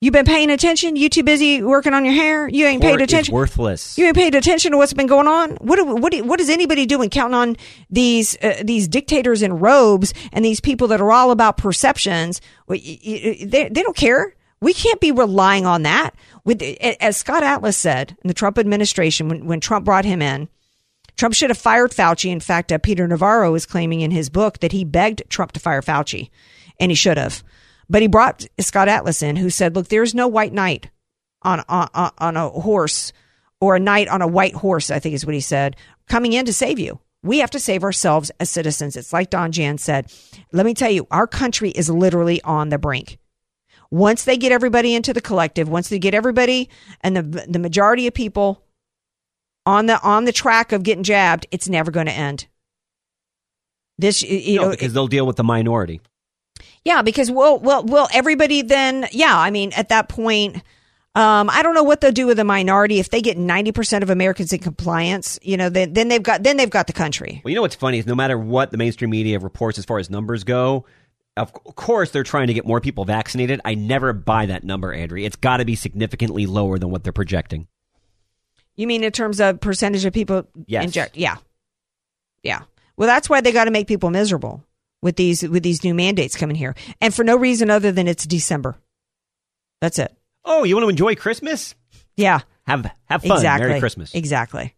You've 0.00 0.12
been 0.12 0.24
paying 0.24 0.50
attention. 0.50 0.96
You 0.96 1.08
too 1.08 1.22
busy 1.22 1.62
working 1.62 1.94
on 1.94 2.04
your 2.04 2.14
hair. 2.14 2.48
You 2.48 2.66
ain't 2.66 2.82
Court 2.82 2.94
paid 2.98 3.04
attention. 3.04 3.32
worthless. 3.32 3.96
You 3.96 4.06
ain't 4.06 4.16
paid 4.16 4.34
attention 4.34 4.72
to 4.72 4.76
what's 4.76 4.92
been 4.92 5.06
going 5.06 5.28
on. 5.28 5.50
What 5.60 5.76
do- 5.76 5.84
what 5.94 6.10
do- 6.10 6.24
what 6.24 6.40
is 6.40 6.50
anybody 6.50 6.86
doing? 6.86 7.08
Counting 7.08 7.34
on 7.36 7.56
these 7.88 8.36
uh, 8.42 8.62
these 8.64 8.88
dictators 8.88 9.42
in 9.42 9.52
robes 9.60 10.12
and 10.32 10.44
these 10.44 10.58
people 10.60 10.88
that 10.88 11.00
are 11.00 11.12
all 11.12 11.30
about 11.30 11.56
perceptions. 11.56 12.40
Well, 12.66 12.80
y- 12.84 12.98
y- 13.06 13.36
They 13.44 13.68
they 13.68 13.82
don't 13.82 13.96
care. 13.96 14.34
We 14.62 14.72
can't 14.72 15.00
be 15.00 15.10
relying 15.10 15.66
on 15.66 15.82
that. 15.82 16.14
With 16.44 16.62
as 17.00 17.16
Scott 17.16 17.42
Atlas 17.42 17.76
said 17.76 18.16
in 18.22 18.28
the 18.28 18.34
Trump 18.34 18.58
administration 18.58 19.28
when 19.28 19.44
when 19.46 19.60
Trump 19.60 19.84
brought 19.84 20.04
him 20.04 20.22
in. 20.22 20.48
Trump 21.16 21.34
should 21.34 21.50
have 21.50 21.58
fired 21.58 21.90
Fauci. 21.90 22.30
In 22.30 22.40
fact, 22.40 22.72
uh, 22.72 22.78
Peter 22.78 23.06
Navarro 23.06 23.54
is 23.54 23.66
claiming 23.66 24.00
in 24.00 24.12
his 24.12 24.30
book 24.30 24.60
that 24.60 24.72
he 24.72 24.84
begged 24.84 25.22
Trump 25.28 25.52
to 25.52 25.60
fire 25.60 25.82
Fauci, 25.82 26.30
and 26.80 26.90
he 26.90 26.94
should 26.94 27.18
have. 27.18 27.44
But 27.90 28.02
he 28.02 28.08
brought 28.08 28.46
Scott 28.60 28.88
Atlas 28.88 29.20
in, 29.20 29.36
who 29.36 29.50
said, 29.50 29.74
"Look, 29.74 29.88
there's 29.88 30.14
no 30.14 30.28
white 30.28 30.52
knight 30.52 30.90
on 31.42 31.64
on 31.68 31.88
on 32.18 32.36
a 32.36 32.48
horse 32.48 33.12
or 33.60 33.74
a 33.74 33.80
knight 33.80 34.06
on 34.06 34.22
a 34.22 34.28
white 34.28 34.54
horse." 34.54 34.92
I 34.92 35.00
think 35.00 35.16
is 35.16 35.26
what 35.26 35.34
he 35.34 35.40
said, 35.40 35.74
coming 36.08 36.32
in 36.32 36.46
to 36.46 36.52
save 36.52 36.78
you. 36.78 37.00
We 37.24 37.38
have 37.38 37.50
to 37.50 37.60
save 37.60 37.82
ourselves 37.82 38.30
as 38.38 38.48
citizens. 38.48 38.96
It's 38.96 39.12
like 39.12 39.30
Don 39.30 39.50
Jans 39.50 39.82
said. 39.82 40.12
Let 40.52 40.66
me 40.66 40.74
tell 40.74 40.90
you, 40.90 41.06
our 41.10 41.26
country 41.26 41.70
is 41.70 41.90
literally 41.90 42.40
on 42.42 42.68
the 42.68 42.78
brink. 42.78 43.18
Once 43.92 44.24
they 44.24 44.38
get 44.38 44.50
everybody 44.50 44.94
into 44.94 45.12
the 45.12 45.20
collective, 45.20 45.68
once 45.68 45.90
they 45.90 45.98
get 45.98 46.14
everybody 46.14 46.68
and 47.02 47.14
the 47.14 47.22
the 47.46 47.58
majority 47.58 48.06
of 48.06 48.14
people 48.14 48.64
on 49.66 49.84
the 49.84 50.00
on 50.02 50.24
the 50.24 50.32
track 50.32 50.72
of 50.72 50.82
getting 50.82 51.04
jabbed, 51.04 51.46
it's 51.50 51.68
never 51.68 51.90
going 51.90 52.06
to 52.06 52.12
end. 52.12 52.46
This 53.98 54.22
you 54.22 54.56
no, 54.56 54.62
know 54.62 54.70
because 54.70 54.94
they'll 54.94 55.08
deal 55.08 55.26
with 55.26 55.36
the 55.36 55.44
minority. 55.44 56.00
yeah, 56.84 57.02
because 57.02 57.30
well, 57.30 57.58
well, 57.58 57.84
well, 57.84 58.08
everybody 58.12 58.62
then, 58.62 59.06
yeah, 59.12 59.38
I 59.38 59.50
mean, 59.50 59.72
at 59.76 59.90
that 59.90 60.08
point, 60.08 60.56
um, 61.14 61.50
I 61.50 61.62
don't 61.62 61.74
know 61.74 61.82
what 61.82 62.00
they'll 62.00 62.10
do 62.10 62.26
with 62.26 62.38
the 62.38 62.44
minority 62.44 62.98
if 62.98 63.10
they 63.10 63.20
get 63.20 63.36
ninety 63.36 63.72
percent 63.72 64.02
of 64.02 64.08
Americans 64.08 64.54
in 64.54 64.60
compliance. 64.60 65.38
You 65.42 65.58
know, 65.58 65.68
then 65.68 65.92
then 65.92 66.08
they've 66.08 66.22
got 66.22 66.42
then 66.42 66.56
they've 66.56 66.70
got 66.70 66.86
the 66.86 66.94
country. 66.94 67.42
Well, 67.44 67.50
you 67.50 67.56
know 67.56 67.62
what's 67.62 67.74
funny 67.74 67.98
is 67.98 68.06
no 68.06 68.14
matter 68.14 68.38
what 68.38 68.70
the 68.70 68.78
mainstream 68.78 69.10
media 69.10 69.38
reports 69.38 69.78
as 69.78 69.84
far 69.84 69.98
as 69.98 70.08
numbers 70.08 70.44
go, 70.44 70.86
of 71.36 71.52
course 71.52 72.10
they're 72.10 72.22
trying 72.22 72.48
to 72.48 72.54
get 72.54 72.66
more 72.66 72.80
people 72.80 73.04
vaccinated. 73.04 73.60
I 73.64 73.74
never 73.74 74.12
buy 74.12 74.46
that 74.46 74.64
number, 74.64 74.92
Andrew. 74.92 75.18
It's 75.18 75.36
got 75.36 75.58
to 75.58 75.64
be 75.64 75.74
significantly 75.74 76.46
lower 76.46 76.78
than 76.78 76.90
what 76.90 77.04
they're 77.04 77.12
projecting. 77.12 77.68
You 78.76 78.86
mean 78.86 79.04
in 79.04 79.12
terms 79.12 79.40
of 79.40 79.60
percentage 79.60 80.04
of 80.04 80.12
people 80.12 80.46
Yes. 80.66 80.84
inject? 80.84 81.16
Yeah, 81.16 81.36
yeah. 82.42 82.62
Well, 82.96 83.06
that's 83.06 83.28
why 83.28 83.40
they 83.40 83.52
got 83.52 83.64
to 83.64 83.70
make 83.70 83.86
people 83.86 84.10
miserable 84.10 84.64
with 85.02 85.16
these 85.16 85.42
with 85.42 85.62
these 85.62 85.82
new 85.84 85.94
mandates 85.94 86.36
coming 86.36 86.56
here, 86.56 86.74
and 87.00 87.12
for 87.14 87.24
no 87.24 87.36
reason 87.36 87.70
other 87.70 87.92
than 87.92 88.08
it's 88.08 88.26
December. 88.26 88.76
That's 89.80 89.98
it. 89.98 90.14
Oh, 90.44 90.64
you 90.64 90.74
want 90.76 90.84
to 90.84 90.90
enjoy 90.90 91.14
Christmas? 91.16 91.74
Yeah. 92.16 92.40
Have 92.66 92.90
have 93.06 93.22
fun. 93.22 93.36
Exactly. 93.38 93.68
Merry 93.68 93.80
Christmas. 93.80 94.14
Exactly. 94.14 94.74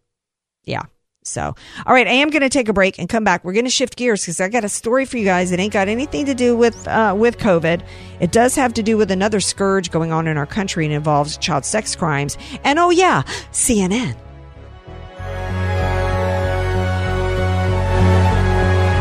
Yeah. 0.63 0.83
So, 1.27 1.55
all 1.85 1.93
right, 1.93 2.07
I 2.07 2.11
am 2.11 2.29
going 2.29 2.43
to 2.43 2.49
take 2.49 2.69
a 2.69 2.73
break 2.73 2.99
and 2.99 3.09
come 3.09 3.23
back. 3.23 3.43
We're 3.43 3.53
going 3.53 3.65
to 3.65 3.71
shift 3.71 3.95
gears 3.95 4.21
because 4.21 4.39
I 4.39 4.47
got 4.47 4.63
a 4.63 4.69
story 4.69 5.05
for 5.05 5.17
you 5.17 5.25
guys 5.25 5.49
that 5.49 5.59
ain't 5.59 5.73
got 5.73 5.87
anything 5.87 6.27
to 6.27 6.35
do 6.35 6.55
with 6.55 6.87
uh, 6.87 7.15
with 7.17 7.39
COVID. 7.39 7.83
It 8.19 8.31
does 8.31 8.55
have 8.55 8.73
to 8.75 8.83
do 8.83 8.95
with 8.95 9.09
another 9.09 9.39
scourge 9.39 9.89
going 9.89 10.11
on 10.11 10.27
in 10.27 10.37
our 10.37 10.45
country 10.45 10.85
and 10.85 10.93
involves 10.93 11.37
child 11.37 11.65
sex 11.65 11.95
crimes. 11.95 12.37
And 12.63 12.77
oh 12.77 12.91
yeah, 12.91 13.23
CNN. 13.51 14.15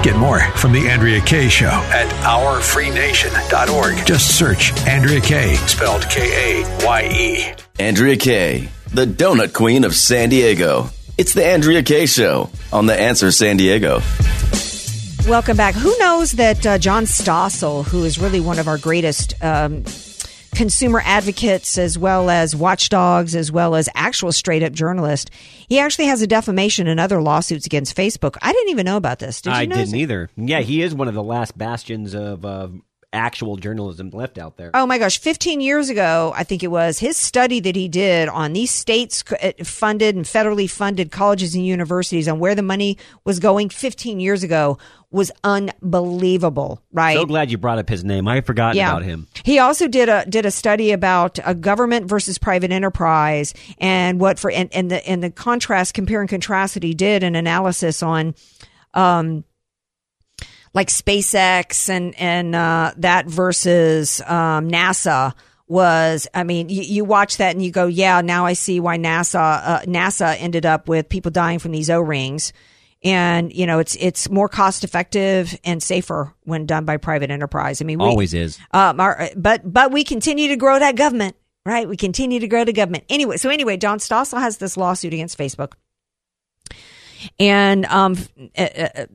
Get 0.03 0.17
more 0.17 0.41
from 0.57 0.73
The 0.73 0.89
Andrea 0.89 1.21
Kaye 1.23 1.49
Show 1.49 1.67
at 1.67 2.09
OurFreeNation.org. 2.25 4.07
Just 4.07 4.37
search 4.39 4.73
Andrea 4.87 5.21
Kaye, 5.21 5.55
spelled 5.67 6.09
K 6.09 6.63
A 6.63 6.87
Y 6.87 7.09
E. 7.13 7.55
Andrea 7.79 8.17
Kaye, 8.17 8.69
the 8.93 9.07
donut 9.07 9.53
queen 9.55 9.85
of 9.85 9.95
San 9.95 10.29
Diego. 10.31 10.91
It's 11.17 11.33
the 11.33 11.47
Andrea 11.47 11.83
Kaye 11.85 12.07
Show 12.07 12.51
on 12.73 12.87
The 12.87 13.01
Answer 13.01 13.31
San 13.31 13.57
Diego. 13.57 14.01
Welcome 15.29 15.57
back. 15.57 15.75
Who 15.77 15.97
knows 15.99 16.33
that 16.33 16.67
uh, 16.67 16.77
John 16.79 17.05
Stossel, 17.05 17.85
who 17.85 18.03
is 18.05 18.19
really 18.19 18.41
one 18.41 18.59
of 18.59 18.67
our 18.67 18.79
greatest 18.79 19.33
um, 19.43 19.85
consumer 20.57 21.01
advocates, 21.05 21.79
as 21.79 21.97
well 21.97 22.31
as 22.31 22.57
watchdogs, 22.57 23.37
as 23.37 23.53
well 23.53 23.77
as 23.77 23.89
actual 23.95 24.33
straight 24.33 24.65
up 24.65 24.73
journalist, 24.73 25.31
he 25.69 25.79
actually 25.79 26.07
has 26.07 26.21
a 26.21 26.27
defamation 26.27 26.89
and 26.89 26.99
other 26.99 27.23
lawsuits 27.23 27.65
against 27.65 27.97
Facebook. 27.97 28.37
I 28.43 28.53
didn't 28.53 28.71
even 28.71 28.85
know 28.85 28.97
about 28.97 29.21
this. 29.21 29.41
Did 29.41 29.51
you 29.51 29.57
I 29.57 29.67
know? 29.67 29.77
didn't 29.77 29.95
either. 29.95 30.31
Yeah, 30.37 30.61
he 30.61 30.83
is 30.83 30.97
one 30.97 31.07
of 31.07 31.15
the 31.15 31.23
last 31.23 31.57
bastions 31.57 32.15
of 32.15 32.45
uh, 32.45 32.69
actual 33.15 33.57
journalism 33.57 34.11
left 34.11 34.39
out 34.39 34.57
there. 34.57 34.71
Oh 34.75 34.87
my 34.87 34.99
gosh, 34.99 35.19
15 35.19 35.61
years 35.61 35.89
ago, 35.89 36.33
I 36.37 36.45
think 36.45 36.63
it 36.63 36.69
was, 36.69 36.99
his 36.99 37.17
study 37.17 37.61
that 37.61 37.77
he 37.77 37.89
did 37.89 38.29
on 38.29 38.53
these 38.53 38.71
states 38.71 39.25
uh, 39.43 39.53
funded 39.63 40.17
and 40.17 40.25
federally 40.25 40.69
funded 40.69 41.11
colleges 41.11 41.55
and 41.55 41.65
universities 41.65 42.29
on 42.29 42.39
where 42.39 42.55
the 42.55 42.63
money 42.63 42.99
was 43.25 43.39
going 43.39 43.69
15 43.69 44.21
years 44.21 44.43
ago 44.43 44.79
was 45.11 45.31
unbelievable, 45.45 46.83
right? 46.93 47.17
So 47.17 47.25
glad 47.25 47.49
you 47.49 47.57
brought 47.57 47.79
up 47.79 47.89
his 47.89 48.03
name. 48.03 48.27
I 48.27 48.35
had 48.35 48.47
forgotten 48.47 48.83
about 48.83 49.05
him. 49.05 49.29
He 49.45 49.61
also 49.61 49.87
did 49.87 50.09
a 50.09 50.25
did 50.27 50.45
a 50.45 50.51
study 50.51 50.91
about 50.91 51.39
a 51.45 51.55
government 51.55 52.09
versus 52.09 52.37
private 52.37 52.73
enterprise 52.73 53.55
and 53.79 54.19
what 54.19 54.41
for 54.41 54.51
and, 54.51 54.75
and 54.75 54.91
the 54.91 55.07
and 55.09 55.23
the 55.23 55.31
contrast 55.31 55.95
compare 55.95 56.21
and 56.21 56.29
contrast 56.29 56.75
that 56.75 56.83
he 56.83 56.95
did 56.95 57.23
an 57.23 57.37
analysis 57.37 58.03
on 58.03 58.35
um 58.95 59.45
like 60.75 60.89
SpaceX 60.89 61.89
and 61.89 62.15
and 62.19 62.55
uh, 62.55 62.93
that 62.99 63.27
versus 63.27 64.21
um, 64.21 64.69
NASA 64.69 65.33
was 65.67 66.29
I 66.35 66.45
mean 66.45 66.69
you, 66.69 66.83
you 66.83 67.05
watch 67.05 67.39
that 67.39 67.55
and 67.55 67.65
you 67.65 67.71
go 67.71 67.87
yeah 67.87 68.21
now 68.21 68.45
I 68.45 68.53
see 68.53 68.81
why 68.81 68.99
NASA 68.99 69.61
uh, 69.65 69.81
NASA 69.83 70.37
ended 70.39 70.67
up 70.67 70.89
with 70.89 71.09
people 71.09 71.31
dying 71.31 71.59
from 71.59 71.73
these 71.73 71.89
O 71.89 72.01
rings 72.01 72.53
and 73.05 73.53
you 73.53 73.67
know 73.67 73.79
it's 73.79 73.97
it's 73.97 74.29
more 74.31 74.49
cost 74.49 74.83
effective 74.83 75.59
and 75.65 75.83
safer 75.83 76.35
when 76.43 76.67
done 76.67 76.85
by 76.85 76.97
private 76.97 77.31
enterprise. 77.31 77.81
I 77.81 77.85
mean 77.85 77.99
we, 77.99 78.05
Always 78.05 78.35
is. 78.35 78.59
um, 78.73 78.99
our, 78.99 79.29
but 79.37 79.61
but 79.71 79.93
we 79.93 80.05
continue 80.05 80.49
to 80.49 80.57
grow 80.57 80.79
that 80.79 80.97
government, 80.97 81.37
right? 81.65 81.89
We 81.89 81.97
continue 81.97 82.41
to 82.41 82.49
grow 82.49 82.65
the 82.65 82.73
government. 82.73 83.05
Anyway, 83.09 83.37
so 83.37 83.51
anyway, 83.51 83.77
John 83.77 83.99
Stossel 83.99 84.41
has 84.41 84.57
this 84.57 84.77
lawsuit 84.77 85.13
against 85.13 85.39
Facebook, 85.39 85.75
and 87.39 87.85
um, 87.87 88.17
uh, 88.57 88.63
uh, 88.63 89.07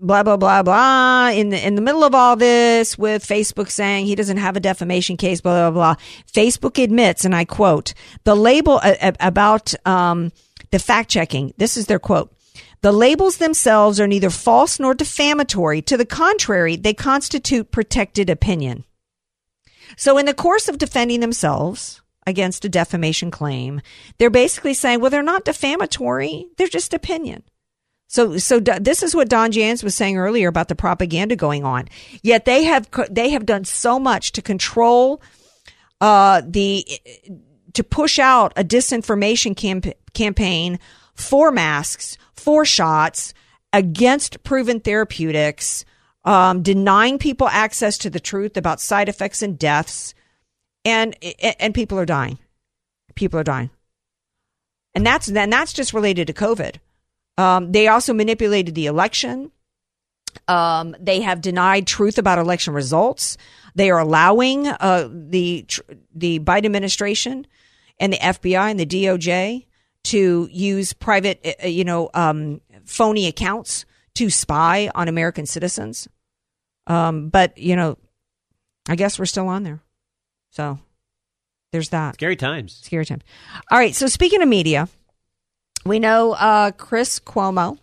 blah 0.00 0.22
blah 0.22 0.36
blah 0.36 0.62
blah 0.62 1.30
in 1.30 1.48
the 1.50 1.66
in 1.66 1.74
the 1.74 1.80
middle 1.80 2.04
of 2.04 2.14
all 2.14 2.36
this 2.36 2.96
with 2.96 3.26
Facebook 3.26 3.70
saying 3.70 4.06
he 4.06 4.14
doesn't 4.14 4.36
have 4.36 4.56
a 4.56 4.60
defamation 4.60 5.16
case 5.16 5.40
blah 5.40 5.70
blah 5.70 5.94
blah. 5.94 6.02
Facebook 6.32 6.82
admits 6.82 7.24
and 7.24 7.34
I 7.34 7.44
quote 7.44 7.94
the 8.24 8.36
label 8.36 8.80
uh, 8.82 9.12
about 9.20 9.74
um, 9.86 10.32
the 10.70 10.78
fact 10.78 11.10
checking 11.10 11.52
this 11.56 11.76
is 11.76 11.86
their 11.86 11.98
quote 11.98 12.32
the 12.80 12.92
labels 12.92 13.38
themselves 13.38 13.98
are 13.98 14.06
neither 14.06 14.30
false 14.30 14.78
nor 14.78 14.94
defamatory. 14.94 15.82
To 15.82 15.96
the 15.96 16.06
contrary 16.06 16.76
they 16.76 16.94
constitute 16.94 17.72
protected 17.72 18.30
opinion. 18.30 18.84
So 19.96 20.16
in 20.16 20.26
the 20.26 20.34
course 20.34 20.68
of 20.68 20.78
defending 20.78 21.20
themselves 21.20 22.02
against 22.26 22.64
a 22.64 22.68
defamation 22.68 23.30
claim 23.30 23.80
they're 24.18 24.30
basically 24.30 24.74
saying 24.74 25.00
well 25.00 25.10
they're 25.10 25.22
not 25.22 25.44
defamatory. 25.44 26.46
They're 26.56 26.68
just 26.68 26.94
opinion 26.94 27.42
so, 28.08 28.38
so 28.38 28.58
this 28.58 29.02
is 29.02 29.14
what 29.14 29.28
Don 29.28 29.52
Jans 29.52 29.84
was 29.84 29.94
saying 29.94 30.16
earlier 30.16 30.48
about 30.48 30.68
the 30.68 30.74
propaganda 30.74 31.36
going 31.36 31.62
on. 31.64 31.88
Yet 32.22 32.46
they 32.46 32.64
have 32.64 32.88
they 33.10 33.28
have 33.30 33.44
done 33.44 33.66
so 33.66 33.98
much 33.98 34.32
to 34.32 34.42
control 34.42 35.20
uh, 36.00 36.40
the 36.44 36.86
to 37.74 37.84
push 37.84 38.18
out 38.18 38.54
a 38.56 38.64
disinformation 38.64 39.54
camp- 39.54 39.94
campaign 40.14 40.78
for 41.14 41.52
masks, 41.52 42.16
for 42.32 42.64
shots 42.64 43.34
against 43.74 44.42
proven 44.42 44.80
therapeutics, 44.80 45.84
um, 46.24 46.62
denying 46.62 47.18
people 47.18 47.48
access 47.48 47.98
to 47.98 48.08
the 48.08 48.20
truth 48.20 48.56
about 48.56 48.80
side 48.80 49.10
effects 49.10 49.42
and 49.42 49.58
deaths, 49.58 50.14
and 50.82 51.14
and 51.60 51.74
people 51.74 51.98
are 51.98 52.06
dying. 52.06 52.38
People 53.16 53.38
are 53.38 53.44
dying, 53.44 53.68
and 54.94 55.04
that's 55.04 55.28
and 55.28 55.52
that's 55.52 55.74
just 55.74 55.92
related 55.92 56.26
to 56.28 56.32
COVID. 56.32 56.76
Um, 57.38 57.72
they 57.72 57.88
also 57.88 58.12
manipulated 58.12 58.74
the 58.74 58.86
election. 58.86 59.52
Um, 60.48 60.94
they 61.00 61.20
have 61.20 61.40
denied 61.40 61.86
truth 61.86 62.18
about 62.18 62.38
election 62.38 62.74
results. 62.74 63.38
They 63.74 63.90
are 63.90 64.00
allowing 64.00 64.66
uh, 64.66 65.08
the 65.10 65.64
the 66.14 66.40
Biden 66.40 66.66
administration 66.66 67.46
and 67.98 68.12
the 68.12 68.18
FBI 68.18 68.70
and 68.70 68.80
the 68.80 68.86
DOJ 68.86 69.66
to 70.04 70.48
use 70.50 70.92
private, 70.92 71.40
uh, 71.44 71.64
uh, 71.64 71.68
you 71.68 71.84
know, 71.84 72.10
um, 72.14 72.60
phony 72.84 73.26
accounts 73.26 73.84
to 74.14 74.30
spy 74.30 74.90
on 74.94 75.08
American 75.08 75.46
citizens. 75.46 76.08
Um, 76.86 77.28
but 77.28 77.56
you 77.56 77.76
know, 77.76 77.98
I 78.88 78.96
guess 78.96 79.18
we're 79.18 79.26
still 79.26 79.48
on 79.48 79.62
there. 79.62 79.80
So 80.50 80.78
there's 81.72 81.90
that. 81.90 82.14
Scary 82.14 82.36
times. 82.36 82.80
Scary 82.82 83.04
times. 83.04 83.22
All 83.70 83.78
right. 83.78 83.94
So 83.94 84.06
speaking 84.06 84.42
of 84.42 84.48
media, 84.48 84.88
we 85.88 85.98
know 85.98 86.32
uh, 86.32 86.70
Chris 86.72 87.18
Cuomo 87.20 87.78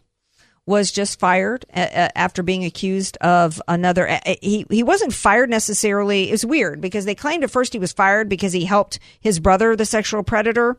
was 0.65 0.91
just 0.91 1.19
fired 1.19 1.65
a- 1.75 1.81
a- 1.81 2.17
after 2.17 2.41
being 2.41 2.65
accused 2.65 3.17
of 3.17 3.61
another. 3.67 4.07
A- 4.07 4.37
he 4.41 4.65
he 4.69 4.83
wasn't 4.83 5.13
fired 5.13 5.49
necessarily. 5.49 6.29
It 6.29 6.31
was 6.31 6.45
weird 6.45 6.81
because 6.81 7.05
they 7.05 7.15
claimed 7.15 7.43
at 7.43 7.51
first 7.51 7.73
he 7.73 7.79
was 7.79 7.93
fired 7.93 8.29
because 8.29 8.53
he 8.53 8.65
helped 8.65 8.99
his 9.19 9.39
brother, 9.39 9.75
the 9.75 9.85
sexual 9.85 10.23
predator, 10.23 10.77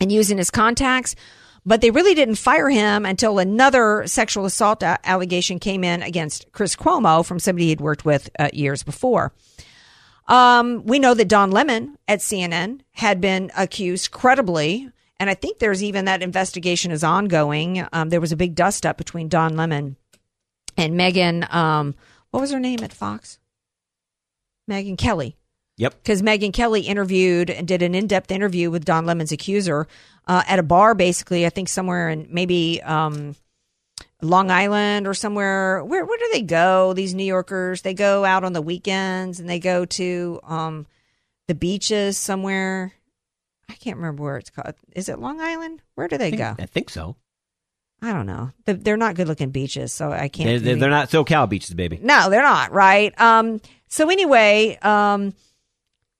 and 0.00 0.10
using 0.10 0.38
his 0.38 0.50
contacts. 0.50 1.14
But 1.66 1.80
they 1.80 1.90
really 1.90 2.14
didn't 2.14 2.34
fire 2.34 2.68
him 2.68 3.06
until 3.06 3.38
another 3.38 4.04
sexual 4.06 4.44
assault 4.44 4.82
allegation 4.82 5.58
came 5.58 5.82
in 5.82 6.02
against 6.02 6.52
Chris 6.52 6.76
Cuomo 6.76 7.24
from 7.24 7.38
somebody 7.38 7.68
he'd 7.68 7.80
worked 7.80 8.04
with 8.04 8.28
uh, 8.38 8.50
years 8.52 8.82
before. 8.82 9.32
Um, 10.28 10.84
we 10.84 10.98
know 10.98 11.14
that 11.14 11.28
Don 11.28 11.50
Lemon 11.50 11.96
at 12.08 12.20
CNN 12.20 12.80
had 12.92 13.20
been 13.20 13.50
accused 13.56 14.10
credibly 14.10 14.90
and 15.24 15.30
I 15.30 15.34
think 15.34 15.58
there's 15.58 15.82
even 15.82 16.04
that 16.04 16.22
investigation 16.22 16.90
is 16.90 17.02
ongoing. 17.02 17.86
Um, 17.94 18.10
there 18.10 18.20
was 18.20 18.30
a 18.30 18.36
big 18.36 18.54
dust 18.54 18.84
up 18.84 18.98
between 18.98 19.30
Don 19.30 19.56
Lemon 19.56 19.96
and 20.76 21.00
Megyn. 21.00 21.50
Um, 21.50 21.94
what 22.30 22.40
was 22.40 22.52
her 22.52 22.60
name 22.60 22.80
at 22.82 22.92
Fox? 22.92 23.38
Megyn 24.70 24.98
Kelly. 24.98 25.34
Yep. 25.78 25.94
Because 25.94 26.20
Megyn 26.20 26.52
Kelly 26.52 26.82
interviewed 26.82 27.48
and 27.48 27.66
did 27.66 27.80
an 27.80 27.94
in 27.94 28.06
depth 28.06 28.30
interview 28.30 28.70
with 28.70 28.84
Don 28.84 29.06
Lemon's 29.06 29.32
accuser 29.32 29.88
uh, 30.26 30.42
at 30.46 30.58
a 30.58 30.62
bar, 30.62 30.94
basically, 30.94 31.46
I 31.46 31.48
think 31.48 31.70
somewhere 31.70 32.10
in 32.10 32.28
maybe 32.28 32.82
um, 32.82 33.34
Long 34.20 34.50
Island 34.50 35.06
or 35.06 35.14
somewhere. 35.14 35.82
Where, 35.82 36.04
where 36.04 36.18
do 36.18 36.28
they 36.34 36.42
go, 36.42 36.92
these 36.92 37.14
New 37.14 37.24
Yorkers? 37.24 37.80
They 37.80 37.94
go 37.94 38.26
out 38.26 38.44
on 38.44 38.52
the 38.52 38.60
weekends 38.60 39.40
and 39.40 39.48
they 39.48 39.58
go 39.58 39.86
to 39.86 40.40
um, 40.42 40.86
the 41.48 41.54
beaches 41.54 42.18
somewhere. 42.18 42.92
I 43.68 43.74
can't 43.74 43.96
remember 43.96 44.22
where 44.22 44.36
it's 44.36 44.50
called. 44.50 44.74
Is 44.94 45.08
it 45.08 45.18
Long 45.18 45.40
Island? 45.40 45.82
Where 45.94 46.08
do 46.08 46.18
they 46.18 46.26
I 46.26 46.30
think, 46.30 46.38
go? 46.40 46.54
I 46.58 46.66
think 46.66 46.90
so. 46.90 47.16
I 48.02 48.12
don't 48.12 48.26
know. 48.26 48.50
They're 48.66 48.96
not 48.96 49.14
good 49.14 49.28
looking 49.28 49.50
beaches, 49.50 49.92
so 49.92 50.12
I 50.12 50.28
can't. 50.28 50.48
They're, 50.48 50.60
they're, 50.60 50.76
they're 50.76 50.90
not 50.90 51.08
SoCal 51.08 51.48
beaches, 51.48 51.74
baby. 51.74 51.98
No, 52.02 52.28
they're 52.28 52.42
not. 52.42 52.72
Right. 52.72 53.18
Um. 53.20 53.60
So 53.88 54.10
anyway, 54.10 54.78
um, 54.82 55.32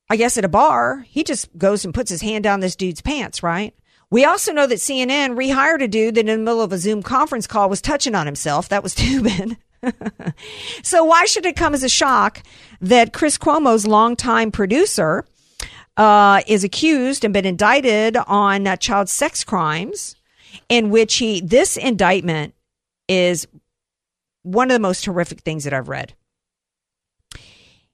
I 0.08 0.16
guess 0.16 0.38
at 0.38 0.44
a 0.44 0.48
bar, 0.48 1.04
he 1.08 1.24
just 1.24 1.56
goes 1.58 1.84
and 1.84 1.92
puts 1.92 2.10
his 2.10 2.22
hand 2.22 2.44
down 2.44 2.60
this 2.60 2.76
dude's 2.76 3.02
pants. 3.02 3.42
Right. 3.42 3.74
We 4.10 4.24
also 4.24 4.52
know 4.52 4.66
that 4.66 4.78
CNN 4.78 5.36
rehired 5.36 5.82
a 5.82 5.88
dude 5.88 6.14
that 6.14 6.20
in 6.20 6.26
the 6.26 6.38
middle 6.38 6.62
of 6.62 6.72
a 6.72 6.78
Zoom 6.78 7.02
conference 7.02 7.46
call 7.46 7.68
was 7.68 7.82
touching 7.82 8.14
on 8.14 8.26
himself. 8.26 8.68
That 8.68 8.82
was 8.82 8.94
Toobin. 8.96 9.56
so 10.82 11.04
why 11.04 11.24
should 11.26 11.44
it 11.44 11.56
come 11.56 11.74
as 11.74 11.82
a 11.82 11.88
shock 11.88 12.42
that 12.80 13.12
Chris 13.12 13.36
Cuomo's 13.36 13.86
longtime 13.86 14.50
producer 14.52 15.26
uh, 15.96 16.42
is 16.46 16.64
accused 16.64 17.24
and 17.24 17.32
been 17.32 17.46
indicted 17.46 18.16
on 18.16 18.66
uh, 18.66 18.76
child 18.76 19.08
sex 19.08 19.44
crimes, 19.44 20.16
in 20.68 20.90
which 20.90 21.16
he 21.16 21.40
this 21.40 21.76
indictment 21.76 22.54
is 23.08 23.46
one 24.42 24.70
of 24.70 24.74
the 24.74 24.80
most 24.80 25.04
horrific 25.04 25.40
things 25.40 25.64
that 25.64 25.72
I've 25.72 25.88
read. 25.88 26.14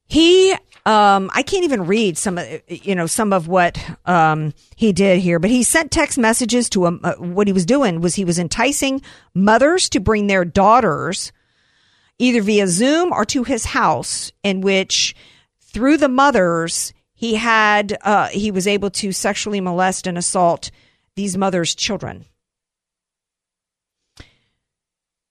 He, 0.04 0.52
um, 0.86 1.30
I 1.34 1.42
can't 1.42 1.64
even 1.64 1.86
read 1.86 2.18
some 2.18 2.36
of 2.36 2.46
you 2.68 2.94
know 2.94 3.06
some 3.06 3.32
of 3.32 3.48
what 3.48 3.78
um, 4.06 4.54
he 4.76 4.92
did 4.92 5.20
here, 5.20 5.38
but 5.38 5.50
he 5.50 5.62
sent 5.62 5.90
text 5.90 6.18
messages 6.18 6.68
to 6.70 6.86
him. 6.86 7.00
Uh, 7.04 7.14
what 7.14 7.46
he 7.46 7.52
was 7.52 7.66
doing 7.66 8.00
was 8.00 8.14
he 8.14 8.24
was 8.24 8.38
enticing 8.38 9.02
mothers 9.34 9.88
to 9.90 10.00
bring 10.00 10.26
their 10.26 10.44
daughters 10.44 11.32
either 12.18 12.42
via 12.42 12.66
Zoom 12.66 13.12
or 13.12 13.24
to 13.24 13.44
his 13.44 13.66
house, 13.66 14.32
in 14.42 14.60
which 14.60 15.14
through 15.60 15.96
the 15.96 16.08
mothers 16.08 16.92
he 17.20 17.34
had 17.34 17.98
uh, 18.00 18.28
he 18.28 18.50
was 18.50 18.66
able 18.66 18.88
to 18.88 19.12
sexually 19.12 19.60
molest 19.60 20.06
and 20.06 20.16
assault 20.16 20.70
these 21.16 21.36
mothers' 21.36 21.74
children. 21.74 22.24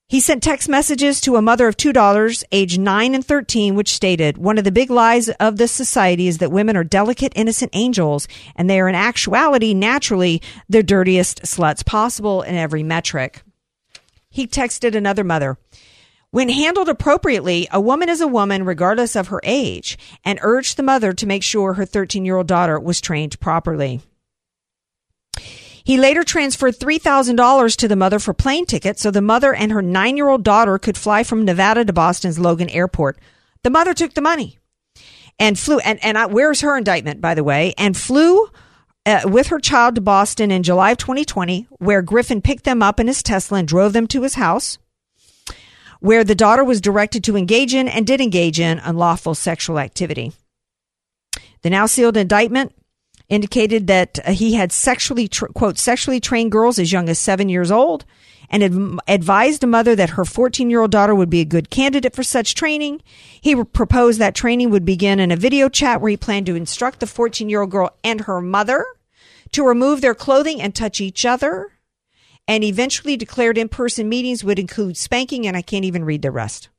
He 0.07 0.19
sent 0.19 0.43
text 0.43 0.69
messages 0.69 1.19
to 1.21 1.35
a 1.35 1.41
mother 1.41 1.67
of 1.67 1.77
two 1.77 1.91
daughters, 1.91 2.43
aged 2.51 2.79
9 2.79 3.15
and 3.15 3.25
13, 3.25 3.73
which 3.73 3.91
stated, 3.91 4.37
One 4.37 4.59
of 4.59 4.65
the 4.65 4.71
big 4.71 4.91
lies 4.91 5.29
of 5.29 5.57
this 5.57 5.71
society 5.71 6.27
is 6.27 6.37
that 6.37 6.51
women 6.51 6.77
are 6.77 6.83
delicate, 6.83 7.33
innocent 7.35 7.71
angels, 7.73 8.27
and 8.55 8.69
they 8.69 8.79
are 8.79 8.87
in 8.87 8.93
actuality, 8.93 9.73
naturally, 9.73 10.43
the 10.67 10.83
dirtiest 10.83 11.41
sluts 11.41 11.83
possible 11.83 12.43
in 12.43 12.53
every 12.53 12.83
metric. 12.83 13.41
He 14.29 14.45
texted 14.45 14.93
another 14.93 15.23
mother, 15.23 15.57
when 16.31 16.49
handled 16.49 16.89
appropriately, 16.89 17.67
a 17.71 17.81
woman 17.81 18.07
is 18.07 18.21
a 18.21 18.27
woman 18.27 18.63
regardless 18.63 19.15
of 19.15 19.29
her 19.29 19.41
age, 19.43 19.97
and 20.23 20.39
urged 20.41 20.77
the 20.77 20.83
mother 20.83 21.11
to 21.13 21.25
make 21.25 21.41
sure 21.41 21.73
her 21.73 21.85
13 21.85 22.23
year 22.23 22.37
old 22.37 22.47
daughter 22.47 22.79
was 22.79 23.01
trained 23.01 23.39
properly. 23.39 24.01
He 25.83 25.97
later 25.97 26.23
transferred 26.23 26.77
$3,000 26.77 27.75
to 27.77 27.87
the 27.87 27.95
mother 27.95 28.19
for 28.19 28.33
plane 28.33 28.67
tickets 28.67 29.01
so 29.01 29.09
the 29.09 29.23
mother 29.23 29.55
and 29.55 29.71
her 29.71 29.81
nine 29.81 30.17
year 30.17 30.29
old 30.29 30.43
daughter 30.43 30.77
could 30.77 30.97
fly 30.97 31.23
from 31.23 31.45
Nevada 31.45 31.83
to 31.83 31.93
Boston's 31.93 32.37
Logan 32.37 32.69
Airport. 32.69 33.17
The 33.63 33.71
mother 33.71 33.95
took 33.95 34.13
the 34.13 34.21
money 34.21 34.59
and 35.39 35.57
flew, 35.57 35.79
and, 35.79 35.97
and 36.03 36.15
I, 36.15 36.27
where's 36.27 36.61
her 36.61 36.77
indictment, 36.77 37.21
by 37.21 37.33
the 37.33 37.43
way, 37.43 37.73
and 37.75 37.97
flew 37.97 38.49
uh, 39.07 39.21
with 39.25 39.47
her 39.47 39.59
child 39.59 39.95
to 39.95 40.01
Boston 40.01 40.51
in 40.51 40.61
July 40.61 40.91
of 40.91 40.99
2020, 40.99 41.67
where 41.79 42.03
Griffin 42.03 42.41
picked 42.41 42.65
them 42.65 42.83
up 42.83 42.99
in 42.99 43.07
his 43.07 43.23
Tesla 43.23 43.57
and 43.57 43.67
drove 43.67 43.93
them 43.93 44.05
to 44.07 44.21
his 44.21 44.35
house 44.35 44.77
where 45.99 46.23
the 46.23 46.35
daughter 46.35 46.63
was 46.63 46.81
directed 46.81 47.23
to 47.25 47.37
engage 47.37 47.73
in 47.73 47.87
and 47.87 48.07
did 48.07 48.21
engage 48.21 48.59
in 48.59 48.79
unlawful 48.79 49.35
sexual 49.35 49.79
activity. 49.79 50.33
The 51.61 51.69
now 51.69 51.85
sealed 51.85 52.17
indictment 52.17 52.73
indicated 53.27 53.87
that 53.87 54.19
uh, 54.25 54.31
he 54.31 54.53
had 54.53 54.71
sexually, 54.71 55.27
quote, 55.27 55.77
sexually 55.77 56.19
trained 56.19 56.51
girls 56.51 56.79
as 56.79 56.91
young 56.91 57.09
as 57.09 57.19
seven 57.19 57.47
years 57.47 57.69
old 57.69 58.05
and 58.49 58.63
ad- 58.63 58.99
advised 59.07 59.63
a 59.63 59.67
mother 59.67 59.95
that 59.95 60.11
her 60.11 60.25
14 60.25 60.69
year 60.69 60.81
old 60.81 60.91
daughter 60.91 61.13
would 61.13 61.29
be 61.29 61.41
a 61.41 61.45
good 61.45 61.69
candidate 61.69 62.15
for 62.15 62.23
such 62.23 62.55
training. 62.55 63.01
He 63.39 63.63
proposed 63.63 64.19
that 64.19 64.35
training 64.35 64.71
would 64.71 64.85
begin 64.85 65.19
in 65.19 65.31
a 65.31 65.35
video 65.35 65.69
chat 65.69 66.01
where 66.01 66.09
he 66.09 66.17
planned 66.17 66.47
to 66.47 66.55
instruct 66.55 66.99
the 66.99 67.07
14 67.07 67.49
year 67.49 67.61
old 67.61 67.71
girl 67.71 67.95
and 68.03 68.21
her 68.21 68.41
mother 68.41 68.85
to 69.51 69.67
remove 69.67 70.01
their 70.01 70.15
clothing 70.15 70.61
and 70.61 70.73
touch 70.73 70.99
each 71.01 71.25
other 71.25 71.71
and 72.49 72.63
eventually 72.63 73.15
declared 73.15 73.59
in 73.59 73.69
person 73.69 74.09
meetings 74.09 74.43
would 74.43 74.57
include 74.57 74.97
spanking, 74.97 75.45
and 75.45 75.55
I 75.55 75.61
can't 75.61 75.85
even 75.85 76.03
read 76.03 76.23
the 76.23 76.31
rest. 76.31 76.69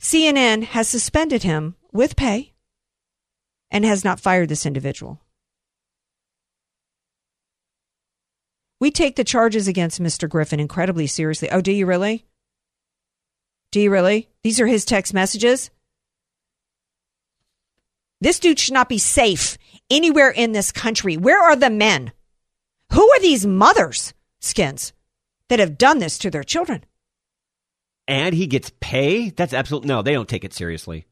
CNN 0.00 0.64
has 0.64 0.88
suspended 0.88 1.44
him 1.44 1.76
with 1.92 2.16
pay 2.16 2.52
and 3.70 3.84
has 3.84 4.04
not 4.04 4.18
fired 4.18 4.48
this 4.48 4.66
individual. 4.66 5.20
We 8.80 8.90
take 8.90 9.14
the 9.14 9.22
charges 9.22 9.68
against 9.68 10.02
Mr. 10.02 10.28
Griffin 10.28 10.58
incredibly 10.58 11.06
seriously. 11.06 11.48
Oh, 11.52 11.60
do 11.60 11.70
you 11.70 11.86
really? 11.86 12.26
Do 13.70 13.80
you 13.80 13.88
really? 13.88 14.30
These 14.42 14.58
are 14.58 14.66
his 14.66 14.84
text 14.84 15.14
messages. 15.14 15.70
This 18.20 18.40
dude 18.40 18.58
should 18.58 18.74
not 18.74 18.88
be 18.88 18.98
safe 18.98 19.58
anywhere 19.88 20.30
in 20.30 20.50
this 20.50 20.72
country. 20.72 21.16
Where 21.16 21.40
are 21.40 21.54
the 21.54 21.70
men? 21.70 22.10
Who 22.92 23.08
are 23.12 23.20
these 23.20 23.46
mothers, 23.46 24.12
skins, 24.44 24.92
that 25.48 25.58
have 25.58 25.78
done 25.78 25.98
this 25.98 26.18
to 26.18 26.30
their 26.30 26.44
children? 26.44 26.84
And 28.06 28.34
he 28.34 28.46
gets 28.46 28.70
pay? 28.80 29.30
That's 29.30 29.54
absolute 29.54 29.84
no, 29.84 30.02
they 30.02 30.12
don't 30.12 30.28
take 30.28 30.44
it 30.44 30.52
seriously. 30.52 31.06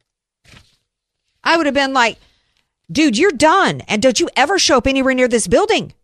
I 1.43 1.57
would 1.57 1.67
have 1.67 1.75
been 1.75 1.93
like, 1.93 2.19
dude, 2.91 3.19
you're 3.19 3.33
done. 3.33 3.81
And 3.89 4.03
don't 4.03 4.21
you 4.21 4.29
ever 4.37 4.59
show 4.59 4.77
up 4.77 4.87
anywhere 4.87 5.15
near 5.15 5.29
this 5.29 5.49
building. 5.49 5.95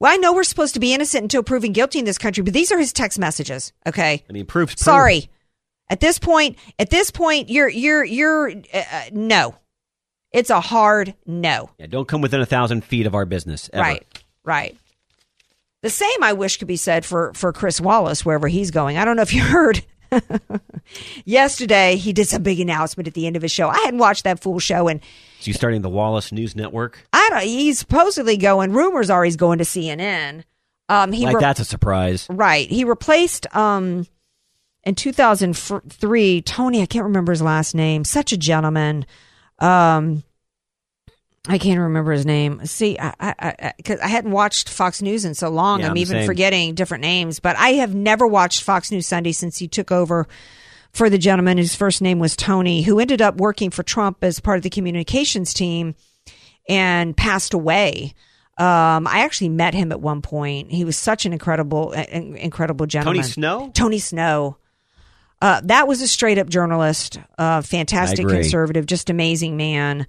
Well, 0.00 0.12
I 0.12 0.16
know 0.16 0.32
we're 0.34 0.44
supposed 0.44 0.74
to 0.74 0.80
be 0.80 0.92
innocent 0.92 1.22
until 1.22 1.42
proven 1.42 1.72
guilty 1.72 1.98
in 1.98 2.04
this 2.04 2.18
country, 2.18 2.42
but 2.42 2.52
these 2.52 2.70
are 2.72 2.78
his 2.78 2.92
text 2.92 3.18
messages. 3.18 3.72
Okay. 3.86 4.24
I 4.28 4.32
mean, 4.32 4.44
proof's 4.46 4.74
proof. 4.74 4.84
Sorry. 4.84 5.30
At 5.88 6.00
this 6.00 6.18
point, 6.18 6.58
at 6.78 6.90
this 6.90 7.10
point, 7.10 7.48
you're, 7.48 7.68
you're, 7.68 8.04
you're, 8.04 8.50
uh, 8.50 8.82
uh, 8.92 9.02
no. 9.12 9.54
It's 10.32 10.50
a 10.50 10.60
hard 10.60 11.14
no. 11.24 11.70
Yeah, 11.78 11.86
don't 11.86 12.08
come 12.08 12.20
within 12.20 12.40
a 12.40 12.46
thousand 12.46 12.84
feet 12.84 13.06
of 13.06 13.14
our 13.14 13.24
business. 13.24 13.70
Ever. 13.72 13.82
Right. 13.82 14.24
Right. 14.44 14.76
The 15.86 15.90
same 15.90 16.20
I 16.20 16.32
wish 16.32 16.56
could 16.56 16.66
be 16.66 16.74
said 16.76 17.04
for, 17.06 17.32
for 17.34 17.52
Chris 17.52 17.80
Wallace, 17.80 18.24
wherever 18.26 18.48
he's 18.48 18.72
going. 18.72 18.98
I 18.98 19.04
don't 19.04 19.14
know 19.14 19.22
if 19.22 19.32
you 19.32 19.40
heard. 19.44 19.84
Yesterday, 21.24 21.94
he 21.94 22.12
did 22.12 22.26
some 22.26 22.42
big 22.42 22.58
announcement 22.58 23.06
at 23.06 23.14
the 23.14 23.24
end 23.24 23.36
of 23.36 23.42
his 23.42 23.52
show. 23.52 23.68
I 23.68 23.76
hadn't 23.84 24.00
watched 24.00 24.24
that 24.24 24.40
full 24.40 24.58
show, 24.58 24.88
and 24.88 25.00
Is 25.38 25.46
he 25.46 25.52
starting 25.52 25.82
the 25.82 25.88
Wallace 25.88 26.32
News 26.32 26.56
Network? 26.56 27.06
I 27.12 27.28
don't. 27.30 27.44
He's 27.44 27.78
supposedly 27.78 28.36
going. 28.36 28.72
Rumors 28.72 29.10
are 29.10 29.22
he's 29.24 29.36
going 29.36 29.58
to 29.58 29.64
CNN. 29.64 30.42
Um, 30.88 31.12
he 31.12 31.24
like 31.24 31.36
re- 31.36 31.40
that's 31.40 31.60
a 31.60 31.64
surprise. 31.64 32.26
right. 32.28 32.68
He 32.68 32.82
replaced 32.82 33.46
um 33.54 34.08
in 34.82 34.96
2003 34.96 36.42
Tony. 36.42 36.82
I 36.82 36.86
can't 36.86 37.04
remember 37.04 37.30
his 37.30 37.42
last 37.42 37.76
name. 37.76 38.02
Such 38.02 38.32
a 38.32 38.36
gentleman. 38.36 39.06
Um, 39.60 40.24
I 41.48 41.58
can't 41.58 41.80
remember 41.80 42.12
his 42.12 42.26
name. 42.26 42.64
See, 42.66 42.98
I 42.98 43.12
I, 43.20 43.34
I, 43.38 43.72
'cause 43.84 43.98
I 44.00 44.08
hadn't 44.08 44.32
watched 44.32 44.68
Fox 44.68 45.00
News 45.02 45.24
in 45.24 45.34
so 45.34 45.48
long. 45.48 45.80
Yeah, 45.80 45.86
I'm 45.86 45.90
I'm 45.92 45.96
even 45.98 46.18
same. 46.18 46.26
forgetting 46.26 46.74
different 46.74 47.02
names. 47.02 47.40
But 47.40 47.56
I 47.56 47.70
have 47.74 47.94
never 47.94 48.26
watched 48.26 48.62
Fox 48.62 48.90
News 48.90 49.06
Sunday 49.06 49.32
since 49.32 49.58
he 49.58 49.68
took 49.68 49.92
over 49.92 50.26
for 50.92 51.10
the 51.10 51.18
gentleman 51.18 51.58
whose 51.58 51.74
first 51.74 52.00
name 52.02 52.18
was 52.18 52.34
Tony, 52.36 52.82
who 52.82 52.98
ended 52.98 53.20
up 53.20 53.36
working 53.36 53.70
for 53.70 53.82
Trump 53.82 54.18
as 54.22 54.40
part 54.40 54.56
of 54.56 54.62
the 54.62 54.70
communications 54.70 55.52
team 55.52 55.94
and 56.68 57.16
passed 57.16 57.54
away. 57.54 58.14
Um, 58.58 59.06
I 59.06 59.20
actually 59.20 59.50
met 59.50 59.74
him 59.74 59.92
at 59.92 60.00
one 60.00 60.22
point. 60.22 60.72
He 60.72 60.84
was 60.86 60.96
such 60.96 61.26
an 61.26 61.34
incredible, 61.34 61.92
uh, 61.94 62.04
incredible 62.10 62.86
gentleman. 62.86 63.22
Tony 63.22 63.28
Snow? 63.32 63.70
Tony 63.74 63.98
Snow. 63.98 64.56
Uh, 65.42 65.60
that 65.64 65.86
was 65.86 66.00
a 66.00 66.08
straight 66.08 66.38
up 66.38 66.48
journalist, 66.48 67.20
uh, 67.36 67.60
fantastic 67.60 68.26
conservative, 68.26 68.86
just 68.86 69.10
amazing 69.10 69.58
man. 69.58 70.06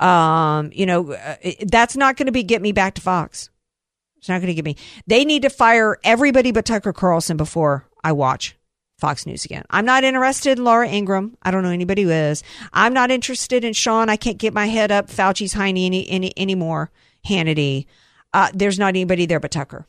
Um, 0.00 0.70
you 0.72 0.86
know, 0.86 1.12
uh, 1.12 1.36
that's 1.66 1.96
not 1.96 2.16
going 2.16 2.26
to 2.26 2.32
be 2.32 2.42
get 2.42 2.62
me 2.62 2.72
back 2.72 2.94
to 2.94 3.00
Fox. 3.02 3.50
It's 4.18 4.28
not 4.28 4.38
going 4.40 4.48
to 4.48 4.54
get 4.54 4.64
me. 4.64 4.76
They 5.06 5.24
need 5.24 5.42
to 5.42 5.50
fire 5.50 5.98
everybody 6.04 6.52
but 6.52 6.64
Tucker 6.64 6.92
Carlson 6.92 7.36
before 7.36 7.86
I 8.04 8.12
watch 8.12 8.56
Fox 8.98 9.24
News 9.26 9.44
again. 9.44 9.64
I'm 9.70 9.84
not 9.86 10.04
interested 10.04 10.58
in 10.58 10.64
Laura 10.64 10.88
Ingraham. 10.88 11.36
I 11.42 11.50
don't 11.50 11.62
know 11.62 11.70
anybody 11.70 12.02
who 12.02 12.10
is. 12.10 12.42
I'm 12.72 12.92
not 12.92 13.10
interested 13.10 13.64
in 13.64 13.72
Sean. 13.72 14.08
I 14.10 14.16
can't 14.16 14.36
get 14.38 14.52
my 14.52 14.66
head 14.66 14.90
up 14.90 15.08
Fauci's 15.08 15.54
Heine 15.54 15.76
any, 15.78 16.08
any 16.08 16.32
anymore. 16.36 16.90
Hannity. 17.26 17.86
Uh, 18.32 18.50
there's 18.54 18.78
not 18.78 18.88
anybody 18.88 19.26
there 19.26 19.40
but 19.40 19.50
Tucker. 19.50 19.86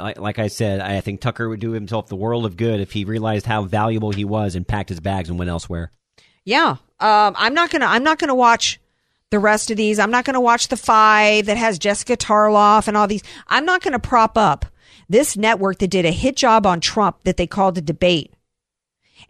I- 0.00 0.14
like 0.18 0.38
I 0.38 0.48
said, 0.48 0.80
I 0.80 1.00
think 1.00 1.20
Tucker 1.20 1.48
would 1.48 1.60
do 1.60 1.72
himself 1.72 2.08
the 2.08 2.16
world 2.16 2.44
of 2.46 2.56
good 2.56 2.80
if 2.80 2.92
he 2.92 3.04
realized 3.04 3.46
how 3.46 3.62
valuable 3.64 4.10
he 4.12 4.24
was 4.24 4.54
and 4.54 4.66
packed 4.66 4.88
his 4.88 5.00
bags 5.00 5.28
and 5.28 5.38
went 5.38 5.50
elsewhere. 5.50 5.90
Yeah. 6.44 6.76
Um, 6.98 7.34
I'm 7.36 7.54
not 7.54 7.70
gonna. 7.70 7.86
I'm 7.86 8.02
not 8.02 8.18
gonna 8.18 8.34
watch 8.34 8.80
the 9.30 9.38
rest 9.38 9.70
of 9.70 9.76
these. 9.76 9.98
I'm 9.98 10.10
not 10.10 10.24
gonna 10.24 10.40
watch 10.40 10.68
the 10.68 10.76
five 10.76 11.46
that 11.46 11.56
has 11.56 11.78
Jessica 11.78 12.16
Tarloff 12.16 12.88
and 12.88 12.96
all 12.96 13.06
these. 13.06 13.22
I'm 13.48 13.64
not 13.64 13.82
gonna 13.82 13.98
prop 13.98 14.36
up 14.36 14.66
this 15.08 15.36
network 15.36 15.78
that 15.78 15.88
did 15.88 16.04
a 16.04 16.12
hit 16.12 16.36
job 16.36 16.66
on 16.66 16.80
Trump 16.80 17.24
that 17.24 17.36
they 17.36 17.46
called 17.46 17.78
a 17.78 17.80
debate 17.80 18.32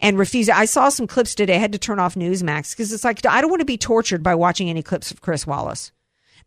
and 0.01 0.19
refused. 0.19 0.51
I 0.51 0.65
saw 0.65 0.89
some 0.89 1.07
clips 1.07 1.35
today. 1.35 1.57
I 1.57 1.59
had 1.59 1.73
to 1.73 1.79
turn 1.79 1.99
off 1.99 2.15
Newsmax 2.15 2.73
because 2.73 2.93
it's 2.93 3.05
like 3.05 3.25
I 3.27 3.41
don't 3.41 3.51
want 3.51 3.61
to 3.61 3.67
be 3.67 3.79
tortured 3.79 4.23
by 4.23 4.35
watching 4.35 4.69
any 4.71 4.83
clips 4.83 5.11
of 5.11 5.21
Chris 5.21 5.47
Wallace. 5.47 5.93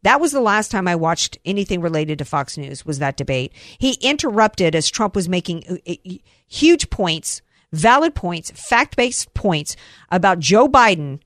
That 0.04 0.20
was 0.20 0.34
the 0.34 0.42
last 0.42 0.70
time 0.70 0.88
I 0.88 0.96
watched 0.96 1.38
anything 1.46 1.80
related 1.80 2.18
to 2.20 2.26
Fox 2.26 2.58
News 2.58 2.86
was 2.86 3.00
that 3.00 3.16
debate. 3.16 3.54
He 3.78 3.94
interrupted 4.02 4.76
as 4.76 4.90
Trump 4.90 5.16
was 5.16 5.30
making 5.30 5.64
uh, 5.70 5.92
uh, 5.92 6.14
huge 6.48 6.90
points, 6.90 7.42
valid 7.72 8.14
points, 8.14 8.52
fact-based 8.52 9.34
points 9.34 9.78
about 10.12 10.40
Joe 10.40 10.68
Biden 10.68 11.22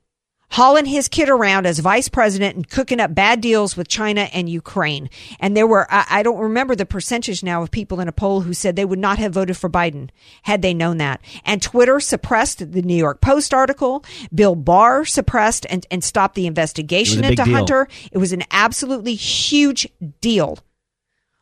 hauling 0.49 0.85
his 0.85 1.07
kid 1.07 1.29
around 1.29 1.65
as 1.65 1.79
vice 1.79 2.09
president 2.09 2.55
and 2.55 2.69
cooking 2.69 2.99
up 2.99 3.13
bad 3.13 3.41
deals 3.41 3.75
with 3.75 3.87
China 3.87 4.21
and 4.33 4.49
Ukraine. 4.49 5.09
And 5.39 5.55
there 5.55 5.67
were, 5.67 5.87
I, 5.93 6.05
I 6.09 6.23
don't 6.23 6.39
remember 6.39 6.75
the 6.75 6.85
percentage 6.85 7.43
now 7.43 7.61
of 7.61 7.71
people 7.71 7.99
in 7.99 8.07
a 8.07 8.13
poll 8.13 8.41
who 8.41 8.53
said 8.53 8.75
they 8.75 8.85
would 8.85 8.99
not 8.99 9.19
have 9.19 9.33
voted 9.33 9.57
for 9.57 9.69
Biden 9.69 10.09
had 10.43 10.61
they 10.61 10.73
known 10.73 10.97
that. 10.97 11.21
And 11.45 11.61
Twitter 11.61 11.99
suppressed 11.99 12.71
the 12.71 12.81
New 12.81 12.95
York 12.95 13.21
Post 13.21 13.53
article. 13.53 14.03
Bill 14.33 14.55
Barr 14.55 15.05
suppressed 15.05 15.65
and, 15.69 15.85
and 15.91 16.03
stopped 16.03 16.35
the 16.35 16.47
investigation 16.47 17.19
It 17.19 17.21
was 17.21 17.27
a 17.27 17.29
big 17.31 17.39
into 17.39 17.43
deal. 17.43 17.55
Hunter. 17.55 17.87
It 18.11 18.17
was 18.17 18.33
an 18.33 18.43
absolutely 18.51 19.15
huge 19.15 19.87
deal. 20.21 20.59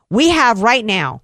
We 0.10 0.30
have 0.30 0.62
right 0.62 0.86
now 0.86 1.22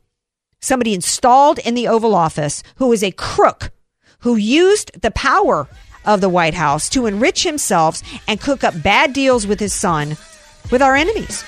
somebody 0.60 0.94
installed 0.94 1.60
in 1.60 1.74
the 1.74 1.88
Oval 1.88 2.14
Office 2.14 2.64
who 2.76 2.92
is 2.92 3.04
a 3.04 3.12
crook 3.12 3.72
who 4.20 4.36
used 4.36 5.02
the 5.02 5.12
power 5.12 5.68
of 6.06 6.22
the 6.22 6.30
White 6.30 6.54
House 6.54 6.90
to 6.90 7.06
enrich 7.06 7.44
himself 7.44 8.02
and 8.28 8.40
cook 8.40 8.64
up 8.64 8.82
bad 8.82 9.14
deals 9.14 9.46
with 9.46 9.60
his 9.60 9.74
son 9.74 10.18
with 10.72 10.82
our 10.82 10.96
enemies. 10.96 11.44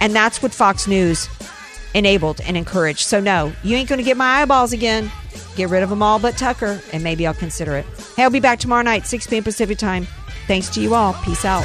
And 0.00 0.14
that's 0.14 0.42
what 0.42 0.52
Fox 0.52 0.86
News 0.86 1.28
enabled 1.94 2.40
and 2.42 2.56
encouraged. 2.56 3.00
So, 3.00 3.20
no, 3.20 3.52
you 3.62 3.76
ain't 3.76 3.88
going 3.88 3.98
to 3.98 4.04
get 4.04 4.16
my 4.16 4.42
eyeballs 4.42 4.72
again. 4.72 5.10
Get 5.56 5.70
rid 5.70 5.82
of 5.82 5.90
them 5.90 6.02
all 6.02 6.18
but 6.18 6.36
Tucker, 6.36 6.80
and 6.92 7.02
maybe 7.02 7.26
I'll 7.26 7.34
consider 7.34 7.76
it. 7.76 7.86
Hey, 8.16 8.22
I'll 8.22 8.30
be 8.30 8.40
back 8.40 8.58
tomorrow 8.58 8.82
night, 8.82 9.06
6 9.06 9.26
p.m. 9.26 9.44
Pacific 9.44 9.78
time. 9.78 10.06
Thanks 10.46 10.68
to 10.70 10.80
you 10.80 10.94
all. 10.94 11.14
Peace 11.24 11.44
out. 11.44 11.64